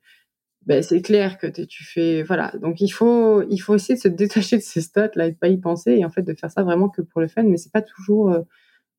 ben, 0.67 0.83
c'est 0.83 1.01
clair 1.01 1.39
que 1.39 1.47
tu 1.47 1.85
fais 1.85 2.23
voilà. 2.23 2.53
Donc 2.61 2.83
il 2.83 2.91
faut 2.91 3.43
il 3.49 3.59
faut 3.59 3.75
essayer 3.75 3.95
de 3.95 4.01
se 4.01 4.09
détacher 4.09 4.59
de 4.59 4.63
ces 4.63 4.83
stats 4.83 5.11
là 5.15 5.27
et 5.27 5.33
de 5.33 5.37
pas 5.37 5.49
y 5.49 5.57
penser 5.57 5.93
et 5.93 6.05
en 6.05 6.11
fait 6.11 6.23
de 6.23 6.35
faire 6.35 6.51
ça 6.51 6.63
vraiment 6.63 6.91
que 6.91 7.01
pour 7.01 7.23
le 7.23 7.29
fun 7.29 7.43
mais 7.45 7.57
c'est 7.57 7.73
pas 7.73 7.83
toujours 7.83 8.31
euh, 8.31 8.43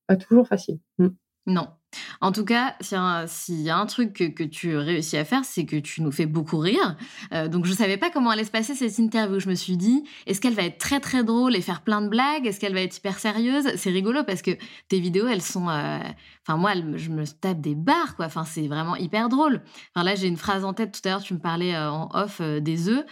pas 0.07 0.15
toujours 0.15 0.47
facile. 0.47 0.79
Mmh. 0.97 1.09
Non. 1.47 1.67
En 2.21 2.31
tout 2.31 2.45
cas, 2.45 2.75
s'il 3.27 3.61
y 3.61 3.69
a 3.69 3.77
un 3.77 3.85
truc 3.85 4.13
que, 4.13 4.43
tu 4.43 4.77
réussis 4.77 5.17
à 5.17 5.25
faire, 5.25 5.43
c'est 5.43 5.65
que 5.65 5.75
tu 5.75 6.01
nous 6.01 6.11
fais 6.11 6.25
beaucoup 6.25 6.57
rire. 6.57 6.95
Euh, 7.33 7.47
donc, 7.47 7.65
je 7.65 7.71
ne 7.71 7.75
savais 7.75 7.97
pas 7.97 8.09
comment 8.09 8.29
allait 8.29 8.45
se 8.45 8.51
passer 8.51 8.75
cette 8.75 8.97
interview. 8.97 9.39
Je 9.39 9.49
me 9.49 9.55
suis 9.55 9.77
dit, 9.77 10.03
est-ce 10.25 10.39
qu'elle 10.39 10.53
va 10.53 10.63
être 10.63 10.77
très 10.77 10.99
très 10.99 11.23
drôle 11.23 11.55
et 11.55 11.61
faire 11.61 11.81
plein 11.81 12.01
de 12.01 12.07
blagues? 12.07 12.45
Est-ce 12.45 12.59
qu'elle 12.59 12.73
va 12.73 12.81
être 12.81 12.95
hyper 12.95 13.19
sérieuse? 13.19 13.67
C'est 13.75 13.89
rigolo 13.89 14.23
parce 14.23 14.41
que 14.41 14.51
tes 14.87 14.99
vidéos, 14.99 15.27
elles 15.27 15.41
sont. 15.41 15.69
Euh, 15.69 15.99
enfin, 16.47 16.57
moi, 16.57 16.73
je 16.95 17.09
me 17.09 17.25
tape 17.25 17.59
des 17.59 17.75
barres, 17.75 18.15
quoi. 18.15 18.25
Enfin, 18.25 18.45
c'est 18.45 18.67
vraiment 18.67 18.95
hyper 18.95 19.27
drôle. 19.27 19.61
Enfin, 19.93 20.05
là, 20.05 20.15
j'ai 20.15 20.27
une 20.27 20.37
phrase 20.37 20.63
en 20.63 20.73
tête. 20.73 20.91
Tout 20.91 21.07
à 21.07 21.11
l'heure, 21.11 21.23
tu 21.23 21.33
me 21.33 21.39
parlais 21.39 21.75
euh, 21.75 21.91
en 21.91 22.09
off 22.13 22.41
des 22.41 22.87
œufs. 22.89 23.05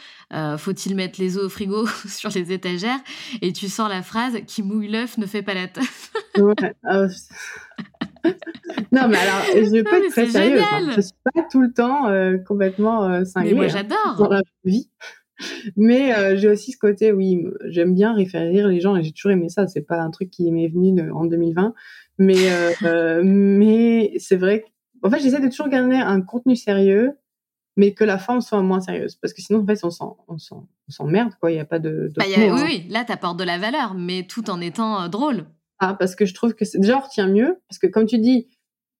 Faut-il 0.57 0.95
mettre 0.95 1.19
les 1.19 1.37
œufs 1.37 1.45
au 1.45 1.49
frigo 1.49 1.85
sur 2.07 2.29
les 2.29 2.53
étagères? 2.53 2.99
Et 3.41 3.51
tu 3.51 3.67
sors 3.67 3.89
la 3.89 4.03
phrase 4.03 4.37
qui 4.47 4.63
mouille 4.63 4.87
l'œuf 4.87 5.17
ne 5.17 5.25
fait 5.25 5.41
pas 5.41 5.53
la 5.53 5.67
teuf. 5.67 6.11
non, 8.91 9.07
mais 9.07 9.17
alors, 9.17 9.43
je 9.53 9.71
vais 9.71 9.83
pas 9.83 9.97
être 9.97 10.09
très 10.09 10.27
sérieuse. 10.27 10.61
Hein. 10.71 10.91
Je 10.95 11.01
suis 11.01 11.13
pas 11.23 11.43
tout 11.51 11.61
le 11.61 11.71
temps 11.71 12.07
euh, 12.07 12.37
complètement 12.37 13.05
euh, 13.05 13.25
cinglée. 13.25 13.51
Mais 13.51 13.55
moi, 13.55 13.65
hein, 13.65 13.69
j'adore. 13.69 14.15
dans 14.17 14.29
la 14.29 14.41
vie. 14.63 14.89
Mais 15.77 16.13
euh, 16.13 16.35
j'ai 16.35 16.49
aussi 16.49 16.71
ce 16.71 16.77
côté, 16.77 17.11
oui, 17.11 17.45
j'aime 17.65 17.93
bien 17.93 18.13
référer 18.13 18.51
les 18.51 18.81
gens 18.81 18.95
et 18.95 19.03
j'ai 19.03 19.11
toujours 19.11 19.31
aimé 19.31 19.49
ça. 19.49 19.67
C'est 19.67 19.81
pas 19.81 19.99
un 20.01 20.11
truc 20.11 20.29
qui 20.29 20.51
m'est 20.51 20.67
venu 20.67 21.11
en 21.11 21.25
2020. 21.25 21.73
Mais, 22.17 22.35
euh, 22.83 23.21
mais 23.23 24.13
c'est 24.17 24.35
vrai 24.35 24.61
que, 24.61 24.67
en 25.07 25.09
fait, 25.09 25.19
j'essaie 25.19 25.39
de 25.39 25.47
toujours 25.47 25.69
garder 25.69 25.95
un 25.95 26.21
contenu 26.21 26.57
sérieux, 26.57 27.13
mais 27.77 27.93
que 27.93 28.03
la 28.03 28.17
forme 28.17 28.41
soit 28.41 28.61
moins 28.61 28.81
sérieuse. 28.81 29.15
Parce 29.15 29.33
que 29.33 29.41
sinon, 29.41 29.61
en 29.61 29.65
fait, 29.65 29.79
on 29.83 30.37
s'emmerde, 30.89 31.31
quoi. 31.39 31.51
Il 31.51 31.53
n'y 31.53 31.61
a 31.61 31.65
pas 31.65 31.79
de. 31.79 32.11
Bah, 32.17 32.25
oui, 32.27 32.43
hein. 32.43 32.65
oui, 32.65 32.85
là, 32.89 33.05
tu 33.05 33.13
apportes 33.13 33.39
de 33.39 33.45
la 33.45 33.57
valeur, 33.57 33.93
mais 33.93 34.23
tout 34.23 34.49
en 34.49 34.59
étant 34.59 35.07
drôle. 35.07 35.45
Ah, 35.79 35.95
parce 35.97 36.15
que 36.15 36.25
je 36.25 36.33
trouve 36.33 36.53
que 36.55 36.65
c'est 36.65 36.77
déjà 36.79 36.97
on 36.97 37.01
retient 37.01 37.27
mieux 37.27 37.57
parce 37.69 37.79
que 37.79 37.87
comme 37.87 38.05
tu 38.05 38.19
dis 38.19 38.47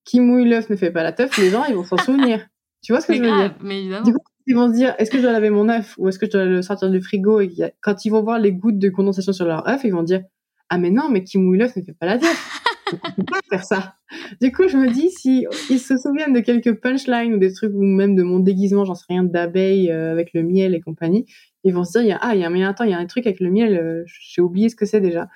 qui 0.05 0.21
mouille 0.21 0.47
l'œuf 0.47 0.69
ne 0.69 0.75
fait 0.77 0.91
pas 0.91 1.03
la 1.03 1.11
teuf 1.11 1.37
les 1.37 1.49
gens 1.49 1.65
ils 1.65 1.75
vont 1.75 1.83
s'en 1.83 1.97
souvenir. 1.97 2.47
Tu 2.81 2.93
vois 2.93 3.01
ce 3.01 3.07
que 3.07 3.13
je 3.13 3.21
veux 3.21 3.27
dire? 3.27 3.55
mais 3.61 3.81
évidemment. 3.81 4.03
du 4.03 4.13
coup 4.13 4.23
ils 4.47 4.55
vont 4.55 4.69
se 4.69 4.73
dire 4.73 4.95
est-ce 4.97 5.11
que 5.11 5.17
je 5.17 5.23
dois 5.23 5.33
laver 5.33 5.49
mon 5.49 5.67
œuf 5.69 5.95
ou 5.97 6.07
est-ce 6.07 6.17
que 6.17 6.25
je 6.25 6.31
dois 6.31 6.45
le 6.45 6.61
sortir 6.61 6.89
du 6.89 7.01
frigo 7.01 7.41
et 7.41 7.51
quand 7.81 8.05
ils 8.05 8.09
vont 8.09 8.23
voir 8.23 8.39
les 8.39 8.53
gouttes 8.53 8.79
de 8.79 8.89
condensation 8.89 9.33
sur 9.33 9.45
leur 9.45 9.67
œuf 9.67 9.83
ils 9.83 9.91
vont 9.91 10.03
dire 10.03 10.21
ah 10.69 10.77
mais 10.77 10.89
non 10.89 11.09
mais 11.09 11.23
qui 11.23 11.37
mouille 11.37 11.59
l'œuf 11.59 11.75
ne 11.75 11.81
fait 11.81 11.93
pas 11.93 12.05
la 12.05 12.17
teuf. 12.17 12.61
On 12.93 13.23
peut 13.23 13.23
pas 13.23 13.41
faire 13.49 13.63
ça 13.63 13.95
du 14.41 14.51
coup 14.51 14.67
je 14.67 14.77
me 14.77 14.89
dis 14.89 15.11
si 15.11 15.45
ils 15.69 15.79
se 15.79 15.97
souviennent 15.97 16.33
de 16.33 16.39
quelques 16.39 16.79
punchlines 16.79 17.33
ou 17.33 17.37
des 17.37 17.53
trucs 17.53 17.73
ou 17.73 17.83
même 17.83 18.15
de 18.15 18.23
mon 18.23 18.39
déguisement 18.39 18.85
j'en 18.85 18.95
sais 18.95 19.05
rien 19.09 19.23
d'abeille 19.23 19.91
euh, 19.91 20.11
avec 20.11 20.33
le 20.33 20.41
miel 20.41 20.73
et 20.73 20.79
compagnie 20.79 21.25
ils 21.63 21.73
vont 21.73 21.83
se 21.83 21.99
dire 21.99 22.17
ah 22.21 22.33
il 22.33 22.41
y 22.41 22.45
a 22.45 22.49
mais 22.49 22.63
attends 22.63 22.85
il 22.85 22.91
y 22.91 22.93
a 22.93 22.97
un 22.97 23.05
truc 23.05 23.27
avec 23.27 23.41
le 23.41 23.51
miel 23.51 23.77
euh, 23.77 24.03
j'ai 24.07 24.41
oublié 24.41 24.69
ce 24.69 24.75
que 24.75 24.85
c'est 24.85 25.01
déjà 25.01 25.27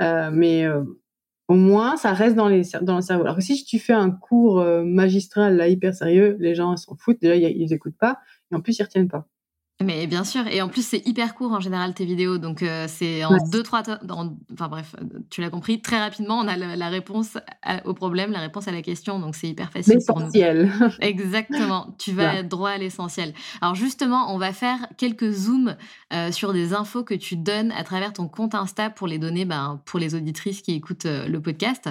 euh, 0.00 0.30
mais 0.32 0.64
euh, 0.64 0.82
au 1.48 1.54
moins, 1.54 1.96
ça 1.96 2.12
reste 2.12 2.36
dans, 2.36 2.48
les, 2.48 2.62
dans 2.82 2.96
le 2.96 3.02
cerveau. 3.02 3.24
Alors 3.24 3.36
que 3.36 3.42
si 3.42 3.64
tu 3.64 3.78
fais 3.78 3.92
un 3.92 4.10
cours 4.10 4.60
euh, 4.60 4.84
magistral 4.84 5.56
là 5.56 5.68
hyper 5.68 5.94
sérieux, 5.94 6.36
les 6.40 6.54
gens 6.54 6.76
s'en 6.76 6.96
foutent. 6.96 7.20
Déjà, 7.20 7.34
ils 7.36 7.72
écoutent 7.72 7.98
pas, 7.98 8.18
et 8.52 8.54
en 8.54 8.60
plus, 8.60 8.78
ils 8.78 8.82
retiennent 8.82 9.08
pas. 9.08 9.26
Mais 9.80 10.08
bien 10.08 10.24
sûr, 10.24 10.44
et 10.48 10.60
en 10.60 10.68
plus 10.68 10.84
c'est 10.84 11.06
hyper 11.06 11.36
court 11.36 11.52
en 11.52 11.60
général 11.60 11.94
tes 11.94 12.04
vidéos, 12.04 12.38
donc 12.38 12.64
euh, 12.64 12.86
c'est 12.88 13.24
en 13.24 13.36
deux 13.52 13.62
trois, 13.62 13.82
enfin 14.52 14.68
bref, 14.68 14.96
tu 15.30 15.40
l'as 15.40 15.50
compris, 15.50 15.80
très 15.80 16.00
rapidement 16.00 16.40
on 16.40 16.48
a 16.48 16.56
la, 16.56 16.88
réponse 16.88 17.38
au 17.84 17.94
problème, 17.94 18.32
la 18.32 18.40
réponse 18.40 18.66
à 18.66 18.72
la 18.72 18.82
question, 18.82 19.20
donc 19.20 19.36
c'est 19.36 19.46
hyper 19.46 19.70
facile 19.70 19.98
pour 20.04 20.18
nous. 20.18 20.30
Exactement, 21.00 21.94
tu 21.96 22.10
vas 22.10 22.42
droit 22.42 22.70
à 22.70 22.78
l'essentiel. 22.78 23.32
Alors 23.60 23.76
justement, 23.76 24.34
on 24.34 24.38
va 24.38 24.52
faire 24.52 24.78
quelques 24.96 25.30
zooms 25.30 25.76
euh, 26.12 26.32
sur 26.32 26.52
des 26.52 26.74
infos 26.74 27.04
que 27.04 27.14
tu 27.14 27.36
donnes 27.36 27.70
à 27.70 27.84
travers 27.84 28.12
ton 28.12 28.26
compte 28.26 28.56
Insta 28.56 28.90
pour 28.90 29.06
les 29.06 29.18
donner, 29.18 29.44
ben, 29.44 29.80
pour 29.84 30.00
les 30.00 30.16
auditrices 30.16 30.60
qui 30.60 30.72
écoutent 30.72 31.06
euh, 31.06 31.28
le 31.28 31.40
podcast. 31.40 31.88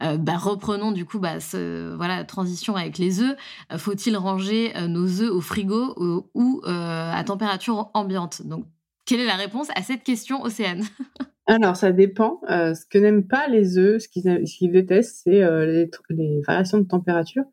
Bah, 0.00 0.36
reprenons 0.36 0.92
du 0.92 1.06
coup, 1.06 1.18
bah, 1.18 1.40
ce, 1.40 1.94
voilà, 1.96 2.24
transition 2.24 2.76
avec 2.76 2.98
les 2.98 3.22
œufs. 3.22 3.34
Faut-il 3.78 4.16
ranger 4.16 4.74
nos 4.88 5.22
œufs 5.22 5.30
au 5.30 5.40
frigo 5.40 5.94
ou 6.34 6.60
à 6.66 7.24
température 7.30 7.90
ambiante 7.94 8.42
Donc, 8.44 8.66
quelle 9.06 9.20
est 9.20 9.26
la 9.26 9.36
réponse 9.36 9.68
à 9.76 9.82
cette 9.82 10.02
question, 10.02 10.42
Océane? 10.42 10.82
Alors, 11.46 11.76
ça 11.76 11.92
dépend. 11.92 12.40
Euh, 12.48 12.74
ce 12.74 12.86
que 12.86 12.98
n'aiment 12.98 13.26
pas 13.26 13.48
les 13.48 13.78
œufs, 13.78 14.02
ce 14.02 14.08
qu'ils 14.08 14.72
détestent, 14.72 15.22
c'est 15.24 15.42
euh, 15.42 15.86
les, 16.10 16.40
variations 16.46 16.78
de 16.78 16.86
température. 16.86 17.44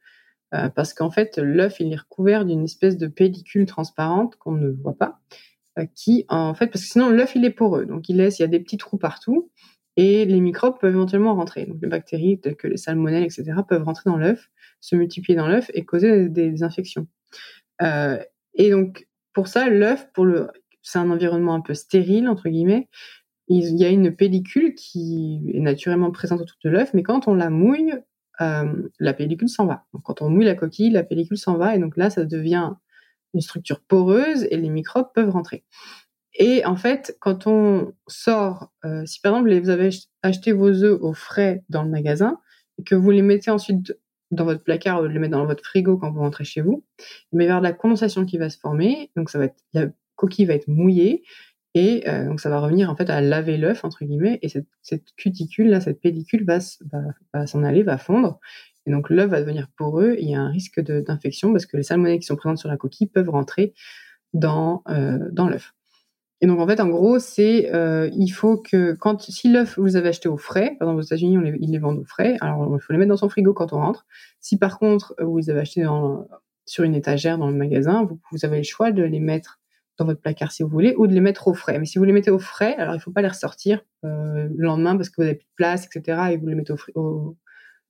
Euh, 0.54 0.70
parce 0.70 0.94
qu'en 0.94 1.10
fait, 1.10 1.38
l'œuf, 1.38 1.80
il 1.80 1.92
est 1.92 1.98
recouvert 1.98 2.46
d'une 2.46 2.64
espèce 2.64 2.98
de 2.98 3.08
pellicule 3.08 3.66
transparente 3.66 4.36
qu'on 4.38 4.52
ne 4.52 4.70
voit 4.70 4.98
pas. 4.98 5.20
qui, 5.96 6.26
en 6.30 6.54
fait, 6.54 6.68
parce 6.68 6.84
que 6.84 6.92
sinon, 6.92 7.10
l'œuf, 7.10 7.36
il 7.36 7.46
est 7.46 7.52
poreux. 7.52 7.86
Donc, 7.86 8.10
il 8.10 8.18
laisse, 8.18 8.40
il 8.40 8.44
y 8.44 8.46
a 8.46 8.50
des 8.50 8.60
petits 8.60 8.78
trous 8.78 8.98
partout. 8.98 9.52
Et 9.96 10.26
les 10.26 10.42
microbes 10.42 10.80
peuvent 10.80 10.94
éventuellement 10.94 11.36
rentrer. 11.36 11.66
Donc, 11.66 11.78
les 11.82 11.88
bactéries, 11.88 12.40
telles 12.40 12.56
que 12.56 12.68
les 12.68 12.78
salmonelles, 12.78 13.24
etc., 13.24 13.46
peuvent 13.68 13.84
rentrer 13.84 14.10
dans 14.10 14.18
l'œuf, 14.18 14.50
se 14.80 14.96
multiplier 14.96 15.36
dans 15.36 15.48
l'œuf 15.48 15.72
et 15.74 15.86
causer 15.86 16.30
des, 16.30 16.52
des 16.52 16.64
infections. 16.64 17.08
et 17.82 18.70
donc, 18.72 19.08
pour 19.38 19.48
ça, 19.48 19.70
l'œuf, 19.70 20.12
pour 20.14 20.26
le, 20.26 20.50
c'est 20.82 20.98
un 20.98 21.12
environnement 21.12 21.54
un 21.54 21.62
peu 21.62 21.76
stérile 21.76 22.28
entre 22.28 22.50
guillemets. 22.50 22.90
Il 23.48 23.78
y 23.78 23.86
a 23.86 23.90
une 23.90 24.16
pellicule 24.16 24.74
qui 24.74 25.52
est 25.54 25.60
naturellement 25.60 26.10
présente 26.10 26.42
autour 26.42 26.58
de 26.64 26.72
l'œuf, 26.72 26.92
mais 26.96 27.04
quand 27.04 27.28
on 27.28 27.36
la 27.36 27.52
mouille, 27.52 27.94
euh, 28.42 28.74
la 29.00 29.14
pellicule 29.14 29.48
s'en 29.48 29.68
va. 29.68 29.86
Quand 30.04 30.24
on 30.24 30.32
mouille 30.32 30.46
la 30.46 30.56
coquille, 30.56 30.90
la 30.90 31.04
pellicule 31.04 31.38
s'en 31.38 31.56
va, 31.56 31.76
et 31.76 31.78
donc 31.78 31.98
là, 31.98 32.10
ça 32.10 32.26
devient 32.26 32.72
une 33.36 33.42
structure 33.42 33.82
poreuse 33.82 34.48
et 34.50 34.58
les 34.58 34.70
microbes 34.70 35.12
peuvent 35.14 35.30
rentrer. 35.30 35.66
Et 36.34 36.66
en 36.66 36.76
fait, 36.76 37.16
quand 37.20 37.46
on 37.46 37.94
sort, 38.08 38.72
euh, 38.86 39.06
si 39.06 39.22
par 39.22 39.34
exemple 39.34 39.56
vous 39.60 39.70
avez 39.70 39.90
acheté 40.24 40.52
vos 40.52 40.72
œufs 40.84 41.00
au 41.00 41.14
frais 41.14 41.64
dans 41.70 41.84
le 41.84 41.92
magasin 41.92 42.40
et 42.80 42.84
que 42.84 42.96
vous 42.96 43.12
les 43.12 43.22
mettez 43.22 43.52
ensuite 43.52 43.96
dans 44.32 44.46
votre 44.46 44.64
placard, 44.64 45.02
le 45.02 45.20
mettre 45.20 45.38
dans 45.38 45.46
votre 45.46 45.64
frigo 45.64 45.98
quand 45.98 46.12
vous 46.12 46.20
rentrez 46.20 46.44
chez 46.44 46.62
vous. 46.62 46.84
Il 47.32 47.38
va 47.38 47.44
y 47.44 47.48
avoir 47.48 47.62
de 47.62 47.68
la 47.68 47.74
condensation 47.74 48.26
qui 48.26 48.38
va 48.38 48.50
se 48.50 48.58
former, 48.58 49.12
donc 49.16 49.30
ça 49.30 49.40
va 49.40 49.46
être, 49.46 49.64
la 49.74 49.88
coquille 50.16 50.46
va 50.46 50.54
être 50.54 50.68
mouillée 50.68 51.24
et 51.74 52.10
euh, 52.10 52.26
donc 52.26 52.40
ça 52.40 52.50
va 52.50 52.60
revenir 52.60 52.90
en 52.90 52.96
fait 52.96 53.10
à 53.10 53.22
laver 53.22 53.58
l'œuf 53.58 53.86
entre 53.86 54.04
guillemets 54.04 54.40
et 54.42 54.50
cette, 54.50 54.68
cette, 54.82 55.14
cuticule 55.16 55.70
là, 55.70 55.80
cette 55.80 56.02
pellicule 56.02 56.44
va, 56.46 56.58
va, 57.34 57.48
s'en 57.48 57.64
aller, 57.64 57.84
va 57.84 57.98
fondre 57.98 58.40
et 58.88 58.92
donc 58.92 59.10
l'œuf 59.10 59.30
va 59.30 59.42
devenir 59.42 59.68
poreux. 59.78 60.14
Et 60.14 60.24
il 60.24 60.30
y 60.30 60.36
a 60.36 60.42
un 60.42 60.50
risque 60.50 60.80
d'infection 60.80 61.52
parce 61.52 61.66
que 61.66 61.78
les 61.78 61.84
salmonelles 61.84 62.20
qui 62.20 62.26
sont 62.26 62.36
présentes 62.36 62.58
sur 62.58 62.70
la 62.70 62.78
coquille 62.78 63.08
peuvent 63.08 63.30
rentrer 63.30 63.74
dans 64.34 64.84
euh, 64.90 65.20
dans 65.32 65.48
l'œuf. 65.48 65.74
Et 66.42 66.48
donc 66.48 66.60
en 66.60 66.68
fait, 66.68 66.80
en 66.80 66.88
gros, 66.88 67.18
c'est 67.20 67.74
euh, 67.74 68.10
il 68.14 68.30
faut 68.30 68.58
que 68.58 68.94
quand 68.94 69.22
si 69.22 69.52
l'œuf 69.52 69.80
vous 69.80 69.96
avez 69.96 70.10
acheté 70.10 70.30
au 70.30 70.38
frais, 70.38 70.76
par 70.80 70.88
exemple 70.88 71.00
aux 71.00 71.06
États-Unis, 71.06 71.38
ils 71.60 71.72
les 71.72 71.80
vendent 71.80 72.00
au 72.00 72.04
frais, 72.04 72.38
alors 72.42 72.76
il 72.76 72.80
faut 72.80 72.94
les 72.94 73.00
mettre 73.00 73.10
dans 73.10 73.18
son 73.18 73.30
frigo 73.30 73.54
quand 73.54 73.74
on 73.74 73.78
rentre. 73.78 74.06
Si 74.40 74.58
par 74.58 74.78
contre 74.78 75.16
vous 75.20 75.38
les 75.38 75.50
avez 75.50 75.62
achetés 75.62 75.84
dans, 75.84 76.28
sur 76.66 76.84
une 76.84 76.94
étagère 76.94 77.40
dans 77.40 77.48
le 77.48 77.56
magasin, 77.56 78.08
vous, 78.32 78.46
avez 78.46 78.58
le 78.58 78.64
choix 78.64 78.92
de 78.92 79.02
les 79.02 79.20
mettre 79.20 79.60
dans 79.98 80.06
votre 80.06 80.22
placard 80.22 80.52
si 80.52 80.62
vous 80.62 80.70
voulez, 80.70 80.94
ou 80.98 81.08
de 81.08 81.14
les 81.14 81.22
mettre 81.22 81.48
au 81.48 81.56
frais. 81.56 81.80
Mais 81.80 81.86
si 81.86 81.98
vous 81.98 82.04
les 82.04 82.14
mettez 82.14 82.30
au 82.30 82.38
frais, 82.38 82.76
alors 82.76 82.94
il 82.94 83.00
faut 83.00 83.12
pas 83.12 83.24
les 83.24 83.30
ressortir 83.30 83.82
euh, 84.06 84.48
le 84.56 84.64
lendemain 84.64 84.96
parce 84.96 85.10
que 85.10 85.16
vous 85.18 85.28
avez 85.28 85.36
plus 85.36 85.48
de 85.48 85.56
place, 85.56 85.88
etc. 85.88 86.34
Et 86.34 86.38
vous 86.38 86.46
les 86.46 86.56
mettez 86.56 86.74
au, 86.74 87.02
au 87.02 87.38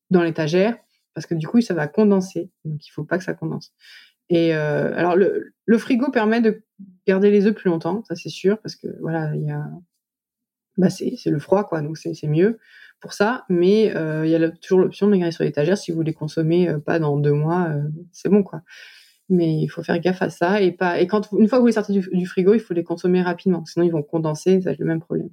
dans 0.10 0.24
l'étagère 0.24 0.78
parce 1.14 1.26
que 1.26 1.34
du 1.34 1.48
coup 1.48 1.60
ça 1.60 1.74
va 1.74 1.88
condenser. 1.88 2.50
Donc 2.64 2.86
il 2.86 2.92
faut 2.92 3.04
pas 3.04 3.18
que 3.18 3.24
ça 3.24 3.34
condense. 3.34 3.74
Et 4.30 4.54
alors 4.54 5.16
le, 5.16 5.54
le 5.66 5.78
frigo 5.78 6.12
permet 6.12 6.42
de 6.42 6.64
garder 7.06 7.32
les 7.32 7.46
œufs 7.46 7.56
plus 7.56 7.70
longtemps, 7.70 8.04
ça 8.08 8.16
c'est 8.16 8.30
sûr, 8.30 8.60
parce 8.60 8.76
que 8.76 8.88
voilà, 9.00 9.34
il 9.36 9.44
y 9.44 9.52
a, 9.52 9.66
bah 10.78 10.90
c'est 10.90 11.18
le 11.26 11.40
froid 11.40 11.64
quoi, 11.64 11.82
donc 11.82 11.98
c'est 11.98 12.28
mieux 12.28 12.60
pour 13.00 13.14
ça. 13.14 13.46
Mais 13.50 13.96
euh, 13.96 14.26
il 14.26 14.32
y 14.32 14.36
a 14.36 14.50
toujours 14.50 14.80
l'option 14.80 15.08
de 15.08 15.14
les 15.14 15.20
garder 15.20 15.34
sur 15.34 15.44
l'étagère 15.44 15.78
si 15.78 15.92
vous 15.92 16.02
les 16.02 16.14
consommez 16.14 16.70
euh, 16.70 16.80
pas 16.80 17.00
dans 17.00 17.18
deux 17.18 17.34
mois, 17.34 17.68
euh, 17.70 17.82
c'est 18.12 18.30
bon 18.30 18.44
quoi. 18.44 18.62
Mais 19.30 19.60
il 19.60 19.68
faut 19.68 19.84
faire 19.84 20.00
gaffe 20.00 20.22
à 20.22 20.30
ça 20.30 20.62
et 20.62 20.72
pas 20.72 21.00
et 21.00 21.08
quand 21.08 21.30
une 21.38 21.48
fois 21.48 21.58
que 21.58 21.62
vous 21.62 21.68
les 21.68 21.74
sortez 21.74 21.94
du, 21.94 22.26
frigo, 22.26 22.54
il 22.54 22.60
faut 22.60 22.74
les 22.74 22.84
consommer 22.84 23.22
rapidement, 23.22 23.66
sinon 23.66 23.86
ils 23.86 23.92
vont 23.92 24.04
condenser, 24.04 24.62
ça 24.62 24.72
être 24.72 24.80
le 24.80 24.86
même 24.86 25.02
problème. 25.02 25.30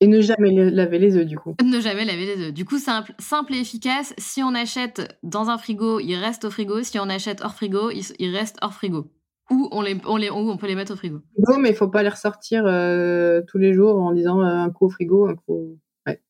Et 0.00 0.06
ne 0.06 0.20
jamais 0.20 0.52
laver 0.70 0.98
les 0.98 1.16
œufs, 1.16 1.26
du 1.26 1.36
coup. 1.36 1.56
Ne 1.62 1.80
jamais 1.80 2.04
laver 2.04 2.36
les 2.36 2.42
œufs. 2.46 2.52
Du 2.52 2.64
coup, 2.64 2.78
simple, 2.78 3.12
simple 3.18 3.54
et 3.54 3.58
efficace. 3.58 4.14
Si 4.16 4.42
on 4.42 4.54
achète 4.54 5.18
dans 5.22 5.50
un 5.50 5.58
frigo, 5.58 5.98
il 5.98 6.14
reste 6.14 6.44
au 6.44 6.50
frigo. 6.50 6.82
Si 6.82 6.98
on 6.98 7.08
achète 7.08 7.40
hors 7.42 7.54
frigo, 7.54 7.90
il, 7.90 8.04
il 8.18 8.34
reste 8.34 8.58
hors 8.62 8.74
frigo 8.74 9.10
ou 9.50 9.68
on, 9.72 9.80
les, 9.80 9.96
on, 10.06 10.16
les, 10.16 10.30
on 10.30 10.56
peut 10.56 10.66
les 10.66 10.74
mettre 10.74 10.92
au 10.92 10.96
frigo. 10.96 11.20
Non, 11.48 11.58
mais 11.58 11.70
il 11.70 11.74
faut 11.74 11.88
pas 11.88 12.02
les 12.02 12.08
ressortir 12.08 12.64
euh, 12.66 13.40
tous 13.48 13.58
les 13.58 13.72
jours 13.72 13.96
en 13.96 14.12
disant 14.12 14.40
euh, 14.40 14.44
un 14.44 14.70
coup 14.70 14.86
au 14.86 14.90
frigo, 14.90 15.26
un 15.26 15.34
coup. 15.34 15.78
Ouais. 16.06 16.22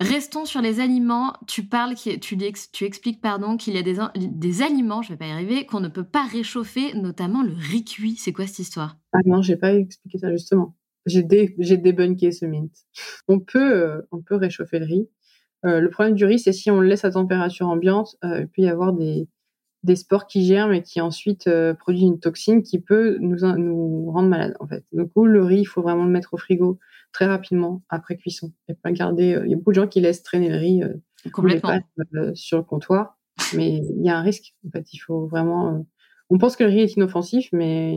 Restons 0.00 0.44
sur 0.44 0.60
les 0.60 0.80
aliments. 0.80 1.32
Tu 1.46 1.64
parles, 1.64 1.94
tu, 1.94 2.18
tu 2.20 2.84
expliques 2.84 3.20
pardon 3.20 3.56
qu'il 3.56 3.74
y 3.74 3.78
a 3.78 3.82
des, 3.82 3.96
des 4.14 4.62
aliments, 4.62 5.02
je 5.02 5.10
vais 5.10 5.16
pas 5.16 5.26
y 5.26 5.32
arriver, 5.32 5.66
qu'on 5.66 5.80
ne 5.80 5.88
peut 5.88 6.04
pas 6.04 6.24
réchauffer, 6.24 6.94
notamment 6.94 7.42
le 7.42 7.52
riz 7.52 7.84
cuit. 7.84 8.16
C'est 8.16 8.32
quoi 8.32 8.46
cette 8.46 8.60
histoire? 8.60 8.96
Ah 9.12 9.18
non, 9.24 9.42
j'ai 9.42 9.56
pas 9.56 9.74
expliqué 9.74 10.18
ça 10.18 10.30
justement. 10.30 10.76
J'ai 11.06 11.22
dé, 11.22 11.54
j'ai 11.58 11.76
débunké 11.76 12.32
ce 12.32 12.44
mint. 12.46 12.72
On 13.28 13.40
peut, 13.40 13.72
euh, 13.72 14.02
on 14.10 14.20
peut 14.20 14.36
réchauffer 14.36 14.78
le 14.78 14.86
riz. 14.86 15.08
le 15.62 15.88
problème 15.88 16.14
du 16.14 16.24
riz, 16.24 16.38
c'est 16.38 16.52
si 16.52 16.70
on 16.70 16.80
le 16.80 16.88
laisse 16.88 17.04
à 17.04 17.10
température 17.10 17.68
ambiante, 17.68 18.16
il 18.22 18.48
peut 18.54 18.62
y 18.62 18.68
avoir 18.68 18.92
des, 18.92 19.28
des 19.86 19.96
spores 19.96 20.26
qui 20.26 20.44
germent 20.44 20.74
et 20.74 20.82
qui 20.82 21.00
ensuite 21.00 21.46
euh, 21.46 21.72
produisent 21.72 22.02
une 22.02 22.20
toxine 22.20 22.62
qui 22.62 22.80
peut 22.80 23.16
nous, 23.20 23.38
nous 23.56 24.10
rendre 24.10 24.28
malade 24.28 24.54
en 24.60 24.66
fait. 24.66 24.84
Du 24.92 25.06
coup, 25.08 25.24
le 25.24 25.42
riz, 25.42 25.60
il 25.60 25.64
faut 25.64 25.80
vraiment 25.80 26.04
le 26.04 26.10
mettre 26.10 26.34
au 26.34 26.36
frigo 26.36 26.78
très 27.12 27.26
rapidement 27.26 27.82
après 27.88 28.16
cuisson 28.16 28.52
et 28.68 28.74
pas 28.74 28.92
garder. 28.92 29.34
Euh, 29.34 29.46
il 29.46 29.50
y 29.50 29.54
a 29.54 29.56
beaucoup 29.56 29.70
de 29.70 29.76
gens 29.76 29.86
qui 29.86 30.00
laissent 30.00 30.22
traîner 30.22 30.50
le 30.50 30.56
riz 30.56 30.82
euh, 30.82 30.92
complètement 31.32 31.80
sur 32.34 32.58
le 32.58 32.64
comptoir, 32.64 33.16
mais 33.54 33.76
il 33.76 34.04
y 34.04 34.10
a 34.10 34.18
un 34.18 34.22
risque. 34.22 34.54
En 34.66 34.70
fait, 34.70 34.92
il 34.92 34.98
faut 34.98 35.26
vraiment. 35.26 35.86
on 36.30 36.38
pense 36.38 36.56
que 36.56 36.64
le 36.64 36.70
riz 36.70 36.80
est 36.80 36.96
inoffensif, 36.96 37.48
mais 37.52 37.96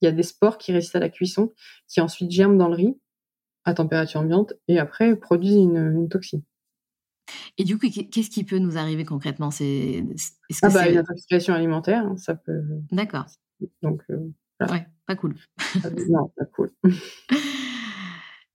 il 0.00 0.06
y 0.06 0.08
a 0.08 0.12
des 0.12 0.22
spores 0.22 0.58
qui 0.58 0.72
résistent 0.72 0.96
à 0.96 1.00
la 1.00 1.08
cuisson, 1.08 1.52
qui 1.88 2.00
ensuite 2.00 2.30
germent 2.30 2.58
dans 2.58 2.68
le 2.68 2.74
riz 2.74 2.98
à 3.64 3.74
température 3.74 4.20
ambiante 4.20 4.54
et 4.68 4.78
après 4.78 5.16
produisent 5.16 5.56
une 5.56 6.08
toxine. 6.08 6.42
Et 7.58 7.64
du 7.64 7.78
coup, 7.78 7.88
qu'est-ce 7.88 8.30
qui 8.30 8.44
peut 8.44 8.58
nous 8.58 8.76
arriver 8.76 9.04
concrètement? 9.04 9.50
C'est 9.50 10.04
ah 10.62 10.68
bah, 10.68 10.88
une 10.88 10.98
intoxication 10.98 11.54
alimentaire, 11.54 12.04
hein, 12.04 12.16
ça 12.16 12.34
peut. 12.34 12.62
D'accord. 12.92 13.26
Donc. 13.82 14.02
Euh, 14.10 14.30
ouais, 14.60 14.86
pas 15.06 15.16
cool. 15.16 15.34
Ah, 15.82 15.90
non, 16.08 16.30
pas 16.36 16.44
cool. 16.46 16.70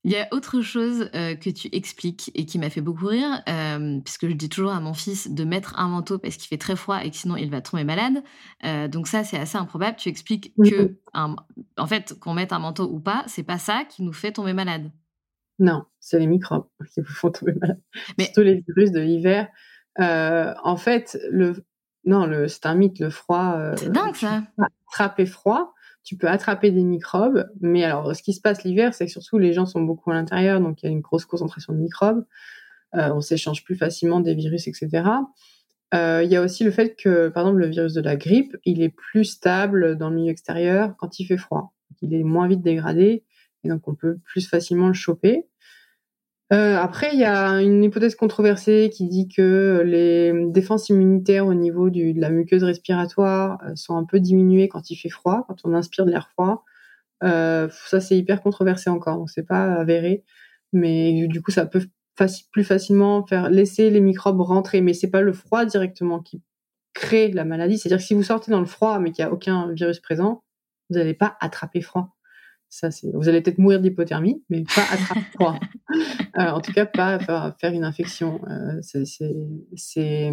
Il 0.03 0.11
y 0.11 0.17
a 0.17 0.27
autre 0.31 0.61
chose 0.61 1.09
euh, 1.13 1.35
que 1.35 1.49
tu 1.49 1.69
expliques 1.71 2.31
et 2.33 2.45
qui 2.45 2.57
m'a 2.57 2.71
fait 2.71 2.81
beaucoup 2.81 3.05
rire, 3.05 3.43
euh, 3.47 3.99
puisque 4.03 4.27
je 4.27 4.33
dis 4.33 4.49
toujours 4.49 4.71
à 4.71 4.79
mon 4.79 4.95
fils 4.95 5.29
de 5.29 5.43
mettre 5.43 5.77
un 5.77 5.89
manteau 5.89 6.17
parce 6.17 6.37
qu'il 6.37 6.47
fait 6.47 6.57
très 6.57 6.75
froid 6.75 7.03
et 7.03 7.11
que 7.11 7.15
sinon 7.15 7.35
il 7.35 7.51
va 7.51 7.61
tomber 7.61 7.83
malade. 7.83 8.23
donc 8.89 9.07
ça, 9.07 9.23
c'est 9.23 9.37
assez 9.37 9.57
improbable. 9.57 9.97
Tu 9.97 10.09
expliques 10.09 10.53
que, 10.63 10.95
en 11.13 11.87
fait, 11.87 12.17
qu'on 12.19 12.33
mette 12.33 12.51
un 12.51 12.59
manteau 12.59 12.89
ou 12.91 12.99
pas, 12.99 13.23
c'est 13.27 13.43
pas 13.43 13.59
ça 13.59 13.83
qui 13.87 14.01
nous 14.01 14.13
fait 14.13 14.31
tomber 14.31 14.53
malade. 14.53 14.91
Non, 15.61 15.85
c'est 15.99 16.17
les 16.17 16.27
microbes 16.27 16.65
qui 16.93 17.01
vous 17.01 17.13
font 17.13 17.31
tomber 17.31 17.53
malade. 17.53 17.79
Mais... 18.17 18.25
Surtout 18.25 18.41
les 18.41 18.63
virus 18.67 18.91
de 18.91 18.99
l'hiver. 18.99 19.47
Euh, 19.99 20.53
en 20.63 20.75
fait, 20.75 21.17
le 21.29 21.63
non, 22.03 22.25
le 22.25 22.47
c'est 22.47 22.65
un 22.65 22.73
mythe, 22.73 22.99
le 22.99 23.11
froid. 23.11 23.53
Euh, 23.55 23.75
c'est 23.77 23.91
dingue 23.91 24.15
ça. 24.15 24.41
Attraper 24.87 25.27
froid, 25.27 25.73
tu 26.03 26.17
peux 26.17 26.27
attraper 26.27 26.71
des 26.71 26.83
microbes, 26.83 27.49
mais 27.59 27.83
alors 27.83 28.15
ce 28.15 28.23
qui 28.23 28.33
se 28.33 28.41
passe 28.41 28.63
l'hiver, 28.63 28.93
c'est 28.93 29.05
que 29.05 29.11
surtout 29.11 29.37
les 29.37 29.53
gens 29.53 29.65
sont 29.65 29.81
beaucoup 29.81 30.11
à 30.11 30.13
l'intérieur, 30.13 30.59
donc 30.59 30.81
il 30.81 30.85
y 30.87 30.89
a 30.89 30.91
une 30.91 31.01
grosse 31.01 31.25
concentration 31.25 31.73
de 31.73 31.79
microbes. 31.79 32.25
Euh, 32.95 33.09
on 33.13 33.21
s'échange 33.21 33.63
plus 33.63 33.75
facilement 33.75 34.19
des 34.19 34.33
virus, 34.33 34.67
etc. 34.67 35.03
Il 35.93 36.27
y 36.29 36.35
a 36.35 36.41
aussi 36.41 36.63
le 36.63 36.71
fait 36.71 36.95
que, 36.95 37.27
par 37.27 37.43
exemple, 37.43 37.59
le 37.59 37.67
virus 37.67 37.93
de 37.93 38.01
la 38.01 38.15
grippe, 38.15 38.55
il 38.63 38.81
est 38.81 38.89
plus 38.89 39.25
stable 39.25 39.97
dans 39.97 40.09
le 40.09 40.15
milieu 40.15 40.31
extérieur 40.31 40.95
quand 40.97 41.19
il 41.19 41.25
fait 41.25 41.37
froid. 41.37 41.73
Il 42.01 42.13
est 42.13 42.23
moins 42.23 42.47
vite 42.47 42.61
dégradé, 42.61 43.25
et 43.63 43.69
donc 43.69 43.87
on 43.87 43.95
peut 43.95 44.17
plus 44.23 44.47
facilement 44.47 44.87
le 44.87 44.93
choper. 44.93 45.47
Euh, 46.51 46.75
après, 46.75 47.11
il 47.13 47.19
y 47.19 47.23
a 47.23 47.61
une 47.61 47.81
hypothèse 47.83 48.15
controversée 48.15 48.89
qui 48.93 49.07
dit 49.07 49.29
que 49.29 49.83
les 49.85 50.33
défenses 50.47 50.89
immunitaires 50.89 51.47
au 51.47 51.53
niveau 51.53 51.89
du, 51.89 52.13
de 52.13 52.19
la 52.19 52.29
muqueuse 52.29 52.63
respiratoire 52.63 53.57
euh, 53.63 53.75
sont 53.75 53.95
un 53.95 54.03
peu 54.03 54.19
diminuées 54.19 54.67
quand 54.67 54.89
il 54.91 54.97
fait 54.97 55.09
froid, 55.09 55.45
quand 55.47 55.55
on 55.63 55.73
inspire 55.73 56.05
de 56.05 56.11
l'air 56.11 56.29
froid. 56.29 56.65
Euh, 57.23 57.69
ça, 57.87 58.01
c'est 58.01 58.17
hyper 58.17 58.41
controversé 58.41 58.89
encore, 58.89 59.17
donc 59.17 59.29
c'est 59.29 59.45
pas 59.47 59.75
avéré. 59.75 60.25
Mais 60.73 61.27
du 61.27 61.41
coup, 61.41 61.51
ça 61.51 61.65
peut 61.65 61.85
plus 62.51 62.63
facilement 62.63 63.25
faire 63.25 63.49
laisser 63.49 63.89
les 63.89 64.01
microbes 64.01 64.41
rentrer, 64.41 64.81
mais 64.81 64.93
c'est 64.93 65.09
pas 65.09 65.21
le 65.21 65.33
froid 65.33 65.65
directement 65.65 66.19
qui 66.19 66.41
crée 66.93 67.31
la 67.31 67.45
maladie. 67.45 67.77
C'est-à-dire 67.77 67.99
que 67.99 68.03
si 68.03 68.13
vous 68.13 68.23
sortez 68.23 68.51
dans 68.51 68.59
le 68.59 68.65
froid, 68.65 68.99
mais 68.99 69.11
qu'il 69.11 69.23
n'y 69.23 69.29
a 69.29 69.33
aucun 69.33 69.71
virus 69.73 69.99
présent, 70.01 70.43
vous 70.89 70.97
n'allez 70.97 71.13
pas 71.13 71.37
attraper 71.39 71.81
froid. 71.81 72.15
Ça, 72.69 72.89
vous 73.13 73.29
allez 73.29 73.41
peut-être 73.41 73.57
mourir 73.57 73.79
d'hypothermie, 73.79 74.43
mais 74.49 74.63
pas 74.63 74.83
attraper 74.91 75.25
froid. 75.33 75.59
Euh, 76.37 76.49
en 76.49 76.61
tout 76.61 76.71
cas, 76.71 76.85
pas 76.85 77.19
faire, 77.19 77.73
une 77.73 77.83
infection. 77.83 78.41
Euh, 78.47 78.79
c'est, 79.75 80.31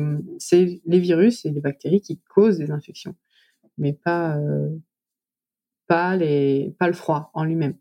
les 0.86 0.98
virus 1.00 1.44
et 1.44 1.50
les 1.50 1.60
bactéries 1.60 2.00
qui 2.00 2.20
causent 2.28 2.58
des 2.58 2.70
infections, 2.70 3.16
mais 3.78 3.92
pas, 3.92 4.36
euh, 4.36 4.70
pas, 5.86 6.16
les, 6.16 6.74
pas 6.78 6.86
le 6.86 6.92
froid 6.92 7.30
en 7.34 7.44
lui-même. 7.44 7.76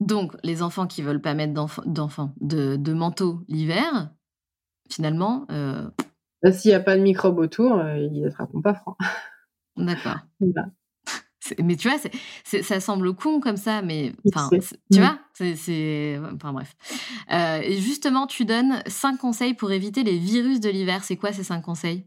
Donc, 0.00 0.36
les 0.44 0.62
enfants 0.62 0.86
qui 0.86 1.02
veulent 1.02 1.20
pas 1.20 1.34
mettre 1.34 1.52
d'enfants, 1.52 2.32
de, 2.40 2.76
de 2.76 2.92
manteau 2.92 3.42
l'hiver, 3.48 4.10
finalement. 4.88 5.46
Bah, 6.42 6.52
s'il 6.52 6.70
n'y 6.70 6.74
a 6.74 6.80
pas 6.80 6.96
de 6.96 7.02
microbes 7.02 7.38
autour, 7.38 7.82
ils 7.96 8.22
n'attraperont 8.22 8.62
pas 8.62 8.74
froid. 8.74 8.96
D'accord. 9.76 10.18
Mais 11.62 11.76
tu 11.76 11.88
vois, 11.88 11.98
ça 12.44 12.80
semble 12.80 13.14
con 13.14 13.40
comme 13.40 13.56
ça, 13.56 13.82
mais 13.82 14.12
tu 14.92 15.00
vois, 15.00 15.18
c'est, 15.34 16.18
enfin 16.34 16.52
bref. 16.52 16.74
Euh, 17.32 17.60
et 17.62 17.76
justement, 17.80 18.26
tu 18.26 18.44
donnes 18.44 18.82
cinq 18.86 19.18
conseils 19.18 19.54
pour 19.54 19.72
éviter 19.72 20.02
les 20.02 20.18
virus 20.18 20.60
de 20.60 20.68
l'hiver. 20.68 21.04
C'est 21.04 21.16
quoi 21.16 21.32
ces 21.32 21.44
cinq 21.44 21.62
conseils? 21.62 22.06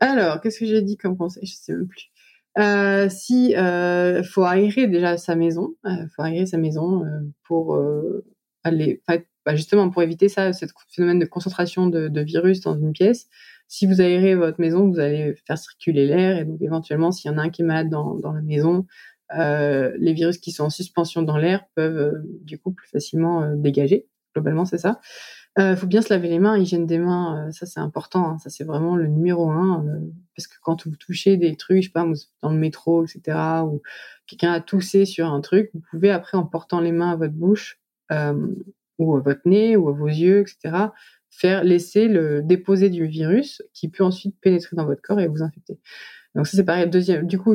Alors, 0.00 0.40
qu'est-ce 0.40 0.60
que 0.60 0.66
j'ai 0.66 0.82
dit 0.82 0.96
comme 0.96 1.16
conseil? 1.16 1.46
Je 1.46 1.54
sais 1.54 1.72
même 1.72 1.86
plus. 1.86 2.10
Euh, 2.58 3.08
si 3.10 3.54
euh, 3.54 4.22
faut 4.22 4.44
aérer 4.44 4.86
déjà 4.86 5.18
sa 5.18 5.36
maison, 5.36 5.74
euh, 5.84 6.06
faut 6.14 6.22
aérer 6.22 6.46
sa 6.46 6.56
maison 6.56 7.02
pour 7.44 7.78
aller, 8.64 9.02
bah, 9.06 9.54
justement 9.54 9.90
pour 9.90 10.02
éviter 10.02 10.28
ça, 10.28 10.52
ce 10.52 10.66
phénomène 10.88 11.18
de 11.18 11.26
concentration 11.26 11.86
de, 11.86 12.08
de 12.08 12.20
virus 12.20 12.60
dans 12.60 12.76
une 12.78 12.92
pièce 12.92 13.28
si 13.68 13.86
vous 13.86 14.00
aérez 14.00 14.34
votre 14.34 14.60
maison, 14.60 14.88
vous 14.88 15.00
allez 15.00 15.34
faire 15.46 15.58
circuler 15.58 16.06
l'air 16.06 16.38
et 16.38 16.44
donc 16.44 16.60
éventuellement, 16.60 17.10
s'il 17.10 17.30
y 17.30 17.34
en 17.34 17.38
a 17.38 17.42
un 17.42 17.50
qui 17.50 17.62
est 17.62 17.64
malade 17.64 17.90
dans, 17.90 18.14
dans 18.14 18.32
la 18.32 18.42
maison, 18.42 18.86
euh, 19.34 19.92
les 19.98 20.12
virus 20.12 20.38
qui 20.38 20.52
sont 20.52 20.64
en 20.64 20.70
suspension 20.70 21.22
dans 21.22 21.36
l'air 21.36 21.64
peuvent 21.74 21.96
euh, 21.96 22.12
du 22.42 22.58
coup 22.58 22.72
plus 22.72 22.88
facilement 22.88 23.42
euh, 23.42 23.54
dégager. 23.56 24.06
Globalement, 24.34 24.64
c'est 24.64 24.78
ça. 24.78 25.00
Il 25.58 25.62
euh, 25.62 25.76
faut 25.76 25.86
bien 25.86 26.02
se 26.02 26.10
laver 26.10 26.28
les 26.28 26.38
mains, 26.38 26.58
hygiène 26.58 26.86
des 26.86 26.98
mains, 26.98 27.50
ça 27.50 27.64
c'est 27.64 27.80
important. 27.80 28.28
Hein, 28.28 28.38
ça 28.38 28.50
c'est 28.50 28.64
vraiment 28.64 28.94
le 28.94 29.06
numéro 29.06 29.50
un 29.50 29.84
parce 30.36 30.46
que 30.46 30.56
quand 30.60 30.86
vous 30.86 30.96
touchez 30.96 31.38
des 31.38 31.56
trucs, 31.56 31.82
je 31.82 31.88
sais 31.88 31.92
pas, 31.92 32.06
dans 32.42 32.50
le 32.50 32.58
métro, 32.58 33.04
etc., 33.04 33.38
ou 33.64 33.80
quelqu'un 34.26 34.52
a 34.52 34.60
toussé 34.60 35.06
sur 35.06 35.26
un 35.26 35.40
truc, 35.40 35.70
vous 35.72 35.80
pouvez 35.90 36.10
après 36.10 36.36
en 36.36 36.44
portant 36.44 36.80
les 36.80 36.92
mains 36.92 37.12
à 37.12 37.16
votre 37.16 37.32
bouche 37.32 37.80
ou 38.98 39.16
à 39.16 39.20
votre 39.20 39.40
nez 39.46 39.76
ou 39.76 39.88
à 39.88 39.92
vos 39.92 40.08
yeux, 40.08 40.42
etc 40.42 40.88
faire 41.36 41.64
laisser 41.64 42.08
le 42.08 42.42
déposer 42.42 42.88
du 42.90 43.06
virus 43.06 43.62
qui 43.74 43.88
peut 43.88 44.04
ensuite 44.04 44.36
pénétrer 44.40 44.76
dans 44.76 44.86
votre 44.86 45.02
corps 45.02 45.20
et 45.20 45.28
vous 45.28 45.42
infecter. 45.42 45.78
Donc 46.34 46.46
ça 46.46 46.56
c'est 46.56 46.64
pareil. 46.64 46.88
Deuxième, 46.88 47.26
du 47.26 47.38
coup, 47.38 47.54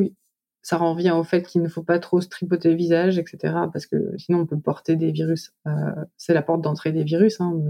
ça 0.62 0.76
revient 0.76 1.10
au 1.10 1.24
fait 1.24 1.42
qu'il 1.42 1.62
ne 1.62 1.68
faut 1.68 1.82
pas 1.82 1.98
trop 1.98 2.20
se 2.20 2.28
tripoter 2.28 2.70
le 2.70 2.76
visage, 2.76 3.18
etc. 3.18 3.54
Parce 3.72 3.86
que 3.86 3.96
sinon 4.18 4.40
on 4.40 4.46
peut 4.46 4.58
porter 4.58 4.96
des 4.96 5.10
virus. 5.10 5.52
Euh, 5.66 5.70
c'est 6.16 6.34
la 6.34 6.42
porte 6.42 6.62
d'entrée 6.62 6.92
des 6.92 7.04
virus, 7.04 7.40
hein, 7.40 7.60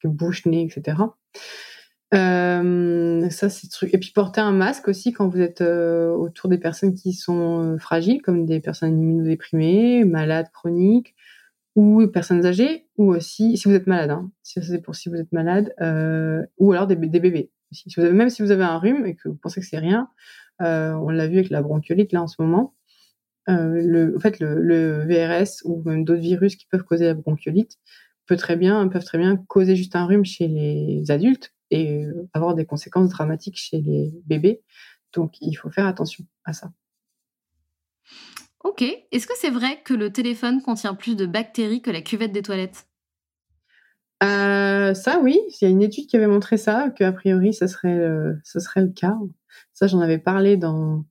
que 0.00 0.08
bouche, 0.08 0.46
nez, 0.46 0.62
etc. 0.62 0.96
Euh, 2.14 3.30
ça 3.30 3.48
c'est 3.48 3.68
truc. 3.68 3.94
Et 3.94 3.98
puis 3.98 4.10
porter 4.10 4.40
un 4.40 4.52
masque 4.52 4.88
aussi 4.88 5.12
quand 5.12 5.28
vous 5.28 5.40
êtes 5.40 5.62
euh, 5.62 6.10
autour 6.10 6.50
des 6.50 6.58
personnes 6.58 6.94
qui 6.94 7.14
sont 7.14 7.74
euh, 7.74 7.78
fragiles, 7.78 8.20
comme 8.20 8.44
des 8.44 8.60
personnes 8.60 9.00
immunodéprimées, 9.00 10.04
malades 10.04 10.50
chroniques, 10.52 11.14
ou 11.74 12.06
personnes 12.06 12.44
âgées, 12.44 12.86
ou 12.96 13.14
aussi 13.14 13.56
si 13.56 13.68
vous 13.68 13.74
êtes 13.74 13.86
malade, 13.86 14.10
hein, 14.10 14.30
si 14.42 14.62
c'est 14.62 14.80
pour 14.80 14.94
si 14.94 15.08
vous 15.08 15.16
êtes 15.16 15.32
malade, 15.32 15.74
euh, 15.80 16.42
ou 16.58 16.72
alors 16.72 16.86
des, 16.86 16.96
bébés. 16.96 17.50
Si 17.72 17.84
vous 17.96 18.02
avez, 18.02 18.12
même 18.12 18.28
si 18.28 18.42
vous 18.42 18.50
avez 18.50 18.64
un 18.64 18.78
rhume 18.78 19.06
et 19.06 19.16
que 19.16 19.28
vous 19.28 19.36
pensez 19.36 19.60
que 19.60 19.66
c'est 19.66 19.78
rien, 19.78 20.08
euh, 20.60 20.92
on 20.92 21.08
l'a 21.08 21.26
vu 21.26 21.38
avec 21.38 21.50
la 21.50 21.62
bronchiolite 21.62 22.12
là 22.12 22.22
en 22.22 22.26
ce 22.26 22.40
moment. 22.40 22.74
Euh, 23.48 23.80
le, 23.82 24.16
en 24.16 24.20
fait, 24.20 24.38
le, 24.40 24.60
le, 24.60 25.04
VRS 25.06 25.64
ou 25.64 25.82
même 25.84 26.04
d'autres 26.04 26.20
virus 26.20 26.56
qui 26.56 26.66
peuvent 26.66 26.84
causer 26.84 27.06
la 27.06 27.14
bronchiolite 27.14 27.78
peut 28.26 28.36
très 28.36 28.56
bien, 28.56 28.86
peuvent 28.88 29.04
très 29.04 29.18
bien 29.18 29.36
causer 29.36 29.74
juste 29.74 29.96
un 29.96 30.06
rhume 30.06 30.24
chez 30.24 30.48
les 30.48 31.10
adultes 31.10 31.54
et 31.70 32.04
avoir 32.34 32.54
des 32.54 32.66
conséquences 32.66 33.08
dramatiques 33.08 33.56
chez 33.56 33.80
les 33.80 34.12
bébés. 34.26 34.62
donc, 35.14 35.36
il 35.40 35.54
faut 35.54 35.70
faire 35.70 35.86
attention 35.86 36.24
à 36.44 36.52
ça. 36.52 36.72
Ok. 38.64 38.82
Est-ce 38.82 39.26
que 39.26 39.34
c'est 39.36 39.50
vrai 39.50 39.80
que 39.84 39.94
le 39.94 40.12
téléphone 40.12 40.62
contient 40.62 40.94
plus 40.94 41.16
de 41.16 41.26
bactéries 41.26 41.82
que 41.82 41.90
la 41.90 42.00
cuvette 42.00 42.32
des 42.32 42.42
toilettes? 42.42 42.86
Euh, 44.22 44.94
Ça, 44.94 45.18
oui. 45.20 45.40
Il 45.48 45.64
y 45.64 45.66
a 45.66 45.70
une 45.70 45.82
étude 45.82 46.06
qui 46.06 46.16
avait 46.16 46.26
montré 46.26 46.56
ça, 46.56 46.90
qu'a 46.90 47.12
priori, 47.12 47.52
ce 47.52 47.66
serait, 47.66 48.00
ce 48.44 48.60
serait 48.60 48.82
le 48.82 48.90
cas. 48.90 49.16
Ça, 49.72 49.86
j'en 49.86 50.00
avais 50.00 50.18
parlé 50.18 50.56
dans. 50.56 51.04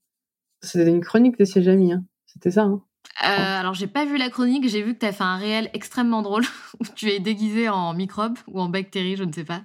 C'était 0.62 0.90
une 0.90 1.02
chronique 1.02 1.38
de 1.38 1.46
chez 1.46 1.62
Jamie. 1.62 1.94
Hein. 1.94 2.06
C'était 2.26 2.52
ça. 2.52 2.64
Hein. 2.64 2.82
Euh, 3.24 3.60
alors, 3.60 3.74
j'ai 3.74 3.88
pas 3.88 4.06
vu 4.06 4.18
la 4.18 4.30
chronique, 4.30 4.68
j'ai 4.68 4.82
vu 4.82 4.94
que 4.94 5.00
tu 5.00 5.06
as 5.06 5.12
fait 5.12 5.24
un 5.24 5.38
réel 5.38 5.70
extrêmement 5.74 6.22
drôle 6.22 6.44
où 6.80 6.86
tu 6.96 7.10
es 7.10 7.20
déguisé 7.20 7.70
en 7.70 7.94
microbe 7.94 8.38
ou 8.48 8.60
en 8.60 8.70
bactérie, 8.70 9.16
je 9.16 9.24
ne 9.24 9.32
sais 9.32 9.44
pas. 9.44 9.62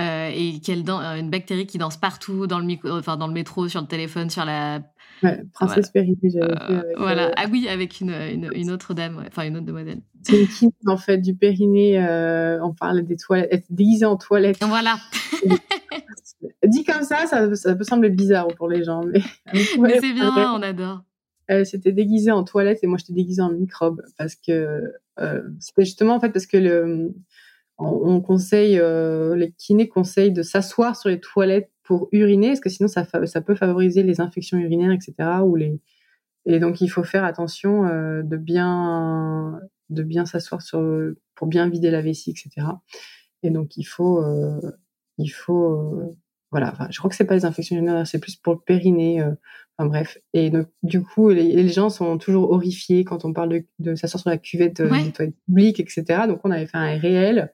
Euh, 0.00 0.30
et 0.32 0.60
quelle 0.60 0.88
euh, 0.88 1.18
une 1.18 1.30
bactérie 1.30 1.66
qui 1.66 1.78
danse 1.78 1.96
partout 1.96 2.46
dans 2.46 2.58
le, 2.58 2.64
micro, 2.64 2.90
enfin, 2.90 3.16
dans 3.16 3.26
le 3.26 3.32
métro, 3.32 3.68
sur 3.68 3.80
le 3.80 3.86
téléphone, 3.86 4.30
sur 4.30 4.44
la. 4.44 4.80
Ouais, 5.22 5.42
Princesse 5.52 5.90
voilà. 5.94 6.06
j'avais 6.06 6.30
fait 6.30 6.42
avec. 6.42 6.96
Voilà, 6.98 7.32
ah 7.36 7.46
oui, 7.50 7.68
avec 7.68 8.00
une, 8.00 8.10
une, 8.10 8.70
autre 8.70 8.94
dame, 8.94 9.24
enfin 9.26 9.44
une 9.44 9.56
autre 9.56 9.66
demoiselle. 9.66 10.00
C'est 10.22 10.40
une 10.40 10.48
kiné, 10.48 10.72
en 10.86 10.96
fait, 10.96 11.18
du 11.18 11.34
périnée. 11.34 11.98
on 12.62 12.74
parle 12.74 13.02
des 13.02 13.16
toilettes, 13.16 13.52
être 13.52 13.66
déguisée 13.70 14.06
en 14.06 14.16
toilette. 14.16 14.62
Voilà. 14.62 14.96
Dit 16.64 16.84
comme 16.84 17.02
ça, 17.02 17.26
ça, 17.26 17.54
ça, 17.54 17.74
peut 17.74 17.84
sembler 17.84 18.10
bizarre 18.10 18.48
pour 18.48 18.68
les 18.68 18.84
gens, 18.84 19.02
mais. 19.04 19.20
mais 19.80 19.98
c'est 20.00 20.12
bien, 20.12 20.52
on 20.52 20.62
adore 20.62 21.02
elle 21.48 21.66
s'était 21.66 21.92
déguisée 21.92 22.30
en 22.30 22.44
toilette 22.44 22.80
et 22.82 22.86
moi 22.86 22.98
j'étais 22.98 23.12
déguisée 23.12 23.42
en 23.42 23.50
microbe 23.50 24.02
parce 24.18 24.34
que 24.34 24.82
euh, 25.20 25.42
c'était 25.60 25.84
justement 25.84 26.14
en 26.14 26.20
fait 26.20 26.30
parce 26.30 26.46
que 26.46 26.56
le 26.56 27.14
on, 27.78 28.20
conseille 28.20 28.78
euh, 28.78 29.36
les 29.36 29.52
kinés 29.52 29.88
conseillent 29.88 30.32
de 30.32 30.42
s'asseoir 30.42 30.96
sur 30.96 31.10
les 31.10 31.20
toilettes 31.20 31.70
pour 31.86 32.08
uriner 32.12 32.48
parce 32.48 32.60
que 32.60 32.68
sinon 32.68 32.88
ça 32.88 33.06
ça 33.26 33.40
peut 33.40 33.54
favoriser 33.54 34.02
les 34.02 34.20
infections 34.20 34.58
urinaires 34.58 34.92
etc 34.92 35.40
ou 35.44 35.56
les 35.56 35.80
et 36.44 36.58
donc 36.58 36.80
il 36.80 36.88
faut 36.88 37.04
faire 37.04 37.24
attention 37.24 37.86
euh, 37.86 38.22
de 38.22 38.36
bien 38.36 39.60
de 39.90 40.02
bien 40.02 40.26
s'asseoir 40.26 40.62
sur 40.62 40.82
pour 41.34 41.46
bien 41.46 41.68
vider 41.68 41.90
la 41.90 42.02
vessie 42.02 42.30
etc 42.30 42.68
et 43.42 43.50
donc 43.50 43.76
il 43.76 43.84
faut 43.84 44.22
euh, 44.22 44.60
il 45.18 45.28
faut 45.28 46.16
voilà, 46.52 46.74
je 46.90 46.98
crois 46.98 47.10
que 47.10 47.16
c'est 47.16 47.24
pas 47.24 47.34
les 47.34 47.44
infections 47.44 47.76
urinaires, 47.76 48.06
c'est 48.06 48.20
plus 48.20 48.36
pour 48.36 48.54
le 48.54 48.60
périnée. 48.60 49.20
Euh, 49.20 49.32
enfin 49.76 49.88
bref. 49.88 50.18
Et 50.32 50.50
donc, 50.50 50.68
du 50.82 51.02
coup, 51.02 51.28
les, 51.28 51.68
gens 51.68 51.90
sont 51.90 52.18
toujours 52.18 52.50
horrifiés 52.50 53.04
quand 53.04 53.24
on 53.24 53.32
parle 53.32 53.48
de, 53.50 53.64
de 53.78 53.94
s'asseoir 53.94 54.20
sur 54.20 54.30
la 54.30 54.38
cuvette 54.38 54.80
euh, 54.80 54.88
des 54.88 55.12
toilettes 55.12 55.36
publiques, 55.46 55.80
etc. 55.80 56.04
Donc, 56.28 56.40
on 56.44 56.50
avait 56.50 56.66
fait 56.66 56.78
un 56.78 56.96
réel 56.98 57.52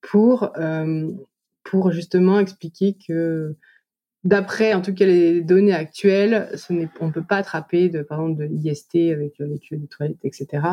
pour 0.00 0.50
euh, 0.58 1.10
pour 1.62 1.92
justement 1.92 2.40
expliquer 2.40 2.96
que 3.06 3.56
d'après 4.24 4.74
en 4.74 4.82
tout 4.82 4.94
cas 4.94 5.06
les 5.06 5.42
données 5.42 5.72
actuelles, 5.72 6.50
ce 6.56 6.72
on 7.00 7.10
peut 7.10 7.24
pas 7.24 7.36
attraper 7.36 7.88
de 7.88 8.02
par 8.02 8.20
exemple 8.20 8.48
de 8.48 8.54
IST 8.54 9.12
avec 9.12 9.38
les 9.38 9.58
cuvettes 9.58 9.82
des 9.82 9.88
toilettes, 9.88 10.18
etc. 10.24 10.66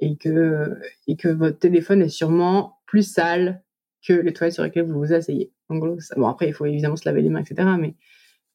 Et 0.00 0.16
que 0.16 0.76
et 1.06 1.16
que 1.16 1.28
votre 1.28 1.58
téléphone 1.58 2.02
est 2.02 2.08
sûrement 2.08 2.78
plus 2.86 3.02
sale 3.02 3.62
que 4.06 4.12
les 4.12 4.32
toilettes 4.32 4.54
sur 4.54 4.62
lesquelles 4.62 4.86
vous 4.86 4.98
vous 4.98 5.12
asseyez. 5.12 5.52
En 5.68 5.76
gros, 5.76 5.98
ça. 6.00 6.14
bon 6.16 6.28
après 6.28 6.48
il 6.48 6.54
faut 6.54 6.66
évidemment 6.66 6.96
se 6.96 7.08
laver 7.08 7.22
les 7.22 7.30
mains, 7.30 7.40
etc. 7.40 7.68
Mais 7.78 7.94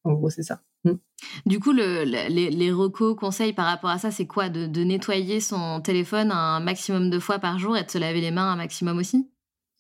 en 0.04 0.14
gros 0.14 0.30
c'est 0.30 0.44
ça. 0.44 0.62
Mm. 0.86 0.94
Du 1.46 1.60
coup, 1.60 1.72
le, 1.72 2.04
les, 2.04 2.50
les 2.50 2.72
recos 2.72 3.16
conseils 3.16 3.54
par 3.54 3.66
rapport 3.66 3.90
à 3.90 3.98
ça, 3.98 4.12
c'est 4.12 4.28
quoi? 4.28 4.50
De, 4.50 4.68
de, 4.68 4.84
nettoyer 4.84 5.40
son 5.40 5.82
téléphone 5.82 6.32
un 6.32 6.60
maximum 6.60 7.10
de 7.10 7.20
fois 7.20 7.40
par 7.40 7.58
jour 7.60 7.78
et 7.78 7.84
de 7.84 7.90
se 7.90 7.98
laver 7.98 8.22
les 8.22 8.32
mains 8.32 8.52
un 8.52 8.56
maximum 8.56 8.98
aussi? 8.98 9.30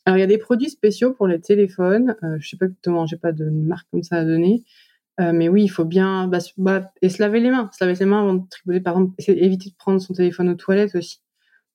Alors 0.05 0.17
il 0.17 0.21
y 0.21 0.23
a 0.23 0.27
des 0.27 0.37
produits 0.37 0.69
spéciaux 0.69 1.13
pour 1.13 1.27
les 1.27 1.39
téléphones. 1.39 2.15
Euh, 2.23 2.37
je 2.39 2.49
sais 2.49 2.57
pas 2.57 2.65
exactement, 2.65 3.05
j'ai 3.05 3.17
pas 3.17 3.31
de 3.31 3.49
marque 3.49 3.87
comme 3.91 4.03
ça 4.03 4.17
à 4.17 4.25
donner. 4.25 4.63
Euh, 5.19 5.31
mais 5.31 5.47
oui, 5.47 5.63
il 5.63 5.69
faut 5.69 5.85
bien 5.85 6.27
bah, 6.27 6.39
bah, 6.57 6.91
et 7.01 7.09
se 7.09 7.21
laver 7.21 7.39
les 7.39 7.51
mains. 7.51 7.69
Se 7.77 7.83
laver 7.83 7.97
les 7.99 8.05
mains 8.05 8.21
avant 8.21 8.33
de 8.33 8.47
tripoter, 8.49 8.81
par 8.81 8.93
exemple, 8.93 9.13
éviter 9.27 9.69
de 9.69 9.75
prendre 9.75 10.01
son 10.01 10.13
téléphone 10.13 10.49
aux 10.49 10.55
toilettes 10.55 10.95
aussi 10.95 11.23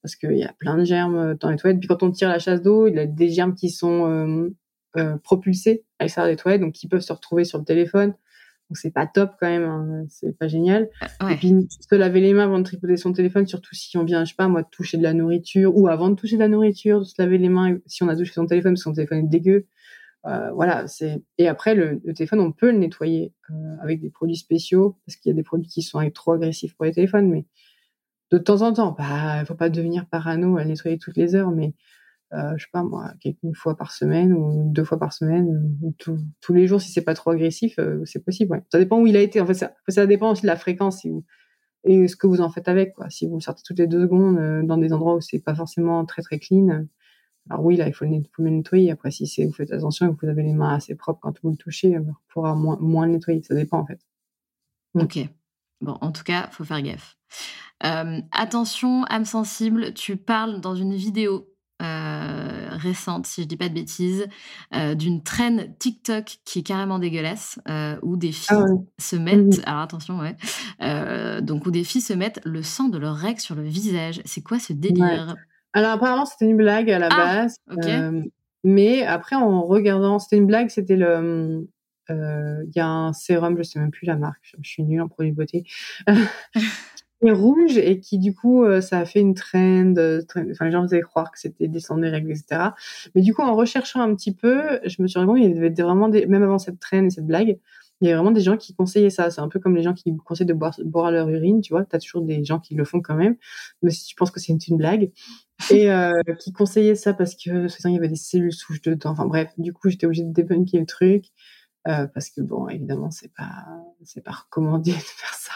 parce 0.02 0.16
qu'il 0.16 0.36
y 0.36 0.44
a 0.44 0.52
plein 0.58 0.76
de 0.78 0.84
germes 0.84 1.16
euh, 1.16 1.34
dans 1.34 1.50
les 1.50 1.56
toilettes. 1.56 1.80
Puis 1.80 1.88
quand 1.88 2.02
on 2.02 2.10
tire 2.10 2.28
la 2.28 2.38
chasse 2.38 2.62
d'eau, 2.62 2.86
il 2.86 2.94
y 2.94 2.98
a 2.98 3.06
des 3.06 3.30
germes 3.30 3.54
qui 3.54 3.70
sont 3.70 4.06
euh, 4.06 4.48
euh, 4.96 5.16
propulsés 5.18 5.84
à 5.98 6.04
l'extérieur 6.04 6.32
des 6.32 6.36
toilettes, 6.36 6.60
donc 6.60 6.74
qui 6.74 6.88
peuvent 6.88 7.00
se 7.00 7.12
retrouver 7.12 7.44
sur 7.44 7.58
le 7.58 7.64
téléphone. 7.64 8.14
Donc 8.68 8.76
c'est 8.76 8.90
pas 8.90 9.06
top 9.06 9.32
quand 9.40 9.48
même, 9.48 9.64
hein, 9.64 10.04
c'est 10.08 10.36
pas 10.36 10.46
génial. 10.46 10.90
Et 11.30 11.36
puis 11.36 11.54
se 11.70 11.94
laver 11.94 12.20
les 12.20 12.34
mains 12.34 12.44
avant 12.44 12.58
de 12.58 12.64
tripoter 12.64 12.96
son 12.98 13.12
téléphone, 13.12 13.46
surtout 13.46 13.74
si 13.74 13.96
on 13.96 14.04
vient, 14.04 14.24
je 14.24 14.30
sais 14.30 14.36
pas 14.36 14.48
moi, 14.48 14.62
de 14.62 14.68
toucher 14.70 14.98
de 14.98 15.02
la 15.02 15.14
nourriture 15.14 15.74
ou 15.76 15.88
avant 15.88 16.10
de 16.10 16.14
toucher 16.14 16.36
de 16.36 16.40
la 16.40 16.48
nourriture, 16.48 17.00
de 17.00 17.04
se 17.04 17.14
laver 17.18 17.38
les 17.38 17.48
mains 17.48 17.78
si 17.86 18.02
on 18.02 18.08
a 18.08 18.16
touché 18.16 18.32
son 18.32 18.46
téléphone 18.46 18.72
parce 18.72 18.82
que 18.82 18.90
son 18.90 18.94
téléphone 18.94 19.18
est 19.18 19.28
dégueu. 19.28 19.66
Euh, 20.26 20.50
voilà, 20.52 20.86
c'est 20.86 21.22
et 21.38 21.48
après 21.48 21.74
le, 21.74 22.00
le, 22.04 22.12
téléphone 22.12 22.40
on 22.40 22.52
peut 22.52 22.72
le 22.72 22.78
nettoyer 22.78 23.32
euh, 23.50 23.54
avec 23.80 24.00
des 24.00 24.10
produits 24.10 24.36
spéciaux 24.36 24.98
parce 25.06 25.16
qu'il 25.16 25.30
y 25.30 25.32
a 25.32 25.36
des 25.36 25.44
produits 25.44 25.68
qui 25.68 25.80
sont 25.80 26.00
trop 26.10 26.32
agressifs 26.32 26.74
pour 26.74 26.84
les 26.84 26.92
téléphones, 26.92 27.30
mais 27.30 27.46
de 28.30 28.38
temps 28.38 28.62
en 28.62 28.72
temps. 28.72 28.94
Bah, 28.98 29.44
faut 29.46 29.54
pas 29.54 29.70
devenir 29.70 30.06
parano 30.06 30.58
à 30.58 30.64
nettoyer 30.64 30.98
toutes 30.98 31.16
les 31.16 31.34
heures, 31.34 31.50
mais 31.50 31.74
euh, 32.34 32.52
je 32.56 32.64
sais 32.64 32.70
pas 32.72 32.82
moi, 32.82 33.12
une 33.42 33.54
fois 33.54 33.76
par 33.76 33.90
semaine 33.90 34.34
ou 34.34 34.70
deux 34.70 34.84
fois 34.84 34.98
par 34.98 35.12
semaine, 35.12 35.78
ou 35.82 35.94
tous 35.98 36.52
les 36.52 36.66
jours 36.66 36.80
si 36.80 36.90
c'est 36.90 37.02
pas 37.02 37.14
trop 37.14 37.30
agressif, 37.30 37.78
euh, 37.78 38.04
c'est 38.04 38.22
possible. 38.22 38.62
Ça 38.70 38.78
dépend 38.78 39.00
où 39.00 39.06
il 39.06 39.16
a 39.16 39.20
été. 39.20 39.40
En 39.40 39.46
fait, 39.46 39.54
ça, 39.54 39.72
ça 39.88 40.06
dépend 40.06 40.32
aussi 40.32 40.42
de 40.42 40.48
la 40.48 40.56
fréquence 40.56 41.06
vous, 41.06 41.24
et 41.84 42.06
ce 42.06 42.16
que 42.16 42.26
vous 42.26 42.40
en 42.40 42.50
faites 42.50 42.68
avec. 42.68 42.94
Quoi. 42.94 43.08
Si 43.08 43.26
vous 43.26 43.40
sortez 43.40 43.62
toutes 43.64 43.78
les 43.78 43.86
deux 43.86 44.02
secondes 44.02 44.38
euh, 44.38 44.62
dans 44.62 44.76
des 44.76 44.92
endroits 44.92 45.16
où 45.16 45.20
c'est 45.20 45.38
pas 45.38 45.54
forcément 45.54 46.04
très 46.04 46.22
très 46.22 46.38
clean, 46.38 46.86
alors 47.48 47.64
oui 47.64 47.76
là 47.76 47.88
il 47.88 47.94
faut 47.94 48.04
le, 48.04 48.50
nettoyer. 48.50 48.90
Après 48.90 49.10
si 49.10 49.44
vous 49.44 49.52
faites 49.52 49.72
attention 49.72 50.06
et 50.06 50.14
que 50.14 50.26
vous 50.26 50.30
avez 50.30 50.42
les 50.42 50.52
mains 50.52 50.74
assez 50.74 50.94
propres 50.94 51.20
quand 51.22 51.34
vous 51.42 51.50
le 51.50 51.56
touchez, 51.56 51.96
vous 51.98 52.14
pourra 52.28 52.54
moins 52.54 52.76
moins 52.80 53.06
le 53.06 53.12
nettoyer. 53.12 53.42
Ça 53.42 53.54
dépend 53.54 53.78
en 53.78 53.86
fait. 53.86 54.00
Ok. 54.94 55.18
Bon, 55.80 55.96
en 56.00 56.12
tout 56.12 56.24
cas, 56.24 56.48
faut 56.50 56.64
faire 56.64 56.82
gaffe. 56.82 57.16
Euh, 57.84 58.20
attention, 58.32 59.04
âme 59.04 59.24
sensible, 59.24 59.94
tu 59.94 60.16
parles 60.16 60.60
dans 60.60 60.74
une 60.74 60.94
vidéo 60.94 61.46
euh, 61.82 62.68
récente, 62.72 63.26
si 63.26 63.42
je 63.42 63.46
dis 63.46 63.56
pas 63.56 63.68
de 63.68 63.74
bêtises, 63.74 64.26
euh, 64.74 64.94
d'une 64.94 65.22
traîne 65.22 65.74
TikTok 65.78 66.38
qui 66.44 66.60
est 66.60 66.62
carrément 66.62 66.98
dégueulasse, 66.98 67.58
où 68.02 68.16
des 68.16 68.32
filles 68.32 68.56
ah 68.58 68.66
se 68.98 69.16
mettent, 69.16 69.58
mmh 69.58 69.62
alors 69.66 69.80
attention, 69.82 70.18
ouais, 70.18 71.40
donc 71.42 71.66
où 71.66 71.70
des 71.70 71.84
filles 71.84 72.00
se 72.00 72.12
mettent 72.12 72.40
le 72.44 72.62
sang 72.62 72.88
de 72.88 72.98
leur 72.98 73.14
règle 73.14 73.40
sur 73.40 73.54
le 73.54 73.62
visage. 73.62 74.20
C'est 74.24 74.42
quoi 74.42 74.58
ce 74.58 74.72
délire? 74.72 75.36
Alors 75.74 75.92
apparemment 75.92 76.24
c'était 76.24 76.46
une 76.46 76.56
blague 76.56 76.90
à 76.90 76.98
la 76.98 77.08
ah, 77.10 77.16
base, 77.16 77.56
mais 78.64 79.04
après 79.04 79.36
en 79.36 79.62
regardant, 79.62 80.18
c'était 80.18 80.36
une 80.36 80.46
blague, 80.46 80.70
c'était 80.70 80.96
le 80.96 81.68
il 82.10 82.72
y 82.74 82.80
a 82.80 82.86
un 82.86 83.12
sérum, 83.12 83.56
je 83.58 83.62
sais 83.62 83.78
même 83.78 83.90
plus 83.90 84.06
la 84.06 84.16
marque, 84.16 84.40
je, 84.42 84.68
suis 84.68 84.82
nulle 84.82 85.02
en 85.02 85.08
produits 85.08 85.32
beauté, 85.32 85.64
rouge 87.22 87.76
et 87.76 88.00
qui 88.00 88.18
du 88.18 88.34
coup 88.34 88.64
euh, 88.64 88.80
ça 88.80 88.98
a 88.98 89.04
fait 89.04 89.20
une 89.20 89.34
trend, 89.34 89.94
euh, 89.96 90.22
enfin 90.50 90.64
les 90.64 90.70
gens 90.70 90.82
faisaient 90.82 91.00
croire 91.00 91.32
que 91.32 91.38
c'était 91.38 91.68
descendre 91.68 92.02
des 92.02 92.10
règles 92.10 92.30
etc. 92.30 92.70
Mais 93.14 93.22
du 93.22 93.34
coup 93.34 93.42
en 93.42 93.56
recherchant 93.56 94.00
un 94.00 94.14
petit 94.14 94.32
peu, 94.32 94.80
je 94.84 95.02
me 95.02 95.08
suis 95.08 95.18
rendu 95.18 95.28
compte 95.28 95.40
qu'il 95.40 95.54
y 95.54 95.58
avait 95.58 95.70
vraiment 95.70 96.08
des, 96.08 96.26
même 96.26 96.42
avant 96.42 96.58
cette 96.58 96.78
trend 96.78 97.04
et 97.04 97.10
cette 97.10 97.26
blague, 97.26 97.58
il 98.00 98.04
y 98.06 98.08
avait 98.08 98.16
vraiment 98.16 98.30
des 98.30 98.40
gens 98.40 98.56
qui 98.56 98.74
conseillaient 98.74 99.10
ça. 99.10 99.30
C'est 99.30 99.40
un 99.40 99.48
peu 99.48 99.58
comme 99.58 99.74
les 99.74 99.82
gens 99.82 99.94
qui 99.94 100.16
conseillent 100.24 100.46
de 100.46 100.54
boire, 100.54 100.76
boire 100.84 101.10
leur 101.10 101.28
urine, 101.28 101.60
tu 101.60 101.72
vois. 101.72 101.84
T'as 101.84 101.98
toujours 101.98 102.22
des 102.22 102.44
gens 102.44 102.60
qui 102.60 102.74
le 102.74 102.84
font 102.84 103.00
quand 103.00 103.16
même, 103.16 103.36
mais 103.82 103.90
si 103.90 104.04
tu 104.06 104.14
penses 104.14 104.30
que 104.30 104.38
c'est 104.40 104.52
une, 104.68 104.76
blague 104.76 105.10
et 105.70 105.90
euh, 105.90 106.22
qui 106.38 106.52
conseillaient 106.52 106.94
ça 106.94 107.14
parce 107.14 107.34
que 107.34 107.66
il 107.88 107.92
y 107.92 107.96
avait 107.96 108.08
des 108.08 108.16
cellules 108.16 108.52
souches 108.52 108.82
dedans. 108.82 109.10
Enfin 109.10 109.26
bref, 109.26 109.52
du 109.58 109.72
coup 109.72 109.88
j'étais 109.88 110.06
obligée 110.06 110.24
de 110.24 110.32
débunker 110.32 110.80
le 110.80 110.86
truc. 110.86 111.26
Euh, 111.86 112.06
parce 112.06 112.28
que 112.30 112.42
bon, 112.42 112.68
évidemment, 112.68 113.10
c'est 113.10 113.32
pas, 113.32 113.64
c'est 114.04 114.20
pas 114.22 114.32
recommandé 114.32 114.90
de 114.92 114.96
faire 114.96 115.34
ça 115.34 115.52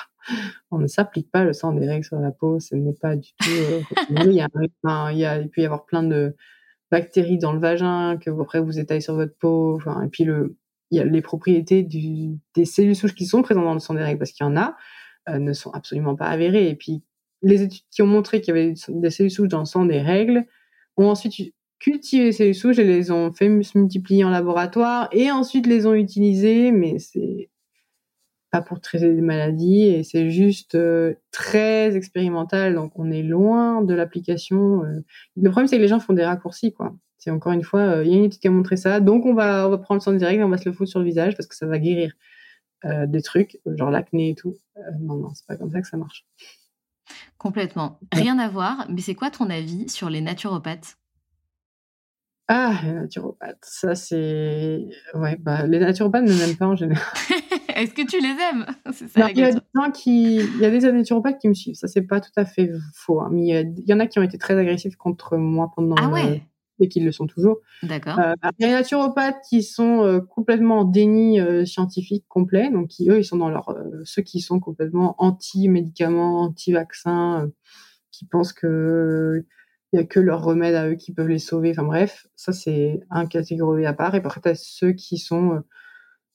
on 0.71 0.79
ne 0.79 0.87
s'applique 0.87 1.31
pas 1.31 1.45
le 1.45 1.53
sang 1.53 1.73
des 1.73 1.87
règles 1.87 2.05
sur 2.05 2.19
la 2.19 2.31
peau, 2.31 2.61
ce 2.61 2.75
n'est 2.75 2.95
pas 2.95 3.17
du 3.17 3.31
tout. 3.39 3.51
Euh, 3.51 3.81
il, 4.11 4.33
y 4.33 4.41
a, 4.41 4.49
il, 5.13 5.19
y 5.19 5.49
peut 5.49 5.61
y 5.61 5.65
avoir 5.65 5.85
plein 5.85 6.03
de 6.03 6.37
bactéries 6.91 7.39
dans 7.39 7.53
le 7.53 7.59
vagin 7.59 8.19
que 8.19 8.31
après 8.31 8.61
vous 8.61 8.79
étalez 8.79 9.01
sur 9.01 9.15
votre 9.15 9.37
peau. 9.37 9.77
Enfin, 9.77 10.03
et 10.03 10.09
puis 10.09 10.25
le, 10.25 10.57
il 10.91 10.99
y 10.99 11.01
a 11.01 11.05
les 11.05 11.23
propriétés 11.23 11.83
du, 11.83 12.39
des 12.55 12.65
cellules 12.65 12.97
souches 12.97 13.15
qui 13.15 13.27
sont 13.27 13.43
présentes 13.43 13.65
dans 13.65 13.75
le 13.75 13.81
sang 13.81 13.95
des 13.95 14.03
règles, 14.03 14.19
parce 14.19 14.33
qu'il 14.33 14.45
y 14.45 14.49
en 14.49 14.57
a, 14.57 14.77
euh, 15.29 15.39
ne 15.39 15.53
sont 15.53 15.71
absolument 15.71 16.17
pas 16.17 16.27
avérées. 16.27 16.69
Et 16.69 16.75
puis 16.75 17.03
les 17.43 17.63
études 17.63 17.83
qui 17.91 18.03
ont 18.03 18.07
montré 18.07 18.41
qu'il 18.41 18.55
y 18.55 18.59
avait 18.59 18.75
des 18.89 19.11
cellules 19.11 19.31
souches 19.31 19.49
dans 19.49 19.61
le 19.61 19.65
sang 19.65 19.87
des 19.87 20.01
règles 20.01 20.47
ont 20.97 21.09
ensuite 21.09 21.55
cultivé 21.79 22.31
ces 22.31 22.39
cellules 22.39 22.55
souches 22.55 22.79
et 22.79 22.85
les 22.85 23.11
ont 23.11 23.33
fait 23.33 23.63
se 23.63 23.77
multiplier 23.77 24.25
en 24.25 24.31
laboratoire 24.31 25.09
et 25.13 25.31
ensuite 25.33 25.67
les 25.67 25.87
ont 25.87 25.95
utilisées, 25.95 26.71
mais 26.71 26.99
c'est 26.99 27.51
pas 28.53 28.61
pour 28.61 28.81
traiter 28.81 29.15
des 29.15 29.23
maladies 29.23 29.85
et 29.85 30.05
c'est 30.05 30.31
juste 30.31 30.75
euh, 30.75 31.15
très 31.31 31.97
expérimental. 31.97 32.75
Donc 32.75 32.93
on 32.97 33.11
est 33.11 33.23
loin 33.23 33.83
de 33.83 33.95
l'application 33.95 34.85
euh. 34.85 35.01
le 35.37 35.51
problème 35.51 35.67
c'est 35.67 35.79
que 35.79 35.83
les 35.83 35.89
gens 35.89 35.99
font 35.99 36.13
des 36.13 36.25
raccourcis 36.25 36.73
quoi. 36.73 36.95
C'est 37.17 37.31
encore 37.31 37.53
une 37.53 37.63
fois 37.63 37.81
euh, 37.81 38.05
il 38.05 38.13
y 38.13 38.15
a 38.15 38.19
une 38.19 38.25
étude 38.25 38.41
qui 38.41 38.49
a 38.49 38.51
montré 38.51 38.77
ça. 38.77 39.01
Donc 39.01 39.25
on 39.25 39.33
va 39.33 39.67
on 39.67 39.71
va 39.71 39.79
prendre 39.79 40.01
le 40.01 40.05
sang 40.05 40.13
direct 40.13 40.39
et 40.39 40.45
on 40.45 40.51
va 40.51 40.59
se 40.59 40.69
le 40.69 40.75
foutre 40.75 40.91
sur 40.91 41.01
le 41.01 41.07
visage 41.07 41.35
parce 41.35 41.47
que 41.47 41.57
ça 41.57 41.67
va 41.67 41.79
guérir 41.79 42.13
des 43.07 43.23
trucs 43.23 43.61
genre 43.65 43.91
l'acné 43.91 44.31
et 44.31 44.35
tout. 44.35 44.57
Non 45.01 45.17
non 45.17 45.31
c'est 45.35 45.47
pas 45.47 45.57
comme 45.57 45.71
ça 45.71 45.81
que 45.81 45.89
ça 45.89 45.97
marche. 45.97 46.27
Complètement. 47.39 48.01
Rien 48.13 48.39
à 48.39 48.49
voir 48.49 48.87
mais 48.91 49.01
c'est 49.01 49.15
quoi 49.15 49.31
ton 49.31 49.49
avis 49.49 49.89
sur 49.89 50.11
les 50.11 50.21
naturopathes? 50.21 50.99
Ah, 52.49 52.81
les 52.85 52.93
naturopathes, 52.93 53.65
ça 53.65 53.95
c'est. 53.95 54.85
Ouais, 55.15 55.37
bah, 55.37 55.67
les 55.67 55.79
naturopathes 55.79 56.25
ne 56.25 56.35
m'aiment 56.35 56.57
pas 56.57 56.67
en 56.67 56.77
général. 56.77 57.03
Est-ce 57.77 57.95
que 57.95 58.07
tu 58.07 58.21
les 58.21 58.29
aimes? 58.29 58.67
Il 59.35 59.39
y 59.39 59.43
a 59.43 59.53
des 59.53 59.61
gens 59.75 59.91
qui, 59.91 60.37
il 60.37 60.59
y 60.59 60.65
a 60.65 60.71
des 60.71 60.93
naturopathes 60.93 61.39
qui 61.39 61.49
me 61.49 61.55
suivent. 61.55 61.75
Ça 61.75 61.89
c'est 61.89 62.03
pas 62.03 62.21
tout 62.21 62.31
à 62.37 62.45
fait 62.45 62.71
faux, 62.95 63.21
hein. 63.21 63.29
mais 63.33 63.43
il 63.47 63.85
y, 63.87 63.95
en 63.95 64.01
a 64.01 64.07
qui 64.07 64.19
ont 64.19 64.23
été 64.23 64.39
très 64.39 64.57
agressifs 64.59 64.97
contre 64.97 65.37
moi 65.37 65.71
pendant. 65.75 65.97
Ah 65.99 66.09
ouais? 66.09 66.43
et 66.81 66.89
qui 66.89 67.01
le 67.01 67.13
sont 67.13 67.27
toujours. 67.27 67.59
D'accord. 67.85 68.19
Euh, 68.19 68.33
il 68.59 68.63
y 68.63 68.65
a 68.65 68.69
des 68.69 68.75
naturopathes 68.75 69.41
qui 69.49 69.63
sont 69.63 70.03
euh, 70.03 70.21
complètement 70.21 70.81
en 70.81 70.85
déni 70.85 71.41
euh, 71.41 71.65
scientifique 71.65 72.25
complet, 72.29 72.71
donc 72.71 72.89
qui 72.89 73.09
eux 73.09 73.19
ils 73.21 73.25
sont 73.25 73.37
dans 73.37 73.51
leur 73.51 73.77
ceux 74.05 74.23
qui 74.23 74.41
sont 74.41 74.59
complètement 74.59 75.15
anti-médicaments, 75.19 76.43
anti-vaccins, 76.43 77.49
qui 78.11 78.27
pensent 78.27 78.53
que 78.53 79.45
il 79.93 79.99
y 79.99 80.01
a 80.01 80.05
que 80.05 80.21
leurs 80.21 80.43
remèdes 80.43 80.75
à 80.75 80.89
eux 80.89 80.95
qui 80.95 81.13
peuvent 81.13 81.29
les 81.29 81.39
sauver. 81.39 81.71
Enfin 81.71 81.85
bref, 81.85 82.27
ça 82.35 82.53
c'est 82.53 83.01
un 83.11 83.27
catégorie 83.27 83.87
à 83.87 83.93
part. 83.93 84.15
Et 84.15 84.19
après, 84.19 84.41
tu 84.41 84.51
ceux 84.55 84.93
qui 84.93 85.19
sont 85.19 85.53
euh, 85.53 85.61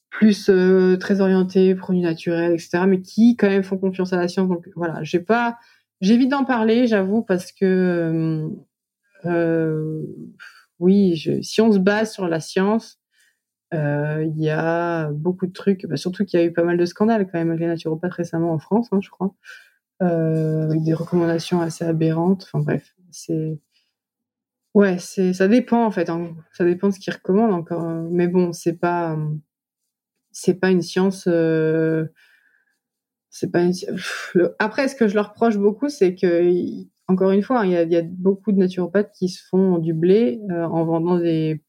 plus 0.10 0.49
euh, 0.49 0.97
très 0.97 1.22
orientés, 1.22 1.76
produits 1.76 2.01
naturels, 2.01 2.53
etc., 2.53 2.84
mais 2.88 3.01
qui 3.01 3.36
quand 3.36 3.47
même 3.47 3.64
font 3.64 3.78
confiance 3.78 4.14
à 4.14 4.18
la 4.18 4.28
science. 4.28 4.47
Donc 4.47 4.68
voilà, 4.76 5.03
j'ai 5.03 5.20
pas, 5.20 5.58
j'évite 6.01 6.30
d'en 6.30 6.45
parler, 6.45 6.88
j'avoue, 6.88 7.24
parce 7.24 7.51
que 7.51 8.49
euh, 9.26 10.01
oui, 10.80 11.16
je, 11.16 11.41
si 11.41 11.62
on 11.62 11.72
se 11.72 11.80
base 11.80 12.12
sur 12.14 12.28
la 12.28 12.39
science, 12.39 12.99
il 13.74 14.34
y 14.38 14.49
a 14.49 15.10
beaucoup 15.12 15.45
de 15.45 15.51
trucs, 15.51 15.86
bah, 15.88 15.97
surtout 15.97 16.24
qu'il 16.26 16.39
y 16.39 16.43
a 16.43 16.45
eu 16.45 16.53
pas 16.53 16.64
mal 16.64 16.78
de 16.78 16.86
scandales 16.86 17.26
quand 17.26 17.38
même 17.38 17.49
avec 17.49 17.62
les 17.62 17.68
naturopathes 17.68 18.14
récemment 18.14 18.53
en 18.53 18.60
France, 18.60 18.88
hein, 18.91 18.99
je 19.01 19.10
crois, 19.10 19.36
avec 19.99 20.84
des 20.84 20.93
recommandations 20.93 21.62
assez 21.62 21.84
aberrantes. 21.86 22.43
Enfin 22.45 22.64
bref, 22.64 22.95
c'est 23.12 23.60
ouais, 24.74 24.97
c'est 24.99 25.34
ça 25.34 25.47
dépend 25.47 25.86
en 25.86 25.91
fait. 25.91 26.10
Hein. 26.10 26.36
Ça 26.53 26.64
dépend 26.64 26.88
de 26.89 26.93
ce 26.93 26.99
qu'ils 26.99 27.14
recommandent 27.14 27.53
encore. 27.53 27.82
Hein. 27.82 28.08
Mais 28.12 28.28
bon, 28.28 28.53
c'est 28.53 28.78
pas 28.78 29.18
c'est 30.38 30.59
pas 30.59 30.69
une 30.69 30.83
science. 30.83 31.25
Euh, 31.27 32.05
pas 33.51 33.65
Après, 34.59 34.88
ce 34.88 34.95
que 34.95 35.07
je 35.07 35.15
leur 35.15 35.29
reproche 35.29 35.57
beaucoup, 35.57 35.89
c'est 35.89 36.15
que 36.15 36.51
encore 37.07 37.31
une 37.31 37.41
fois, 37.41 37.65
il 37.65 37.71
y, 37.71 37.95
a, 37.95 38.01
beaucoup 38.03 38.51
de 38.51 38.57
naturopathes 38.57 39.11
qui 39.13 39.29
se 39.29 39.43
font 39.47 39.77
du 39.79 39.93
blé 39.93 40.39
euh, 40.51 40.65
en 40.65 40.83
vendant 40.83 41.17
des, 41.17 41.61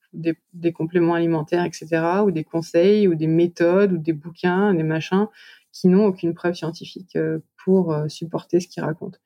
compléments 0.75 1.15
alimentaires, 1.15 1.65
etc., 1.65 1.87
ou 2.25 2.31
des 2.31 2.45
conseils, 2.45 3.09
ou 3.09 3.15
des 3.15 3.27
méthodes, 3.27 3.93
ou 3.93 3.99
des 3.99 4.13
bouquins, 4.13 4.75
des 4.75 4.83
machins 4.83 5.29
qui 5.73 5.89
n'ont 5.89 6.07
aucune 6.07 6.35
preuve 6.35 6.55
scientifique 6.55 7.17
euh, 7.17 7.39
pour 7.65 7.97
supporter 8.09 8.61
ce 8.61 8.69
qu'ils 8.69 8.83
racontent. 8.83 9.19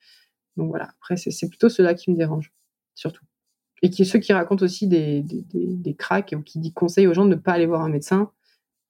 Donc 0.57 0.69
voilà, 0.69 0.91
après, 1.01 1.17
c'est 1.17 1.49
plutôt 1.49 1.69
cela 1.69 1.95
qui 1.95 2.11
me 2.11 2.17
dérange, 2.17 2.53
surtout. 2.95 3.25
Et 3.83 3.91
qui, 3.91 4.05
ceux 4.05 4.19
qui 4.21 4.33
racontent 4.33 4.65
aussi 4.65 4.87
des, 4.87 5.23
des, 5.23 5.45
des, 5.53 5.95
cracks 5.95 6.35
ou 6.37 6.43
qui 6.43 6.73
conseillent 6.73 7.09
aux 7.09 7.15
gens 7.15 7.25
de 7.25 7.31
ne 7.31 7.41
pas 7.41 7.53
aller 7.53 7.67
voir 7.67 7.83
un 7.83 7.89
médecin 7.89 8.31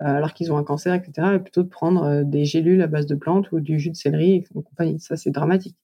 alors 0.05 0.32
qu'ils 0.34 0.53
ont 0.53 0.57
un 0.57 0.64
cancer, 0.64 0.94
etc., 0.94 1.34
et 1.36 1.38
plutôt 1.38 1.62
de 1.62 1.68
prendre 1.68 2.05
euh, 2.05 2.24
des 2.24 2.44
gélules 2.44 2.82
à 2.82 2.86
base 2.86 3.07
de 3.07 3.14
plantes 3.14 3.50
ou 3.53 3.61
du 3.61 3.78
jus 3.78 3.90
de 3.90 3.96
céleri 3.96 4.34
et 4.36 4.44
compagnie. 4.62 5.00
Ça, 5.00 5.16
c'est 5.16 5.30
dramatique. 5.30 5.76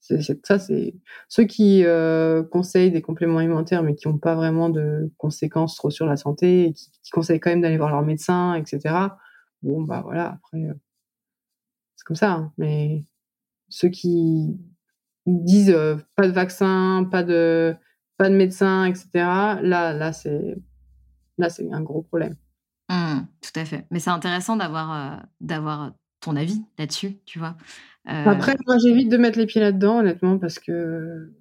ça, 0.00 0.58
c'est 0.58 0.94
ceux 1.28 1.44
qui 1.44 1.84
euh, 1.84 2.42
conseillent 2.42 2.90
des 2.90 3.02
compléments 3.02 3.38
alimentaires 3.38 3.82
mais 3.82 3.94
qui 3.94 4.08
n'ont 4.08 4.18
pas 4.18 4.34
vraiment 4.34 4.68
de 4.70 5.10
conséquences 5.18 5.76
trop 5.76 5.90
sur 5.90 6.06
la 6.06 6.16
santé 6.16 6.66
et 6.66 6.72
qui, 6.72 6.90
qui 7.02 7.10
conseillent 7.10 7.40
quand 7.40 7.50
même 7.50 7.60
d'aller 7.62 7.78
voir 7.78 7.90
leur 7.90 8.02
médecin, 8.02 8.54
etc. 8.54 8.94
Bon, 9.62 9.82
bah 9.82 10.02
voilà, 10.04 10.34
après, 10.34 10.68
c'est 11.96 12.04
comme 12.04 12.16
ça. 12.16 12.32
Hein. 12.32 12.52
Mais 12.58 13.02
ceux 13.68 13.88
qui 13.88 14.56
disent 15.26 15.70
euh, 15.70 15.96
pas 16.16 16.26
de 16.26 16.32
vaccin, 16.32 17.08
pas 17.10 17.22
de 17.22 17.74
pas 18.16 18.30
de 18.30 18.34
médecin, 18.34 18.84
etc. 18.86 19.08
Là, 19.14 19.92
là, 19.92 20.12
c'est 20.12 20.56
là, 21.38 21.50
c'est 21.50 21.70
un 21.72 21.82
gros 21.82 22.02
problème. 22.02 22.36
Mmh, 22.88 23.26
tout 23.42 23.60
à 23.60 23.64
fait. 23.64 23.86
Mais 23.90 24.00
c'est 24.00 24.10
intéressant 24.10 24.56
d'avoir 24.56 24.92
euh, 24.92 25.16
d'avoir 25.40 25.92
ton 26.20 26.36
avis 26.36 26.62
là-dessus, 26.78 27.18
tu 27.26 27.38
vois? 27.38 27.56
Euh, 28.08 28.24
Après, 28.24 28.56
moi, 28.66 28.76
j'évite 28.78 29.08
de 29.08 29.16
mettre 29.18 29.38
les 29.38 29.46
pieds 29.46 29.60
là-dedans, 29.60 29.98
honnêtement, 29.98 30.38
parce 30.38 30.58
que 30.58 31.32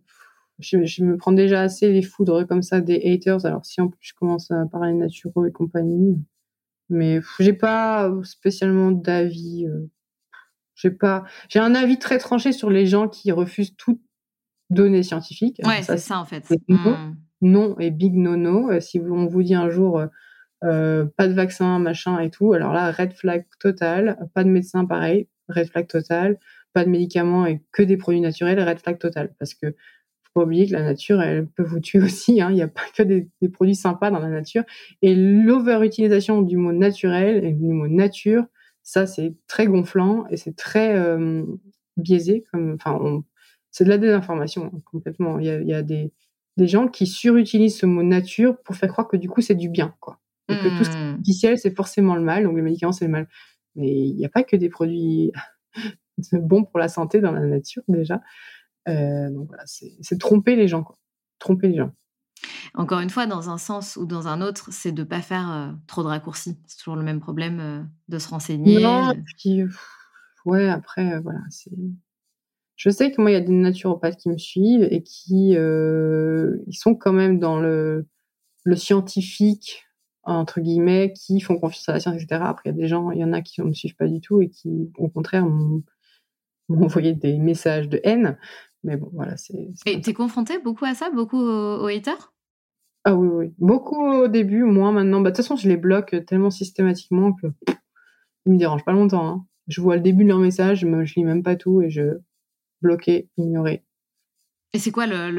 je, 0.60 1.04
me 1.04 1.18
prends 1.18 1.32
déjà 1.32 1.62
assez 1.62 1.92
les 1.92 2.02
foudres 2.02 2.46
comme 2.46 2.62
ça 2.62 2.82
des 2.82 3.02
haters. 3.06 3.46
Alors, 3.46 3.66
si 3.66 3.80
en 3.80 3.88
plus 3.88 4.00
je 4.02 4.14
commence 4.14 4.52
à 4.52 4.66
parler 4.72 4.94
naturaux 4.94 5.46
et 5.46 5.52
compagnie, 5.52 6.22
mais 6.90 7.22
j'ai 7.40 7.54
pas 7.54 8.12
spécialement 8.24 8.92
d'avis 8.92 9.68
j'ai 10.78 10.92
pas, 10.92 11.24
j'ai 11.50 11.60
un 11.60 11.76
avis 11.76 11.98
très 11.98 12.20
tranché 12.20 12.52
sur 12.52 12.70
les 12.70 12.86
gens 12.86 13.08
qui 13.08 13.32
refusent 13.32 13.76
toute 13.76 14.00
donnée 14.70 15.04
scientifique. 15.04 15.60
Ouais, 15.66 15.82
c'est 15.82 15.98
ça 15.98 16.20
en 16.20 16.26
fait. 16.26 16.48
Hmm. 16.68 17.16
Non, 17.42 17.78
et 17.80 17.90
big 17.90 18.16
no 18.16 18.36
no. 18.36 18.70
Euh, 18.72 18.80
si 18.80 19.00
on 19.00 19.26
vous 19.26 19.44
dit 19.44 19.56
un 19.56 19.70
jour 19.70 20.02
euh, 20.64 21.06
pas 21.18 21.28
de 21.28 21.34
vaccin, 21.34 21.80
machin 21.80 22.20
et 22.20 22.30
tout, 22.30 22.54
alors 22.54 22.74
là 22.74 22.92
red 22.92 23.14
flag 23.14 23.46
total. 23.60 24.18
Pas 24.34 24.44
de 24.44 24.50
médecin, 24.50 24.86
pareil, 24.86 25.28
red 25.50 25.68
flag 25.68 25.88
total. 25.88 26.40
Pas 26.74 26.86
de 26.86 26.90
médicaments 26.90 27.46
et 27.46 27.62
que 27.72 27.84
des 27.84 27.98
produits 27.98 28.22
naturels, 28.22 28.60
red 28.62 28.80
flag 28.80 28.98
total. 29.00 29.34
Parce 29.40 29.54
que 29.54 29.68
faut 30.24 30.42
pas 30.42 30.44
oublier 30.44 30.68
que 30.68 30.74
la 30.74 30.84
nature, 30.84 31.22
elle 31.22 31.48
peut 31.48 31.64
vous 31.64 31.80
tuer 31.80 32.00
aussi. 32.04 32.42
Hein. 32.42 32.50
Il 32.52 32.56
n'y 32.56 32.62
a 32.62 32.68
pas 32.68 32.82
que 32.96 33.04
des, 33.04 33.30
produits 33.52 33.76
sympas 33.76 34.12
dans 34.12 34.20
la 34.20 34.30
nature. 34.30 34.64
Et 35.02 35.16
l'over-utilisation 35.16 36.42
du 36.42 36.58
mot 36.58 36.72
naturel 36.74 37.44
et 37.46 37.52
du 37.54 37.68
mot 37.68 37.88
nature 37.88 38.46
ça, 38.88 39.06
c'est 39.06 39.34
très 39.48 39.68
gonflant 39.68 40.26
et 40.30 40.38
c'est 40.38 40.56
très 40.56 40.96
euh, 40.98 41.44
biaisé. 41.98 42.46
Comme, 42.54 42.76
enfin, 42.76 43.22
c'est 43.70 43.84
de 43.84 43.90
la 43.90 43.98
désinformation 43.98 44.72
hein, 44.74 44.82
complètement. 44.86 45.40
Il 45.40 45.46
y 45.46 45.74
a, 45.74 45.82
des, 45.82 46.14
des, 46.56 46.68
gens 46.68 46.88
qui 46.88 47.06
surutilisent 47.06 47.78
ce 47.78 47.86
mot 47.86 48.02
nature 48.02 48.58
pour 48.64 48.78
faire 48.78 48.90
croire 48.90 49.10
que 49.10 49.18
du 49.18 49.28
coup 49.28 49.42
c'est 49.42 49.56
du 49.56 49.68
bien, 49.68 49.94
quoi. 50.00 50.22
Et 50.50 50.56
que 50.56 50.78
tout 50.78 50.86
ce 50.86 50.90
qui 50.90 50.96
est 50.96 51.12
mmh. 51.12 51.16
artificiel 51.16 51.58
c'est 51.58 51.76
forcément 51.76 52.16
le 52.16 52.22
mal. 52.22 52.44
Donc 52.44 52.56
les 52.56 52.62
médicaments 52.62 52.92
c'est 52.92 53.06
le 53.06 53.12
mal. 53.12 53.28
Mais 53.76 53.90
il 53.90 54.16
n'y 54.16 54.26
a 54.26 54.30
pas 54.30 54.44
que 54.44 54.56
des 54.56 54.70
produits 54.70 55.32
bons 56.34 56.64
pour 56.64 56.80
la 56.80 56.88
santé 56.88 57.22
dans 57.22 57.32
la 57.32 57.46
nature 57.46 57.84
déjà. 57.88 58.22
Euh, 58.88 59.30
donc 59.30 59.48
voilà, 59.48 59.64
c'est 59.66 60.18
tromper 60.20 60.56
les 60.56 60.68
gens, 60.68 60.84
quoi. 60.84 60.98
Tromper 61.40 61.68
les 61.68 61.78
gens. 61.78 61.92
Encore 62.74 63.00
une 63.00 63.10
fois, 63.10 63.26
dans 63.26 63.50
un 63.50 63.58
sens 63.58 63.96
ou 63.96 64.06
dans 64.06 64.28
un 64.28 64.42
autre, 64.42 64.70
c'est 64.72 64.92
de 64.92 65.02
ne 65.02 65.08
pas 65.08 65.22
faire 65.22 65.52
euh, 65.52 65.72
trop 65.88 66.04
de 66.04 66.08
raccourcis. 66.08 66.58
C'est 66.68 66.78
toujours 66.78 66.96
le 66.96 67.04
même 67.04 67.20
problème 67.20 67.60
euh, 67.60 67.84
de 68.08 68.20
se 68.20 68.30
renseigner. 68.30 68.82
Non, 68.82 69.14
puis, 69.38 69.64
ouais, 70.46 70.70
après, 70.70 71.20
voilà, 71.20 71.40
c'est. 71.50 71.72
Je 72.76 72.92
sais 72.92 73.12
que 73.12 73.20
moi, 73.20 73.32
il 73.32 73.34
y 73.34 73.38
a 73.38 73.42
des 73.42 73.52
naturopathes 73.52 74.18
qui 74.18 74.30
me 74.30 74.38
suivent 74.38 74.88
et 74.92 75.02
qui 75.02 75.54
ils 75.54 76.78
sont 76.78 76.94
quand 76.94 77.14
même 77.14 77.40
dans 77.40 77.60
le, 77.60 78.06
le 78.66 78.76
scientifique, 78.76 79.87
entre 80.34 80.62
guillemets, 80.62 81.14
qui 81.14 81.40
font 81.40 81.58
confiance 81.58 81.90
à 81.90 81.94
la 81.94 82.00
science, 82.00 82.16
etc. 82.16 82.42
Après, 82.46 82.70
il 82.70 82.74
y 82.74 82.78
a 82.78 82.82
des 82.82 82.88
gens, 82.88 83.12
il 83.12 83.20
y 83.20 83.24
en 83.24 83.34
a 83.34 83.42
qui 83.42 83.62
ne 83.62 83.68
me 83.68 83.74
suivent 83.74 83.96
pas 83.96 84.08
du 84.08 84.22
tout 84.22 84.42
et 84.42 84.50
qui, 84.50 84.92
au 84.98 85.10
contraire, 85.10 85.46
m'ont 85.46 85.84
envoyé 86.70 87.14
des 87.14 87.38
messages 87.38 87.90
de 87.90 88.00
haine. 88.04 88.38
Mais 88.84 88.98
bon, 88.98 89.10
voilà, 89.14 89.38
c'est. 89.38 89.70
Et 89.86 90.02
t'es 90.02 90.14
confronté 90.14 90.60
beaucoup 90.60 90.86
à 90.86 90.94
ça, 90.94 91.10
beaucoup 91.10 91.40
aux 91.40 91.88
haters 91.88 92.34
ah 93.10 93.16
oui, 93.16 93.30
oui. 93.32 93.54
Beaucoup 93.58 94.06
au 94.06 94.28
début, 94.28 94.64
moins 94.64 94.92
maintenant. 94.92 95.22
Bah, 95.22 95.32
de 95.32 95.36
toute 95.36 95.46
façon, 95.46 95.56
je 95.56 95.70
les 95.70 95.78
bloque 95.78 96.26
tellement 96.26 96.50
systématiquement 96.50 97.32
que 97.32 97.48
ils 98.46 98.52
me 98.52 98.58
dérangent 98.58 98.84
pas 98.84 98.92
longtemps. 98.92 99.26
Hein. 99.26 99.46
Je 99.70 99.80
vois 99.80 99.96
le 99.96 100.02
début 100.02 100.26
de 100.26 100.30
leur 100.30 100.40
message, 100.40 100.80
je, 100.80 101.06
je 101.06 101.16
lis 101.16 101.24
même 101.24 101.42
pas 101.42 101.56
tout 101.56 101.82
et 101.82 101.90
je 101.90 102.20
bloquer, 102.82 103.30
ignorer. 103.38 103.86
Et 104.74 104.80
c'est 104.80 104.92
quoi 104.92 105.08
le, 105.08 105.30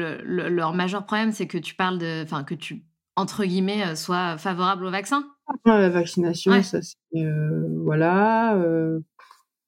leur 0.49 0.73
majeur 0.73 1.05
problème 1.05 1.31
C'est 1.31 1.45
que 1.45 1.59
tu 1.59 1.75
parles 1.75 1.99
de, 1.99 2.23
enfin 2.23 2.43
que 2.43 2.55
tu 2.55 2.83
entre 3.19 3.43
guillemets 3.43 3.83
euh, 3.85 3.95
sois 3.95 4.37
favorable 4.37 4.85
au 4.85 4.91
vaccin 4.91 5.25
La 5.65 5.89
vaccination, 5.89 6.61
ça 6.63 6.79
c'est 6.81 6.95
euh, 7.15 7.67
voilà. 7.83 8.55
Euh, 8.55 8.99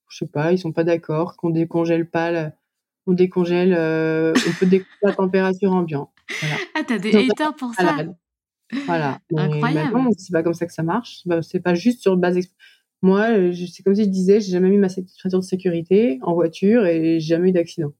je 0.10 0.18
sais 0.18 0.28
pas, 0.28 0.52
ils 0.52 0.58
sont 0.60 0.72
pas 0.72 0.84
d'accord 0.84 1.36
qu'on 1.38 1.49
décongèle 1.49 2.10
pas, 2.10 2.52
on 3.08 3.14
décongèle, 3.14 3.74
on 3.74 4.52
peut 4.60 4.66
décongèler 4.66 4.86
la 5.04 5.14
température 5.14 5.74
ambiante. 5.74 6.12
Ah, 6.76 6.84
t'as 6.88 6.97
des 6.97 7.16
haters 7.16 7.54
pour 7.56 7.74
ça 7.74 7.97
Voilà. 8.86 9.20
Incroyable. 9.36 9.99
C'est 10.18 10.32
pas 10.32 10.43
comme 10.43 10.54
ça 10.54 10.66
que 10.66 10.74
ça 10.74 10.84
marche. 10.84 11.24
C'est 11.41 11.60
pas 11.60 11.76
juste 11.76 12.02
sur 12.02 12.16
base. 12.18 12.39
Moi, 13.02 13.28
c'est 13.54 13.84
comme 13.84 13.95
si 13.95 14.06
je 14.06 14.10
disais, 14.10 14.39
j'ai 14.39 14.52
jamais 14.52 14.70
mis 14.70 14.78
ma 14.78 14.89
ceinture 14.89 15.39
de 15.39 15.41
sécurité 15.41 16.20
en 16.22 16.34
voiture 16.34 16.86
et 16.86 17.20
j'ai 17.20 17.36
jamais 17.36 17.49
eu 17.49 17.52
d'accident. 17.52 17.91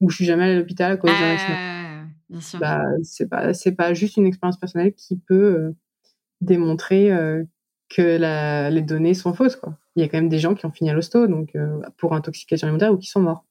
Ou 0.00 0.08
je 0.08 0.16
suis 0.16 0.24
jamais 0.24 0.44
allée 0.44 0.54
à 0.54 0.58
l'hôpital 0.58 0.92
à 0.92 0.96
cause 0.96 1.10
d'un 1.10 1.32
accident. 1.32 1.79
Ah. 2.32 2.58
Bah, 2.60 2.84
c'est 3.02 3.28
pas, 3.28 3.54
c'est 3.54 3.72
pas 3.72 3.94
juste 3.94 4.16
une 4.16 4.26
expérience 4.26 4.58
personnelle 4.58 4.94
qui 4.94 5.16
peut 5.16 5.34
euh, 5.34 5.76
démontrer 6.40 7.12
euh, 7.12 7.44
que 7.88 8.02
la, 8.02 8.70
les 8.70 8.82
données 8.82 9.14
sont 9.14 9.34
fausses, 9.34 9.56
quoi. 9.56 9.76
Il 9.96 10.02
y 10.02 10.04
a 10.04 10.08
quand 10.08 10.18
même 10.18 10.28
des 10.28 10.38
gens 10.38 10.54
qui 10.54 10.64
ont 10.66 10.70
fini 10.70 10.90
à 10.90 10.94
l'hosto, 10.94 11.26
donc, 11.26 11.54
euh, 11.56 11.80
pour 11.96 12.14
intoxication 12.14 12.66
alimentaire 12.66 12.92
ou 12.92 12.98
qui 12.98 13.08
sont 13.08 13.20
morts, 13.20 13.44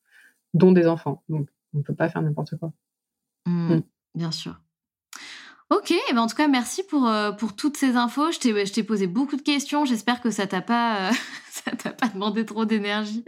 dont 0.54 0.72
des 0.72 0.88
enfants. 0.88 1.24
Donc, 1.28 1.50
on 1.74 1.82
peut 1.82 1.94
pas 1.94 2.10
faire 2.10 2.22
n'importe 2.22 2.58
quoi. 2.58 2.72
Mmh. 3.46 3.76
Mmh. 3.76 3.84
Bien 4.16 4.32
sûr. 4.32 4.62
Ok, 5.72 5.92
eh 5.92 6.14
ben 6.16 6.22
en 6.22 6.28
tout 6.28 6.36
cas, 6.36 6.48
merci 6.48 6.82
pour, 6.82 7.08
euh, 7.08 7.32
pour 7.32 7.56
toutes 7.56 7.78
ces 7.78 7.96
infos. 7.96 8.32
Je 8.32 8.40
t'ai, 8.40 8.66
je 8.66 8.74
t'ai 8.74 8.82
posé 8.82 9.06
beaucoup 9.06 9.36
de 9.36 9.44
questions. 9.44 9.86
J'espère 9.86 10.20
que 10.20 10.32
ça 10.32 10.48
t'a 10.48 10.62
pas, 10.62 11.10
euh, 11.10 11.12
ça 11.52 11.70
t'a 11.76 11.92
pas 11.92 12.08
demandé 12.08 12.44
trop 12.44 12.66
d'énergie. 12.66 13.24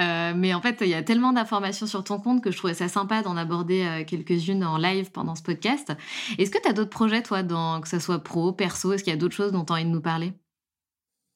Euh, 0.00 0.32
mais 0.34 0.52
en 0.52 0.60
fait, 0.60 0.78
il 0.80 0.88
y 0.88 0.94
a 0.94 1.04
tellement 1.04 1.32
d'informations 1.32 1.86
sur 1.86 2.02
ton 2.02 2.18
compte 2.18 2.42
que 2.42 2.50
je 2.50 2.56
trouvais 2.56 2.74
ça 2.74 2.88
sympa 2.88 3.22
d'en 3.22 3.36
aborder 3.36 4.04
quelques-unes 4.04 4.64
en 4.64 4.78
live 4.78 5.12
pendant 5.12 5.36
ce 5.36 5.44
podcast. 5.44 5.92
Est-ce 6.38 6.50
que 6.50 6.60
tu 6.60 6.68
as 6.68 6.72
d'autres 6.72 6.90
projets, 6.90 7.22
toi, 7.22 7.44
dans, 7.44 7.80
que 7.80 7.86
ça 7.86 8.00
soit 8.00 8.18
pro, 8.18 8.50
perso? 8.50 8.92
Est-ce 8.92 9.04
qu'il 9.04 9.12
y 9.12 9.16
a 9.16 9.18
d'autres 9.18 9.36
choses 9.36 9.52
dont 9.52 9.64
tu 9.64 9.72
as 9.72 9.76
envie 9.76 9.84
de 9.84 9.90
nous 9.90 10.00
parler? 10.00 10.32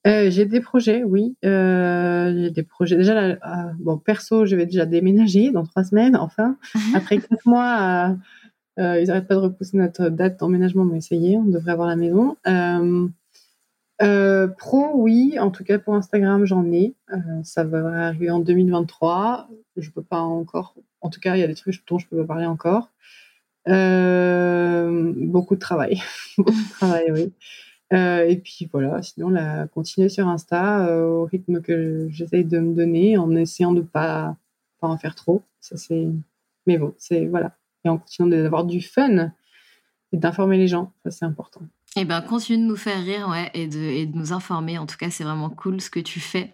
J'ai 0.03 0.45
des 0.45 0.59
projets, 0.59 1.03
oui. 1.05 1.37
J'ai 1.43 2.51
des 2.51 2.63
projets. 2.63 2.97
Déjà, 2.97 3.13
là, 3.13 3.71
bon, 3.79 3.97
perso, 3.97 4.45
je 4.45 4.57
vais 4.57 4.65
déjà 4.65 4.85
déménager 4.85 5.51
dans 5.51 5.63
trois 5.63 5.85
semaines, 5.85 6.17
enfin. 6.17 6.57
Après 6.93 7.19
quatre 7.19 7.45
mois, 7.45 8.17
euh, 8.81 8.99
ils 8.99 9.07
n'arrêtent 9.07 9.27
pas 9.27 9.35
de 9.35 9.39
repousser 9.39 9.77
notre 9.77 10.09
date 10.09 10.39
d'emménagement, 10.39 10.83
mais 10.85 10.97
essayez, 10.97 11.37
on 11.37 11.45
devrait 11.45 11.71
avoir 11.71 11.87
la 11.87 11.95
maison. 11.95 12.35
pro, 14.57 14.91
oui. 14.95 15.37
En 15.39 15.51
tout 15.51 15.63
cas, 15.63 15.79
pour 15.79 15.95
Instagram, 15.95 16.45
j'en 16.45 16.69
ai. 16.71 16.95
ça 17.43 17.63
va 17.63 18.07
arriver 18.07 18.31
en 18.31 18.39
2023. 18.39 19.47
Je 19.77 19.89
peux 19.91 20.03
pas 20.03 20.19
encore. 20.19 20.75
En 21.01 21.09
tout 21.09 21.19
cas, 21.19 21.35
il 21.35 21.39
y 21.39 21.43
a 21.43 21.47
des 21.47 21.55
trucs 21.55 21.87
dont 21.87 21.99
je 21.99 22.07
peux 22.07 22.17
pas 22.17 22.25
parler 22.25 22.45
encore. 22.45 22.91
beaucoup 23.65 25.55
de 25.55 25.59
travail. 25.59 26.01
beaucoup 26.37 26.51
de 26.51 26.71
travail, 26.71 27.11
oui. 27.11 27.33
Euh, 27.93 28.25
et 28.25 28.37
puis 28.37 28.69
voilà, 28.71 29.01
sinon, 29.01 29.29
la, 29.29 29.67
continuer 29.67 30.09
sur 30.09 30.27
Insta 30.27 30.87
euh, 30.87 31.03
au 31.07 31.25
rythme 31.25 31.61
que 31.61 32.07
j'essaye 32.09 32.45
de 32.45 32.59
me 32.59 32.73
donner 32.73 33.17
en 33.17 33.35
essayant 33.35 33.73
de 33.73 33.81
pas, 33.81 34.37
pas 34.79 34.87
en 34.87 34.97
faire 34.97 35.15
trop. 35.15 35.43
Ça, 35.59 35.77
c'est... 35.77 36.07
Mais 36.67 36.77
bon, 36.77 36.93
c'est 36.97 37.25
voilà. 37.25 37.57
Et 37.85 37.89
en 37.89 37.97
continuant 37.97 38.29
d'avoir 38.29 38.65
du 38.65 38.81
fun 38.81 39.31
et 40.11 40.17
d'informer 40.17 40.57
les 40.57 40.67
gens, 40.67 40.93
ça 41.03 41.11
c'est 41.11 41.25
important. 41.25 41.61
Eh 41.97 42.05
ben, 42.05 42.21
continue 42.21 42.63
de 42.63 42.69
nous 42.69 42.77
faire 42.77 43.03
rire, 43.03 43.27
ouais, 43.29 43.51
et 43.53 43.67
de, 43.67 43.77
et 43.77 44.05
de 44.05 44.17
nous 44.17 44.31
informer. 44.31 44.77
En 44.77 44.85
tout 44.85 44.95
cas, 44.95 45.09
c'est 45.09 45.25
vraiment 45.25 45.49
cool 45.49 45.81
ce 45.81 45.89
que 45.89 45.99
tu 45.99 46.21
fais. 46.21 46.53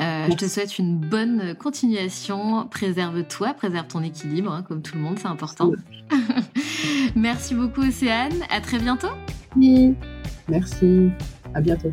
Euh, 0.00 0.26
je 0.28 0.34
te 0.34 0.48
souhaite 0.48 0.76
une 0.76 0.98
bonne 0.98 1.54
continuation. 1.54 2.66
Préserve-toi, 2.66 3.54
préserve 3.54 3.86
ton 3.86 4.02
équilibre, 4.02 4.50
hein, 4.52 4.64
comme 4.66 4.82
tout 4.82 4.96
le 4.96 5.02
monde, 5.02 5.20
c'est 5.20 5.28
important. 5.28 5.70
Merci 7.14 7.54
beaucoup, 7.54 7.82
Océane. 7.82 8.42
À 8.50 8.60
très 8.60 8.80
bientôt. 8.80 9.12
Oui. 9.54 9.94
Merci. 10.48 11.10
À 11.54 11.60
bientôt. 11.60 11.92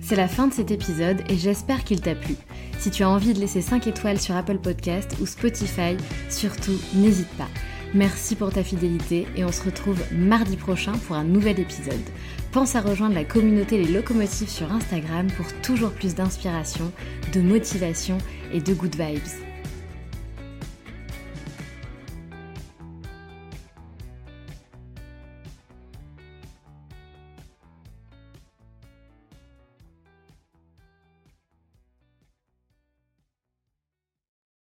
C'est 0.00 0.16
la 0.16 0.28
fin 0.28 0.46
de 0.46 0.52
cet 0.52 0.70
épisode 0.70 1.22
et 1.28 1.36
j'espère 1.36 1.82
qu'il 1.82 2.00
t'a 2.00 2.14
plu. 2.14 2.36
Si 2.80 2.90
tu 2.90 3.02
as 3.02 3.10
envie 3.10 3.34
de 3.34 3.40
laisser 3.40 3.60
5 3.60 3.88
étoiles 3.88 4.18
sur 4.18 4.34
Apple 4.34 4.56
Podcast 4.56 5.14
ou 5.20 5.26
Spotify, 5.26 5.98
surtout 6.30 6.80
n'hésite 6.94 7.28
pas. 7.36 7.48
Merci 7.92 8.36
pour 8.36 8.50
ta 8.50 8.64
fidélité 8.64 9.26
et 9.36 9.44
on 9.44 9.52
se 9.52 9.62
retrouve 9.62 10.00
mardi 10.10 10.56
prochain 10.56 10.92
pour 11.06 11.14
un 11.14 11.24
nouvel 11.24 11.60
épisode. 11.60 12.00
Pense 12.52 12.76
à 12.76 12.80
rejoindre 12.80 13.16
la 13.16 13.24
communauté 13.24 13.76
Les 13.76 13.92
Locomotives 13.92 14.48
sur 14.48 14.72
Instagram 14.72 15.26
pour 15.36 15.52
toujours 15.60 15.90
plus 15.90 16.14
d'inspiration, 16.14 16.90
de 17.34 17.42
motivation 17.42 18.16
et 18.50 18.62
de 18.62 18.72
good 18.72 18.96
vibes. 18.96 19.49